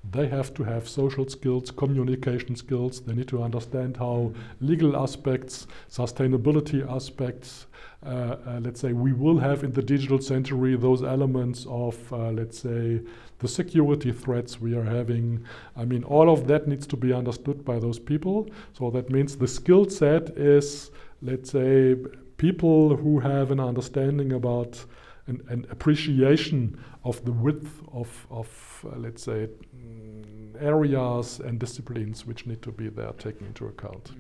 They 0.10 0.28
have 0.28 0.54
to 0.56 0.64
have 0.64 0.90
social 0.90 1.30
skills, 1.30 1.70
communication 1.70 2.56
skills. 2.56 3.02
They 3.02 3.14
need 3.14 3.28
to 3.30 3.44
understand 3.44 3.98
how 3.98 4.34
legal 4.60 4.98
aspects, 4.98 5.68
sustainability 5.90 6.90
aspects, 6.90 7.68
uh, 8.04 8.10
uh, 8.48 8.60
let's 8.64 8.82
say, 8.82 8.94
we 8.94 9.14
will 9.14 9.38
have 9.38 9.64
in 9.64 9.72
the 9.72 9.82
digital 9.82 10.20
century 10.20 10.76
those 10.76 11.04
elements 11.04 11.68
of, 11.70 11.96
uh, 12.12 12.32
let's 12.32 12.58
say, 12.58 13.00
the 13.38 13.48
security 13.48 14.12
threats 14.12 14.60
we 14.60 14.76
are 14.76 14.84
having. 14.84 15.44
I 15.78 15.86
mean, 15.86 16.04
all 16.04 16.32
of 16.32 16.48
that 16.48 16.68
needs 16.68 16.88
to 16.88 16.98
be 16.98 17.14
understood 17.14 17.64
by 17.64 17.78
those 17.78 18.00
people. 18.00 18.50
So 18.74 18.90
that 18.90 19.12
means 19.12 19.38
the 19.38 19.48
skill 19.48 19.88
set 19.88 20.30
is, 20.32 20.90
let's 21.22 21.52
say, 21.52 21.96
people 22.38 22.96
who 22.96 23.20
have 23.20 23.52
an 23.52 23.60
understanding 23.60 24.34
about 24.34 24.84
an, 25.28 25.42
an 25.50 25.66
appreciation 25.70 26.78
of 27.04 27.24
the 27.26 27.32
width 27.32 27.82
of, 27.92 28.28
of 28.30 28.86
uh, 28.86 28.98
let's 28.98 29.24
say, 29.24 29.48
mm, 29.76 30.62
areas 30.62 31.40
and 31.40 31.60
disciplines 31.60 32.26
which 32.26 32.46
need 32.46 32.62
to 32.62 32.72
be 32.72 32.90
there 32.90 33.12
taken 33.14 33.48
into 33.48 33.66
account. 33.66 34.12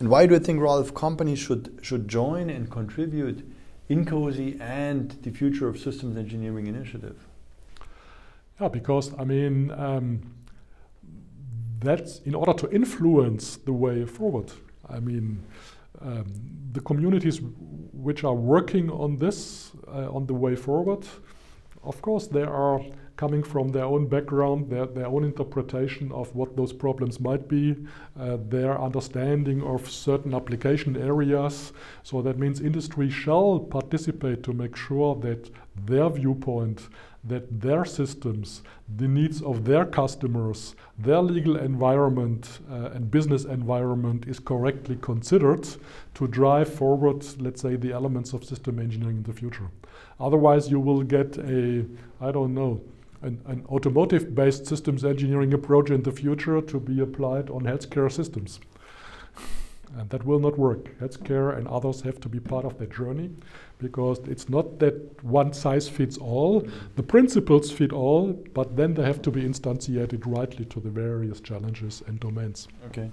And 0.00 0.08
why 0.08 0.26
do 0.26 0.34
you 0.34 0.40
think, 0.40 0.60
Ralf, 0.60 0.94
companies 0.94 1.38
should, 1.38 1.78
should 1.82 2.08
join 2.08 2.50
and 2.50 2.70
contribute 2.70 3.50
INCOSE 3.88 4.60
and 4.60 5.10
the 5.22 5.30
Future 5.30 5.68
of 5.68 5.78
Systems 5.78 6.16
Engineering 6.16 6.66
initiative? 6.66 7.26
Yeah, 8.60 8.68
because 8.68 9.12
I 9.18 9.24
mean, 9.24 9.70
um, 9.70 10.34
that's 11.80 12.18
in 12.20 12.34
order 12.34 12.52
to 12.54 12.70
influence 12.70 13.56
the 13.56 13.72
way 13.72 14.04
forward. 14.04 14.52
I 14.88 15.00
mean, 15.00 15.44
um, 16.00 16.24
the 16.72 16.80
communities 16.80 17.40
which 17.92 18.24
are 18.24 18.34
working 18.34 18.90
on 18.90 19.16
this, 19.16 19.72
uh, 19.88 20.12
on 20.12 20.26
the 20.26 20.34
way 20.34 20.54
forward, 20.54 21.06
of 21.82 22.00
course, 22.02 22.26
they 22.26 22.42
are 22.42 22.80
coming 23.16 23.42
from 23.42 23.68
their 23.68 23.84
own 23.84 24.06
background, 24.06 24.70
their, 24.70 24.86
their 24.86 25.06
own 25.06 25.24
interpretation 25.24 26.12
of 26.12 26.32
what 26.36 26.56
those 26.56 26.72
problems 26.72 27.18
might 27.18 27.48
be, 27.48 27.74
uh, 28.18 28.36
their 28.48 28.80
understanding 28.80 29.60
of 29.64 29.90
certain 29.90 30.32
application 30.34 30.96
areas. 30.96 31.72
So 32.04 32.22
that 32.22 32.38
means 32.38 32.60
industry 32.60 33.10
shall 33.10 33.58
participate 33.58 34.44
to 34.44 34.52
make 34.52 34.76
sure 34.76 35.16
that 35.16 35.50
their 35.84 36.08
viewpoint 36.10 36.88
that 37.28 37.60
their 37.60 37.84
systems, 37.84 38.62
the 38.96 39.08
needs 39.08 39.42
of 39.42 39.64
their 39.64 39.84
customers, 39.84 40.74
their 40.98 41.20
legal 41.20 41.56
environment 41.56 42.60
uh, 42.70 42.90
and 42.94 43.10
business 43.10 43.44
environment 43.44 44.26
is 44.26 44.38
correctly 44.38 44.96
considered 45.00 45.66
to 46.14 46.26
drive 46.26 46.72
forward, 46.72 47.24
let's 47.38 47.62
say, 47.62 47.76
the 47.76 47.92
elements 47.92 48.32
of 48.32 48.44
system 48.44 48.78
engineering 48.78 49.18
in 49.18 49.22
the 49.22 49.32
future. 49.32 49.68
Otherwise, 50.20 50.70
you 50.70 50.80
will 50.80 51.02
get 51.02 51.38
a, 51.38 51.84
I 52.20 52.32
don't 52.32 52.54
know, 52.54 52.80
an, 53.22 53.40
an 53.46 53.64
automotive 53.68 54.34
based 54.34 54.66
systems 54.66 55.04
engineering 55.04 55.52
approach 55.54 55.90
in 55.90 56.02
the 56.02 56.12
future 56.12 56.60
to 56.60 56.80
be 56.80 57.00
applied 57.00 57.50
on 57.50 57.62
healthcare 57.62 58.10
systems. 58.10 58.60
And 59.96 60.10
that 60.10 60.24
will 60.24 60.38
not 60.38 60.58
work. 60.58 60.98
Healthcare 61.00 61.56
and 61.56 61.66
others 61.66 62.02
have 62.02 62.20
to 62.20 62.28
be 62.28 62.40
part 62.40 62.64
of 62.64 62.78
that 62.78 62.92
journey 62.92 63.30
because 63.78 64.18
it's 64.26 64.48
not 64.48 64.78
that 64.80 65.24
one 65.24 65.52
size 65.52 65.88
fits 65.88 66.18
all. 66.18 66.66
The 66.96 67.02
principles 67.02 67.70
fit 67.70 67.92
all, 67.92 68.32
but 68.54 68.76
then 68.76 68.94
they 68.94 69.04
have 69.04 69.22
to 69.22 69.30
be 69.30 69.42
instantiated 69.42 70.22
rightly 70.26 70.64
to 70.66 70.80
the 70.80 70.90
various 70.90 71.40
challenges 71.40 72.02
and 72.06 72.20
domains. 72.20 72.68
Okay. 72.88 73.10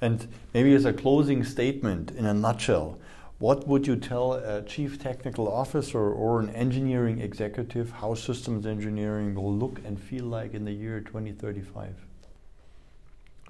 And 0.00 0.26
maybe 0.54 0.74
as 0.74 0.84
a 0.84 0.92
closing 0.92 1.44
statement, 1.44 2.12
in 2.12 2.24
a 2.24 2.34
nutshell, 2.34 2.98
what 3.38 3.68
would 3.68 3.86
you 3.86 3.94
tell 3.94 4.32
a 4.32 4.62
chief 4.62 4.98
technical 4.98 5.48
officer 5.48 6.00
or 6.00 6.40
an 6.40 6.50
engineering 6.50 7.20
executive 7.20 7.92
how 7.92 8.14
systems 8.14 8.66
engineering 8.66 9.34
will 9.34 9.54
look 9.54 9.80
and 9.84 10.00
feel 10.00 10.24
like 10.24 10.54
in 10.54 10.64
the 10.64 10.72
year 10.72 11.00
2035? 11.00 12.07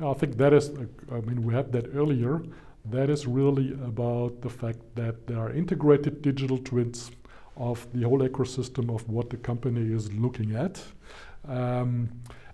I 0.01 0.15
think 0.15 0.37
that 0.37 0.53
is, 0.53 0.71
I 1.11 1.21
mean, 1.21 1.43
we 1.43 1.53
had 1.55 1.73
that 1.73 1.95
earlier. 1.95 2.43
That 2.85 3.11
is 3.11 3.27
really 3.27 3.73
about 3.73 4.41
the 4.43 4.49
fact 4.49 4.79
that 4.95 5.27
there 5.27 5.39
are 5.39 5.53
integrated 5.53 6.23
digital 6.23 6.59
twins 6.59 7.11
of 7.57 7.87
the 7.93 8.05
whole 8.05 8.21
ecosystem 8.21 8.95
of 8.95 9.09
what 9.09 9.31
the 9.31 9.37
company 9.37 9.93
is 9.93 10.13
looking 10.13 10.55
at. 10.55 10.83
Um, 11.47 12.11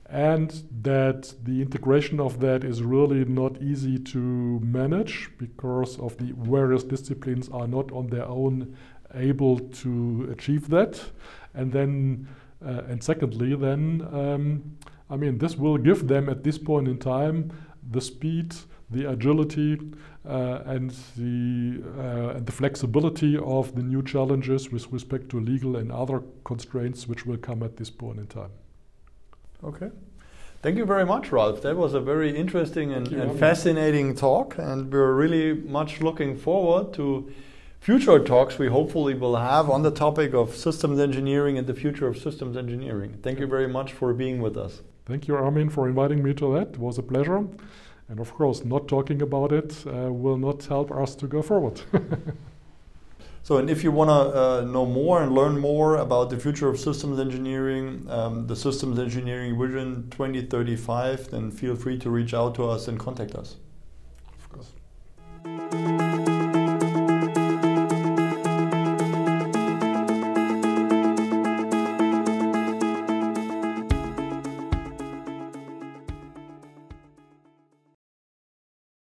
and 0.08 0.62
that 0.82 1.34
the 1.44 1.60
integration 1.60 2.20
of 2.20 2.40
that 2.40 2.62
is 2.64 2.82
really 2.82 3.24
not 3.24 3.60
easy 3.60 3.98
to 3.98 4.18
manage 4.60 5.30
because 5.38 5.98
of 5.98 6.16
the 6.18 6.32
various 6.36 6.84
disciplines 6.84 7.48
are 7.48 7.66
not 7.66 7.90
on 7.92 8.08
their 8.08 8.26
own 8.26 8.76
able 9.14 9.58
to 9.58 10.28
achieve 10.30 10.68
that. 10.68 11.02
And 11.54 11.72
then, 11.72 12.28
uh, 12.64 12.82
and 12.88 13.02
secondly, 13.02 13.54
then 13.54 14.06
um, 14.12 14.76
I 15.10 15.16
mean, 15.16 15.38
this 15.38 15.56
will 15.56 15.78
give 15.78 16.08
them 16.08 16.28
at 16.28 16.44
this 16.44 16.58
point 16.58 16.88
in 16.88 16.98
time 16.98 17.52
the 17.90 18.00
speed, 18.00 18.54
the 18.90 19.10
agility, 19.10 19.78
uh, 20.26 20.60
and 20.64 20.90
the 21.16 21.82
uh, 21.98 22.36
and 22.36 22.46
the 22.46 22.52
flexibility 22.52 23.36
of 23.36 23.74
the 23.74 23.82
new 23.82 24.02
challenges 24.02 24.72
with 24.72 24.90
respect 24.90 25.28
to 25.30 25.40
legal 25.40 25.76
and 25.76 25.92
other 25.92 26.22
constraints 26.44 27.06
which 27.06 27.26
will 27.26 27.36
come 27.36 27.62
at 27.62 27.76
this 27.76 27.90
point 27.90 28.18
in 28.18 28.26
time. 28.26 28.50
Okay. 29.62 29.90
Thank 30.62 30.78
you 30.78 30.86
very 30.86 31.04
much, 31.04 31.30
Ralf. 31.30 31.60
That 31.60 31.76
was 31.76 31.92
a 31.92 32.00
very 32.00 32.34
interesting 32.34 32.94
and, 32.94 33.08
and 33.08 33.38
fascinating 33.38 34.14
talk, 34.14 34.56
and 34.56 34.90
we're 34.90 35.12
really 35.12 35.52
much 35.52 36.00
looking 36.00 36.38
forward 36.38 36.94
to 36.94 37.30
future 37.80 38.18
talks 38.18 38.58
we 38.58 38.68
hopefully 38.68 39.12
will 39.12 39.36
have 39.36 39.68
on 39.68 39.82
the 39.82 39.90
topic 39.90 40.32
of 40.32 40.56
systems 40.56 40.98
engineering 40.98 41.58
and 41.58 41.66
the 41.66 41.74
future 41.74 42.06
of 42.06 42.16
systems 42.16 42.56
engineering. 42.56 43.18
Thank 43.22 43.40
you 43.40 43.46
very 43.46 43.68
much 43.68 43.92
for 43.92 44.14
being 44.14 44.40
with 44.40 44.56
us. 44.56 44.80
Thank 45.06 45.28
you, 45.28 45.36
Armin, 45.36 45.68
for 45.68 45.86
inviting 45.86 46.22
me 46.22 46.32
to 46.34 46.54
that. 46.54 46.68
It 46.70 46.78
was 46.78 46.96
a 46.96 47.02
pleasure. 47.02 47.46
And 48.08 48.20
of 48.20 48.32
course, 48.34 48.64
not 48.64 48.88
talking 48.88 49.20
about 49.22 49.52
it 49.52 49.84
uh, 49.86 50.12
will 50.12 50.38
not 50.38 50.64
help 50.64 50.90
us 50.90 51.14
to 51.16 51.26
go 51.26 51.42
forward. 51.42 51.80
so, 53.42 53.58
and 53.58 53.68
if 53.68 53.82
you 53.84 53.90
want 53.90 54.08
to 54.08 54.38
uh, 54.38 54.60
know 54.62 54.86
more 54.86 55.22
and 55.22 55.32
learn 55.32 55.58
more 55.58 55.96
about 55.96 56.30
the 56.30 56.38
future 56.38 56.68
of 56.68 56.78
systems 56.78 57.18
engineering, 57.18 58.06
um, 58.08 58.46
the 58.46 58.56
Systems 58.56 58.98
Engineering 58.98 59.58
Vision 59.58 60.08
2035, 60.10 61.30
then 61.30 61.50
feel 61.50 61.76
free 61.76 61.98
to 61.98 62.10
reach 62.10 62.34
out 62.34 62.54
to 62.56 62.64
us 62.64 62.88
and 62.88 62.98
contact 62.98 63.34
us. 63.34 63.56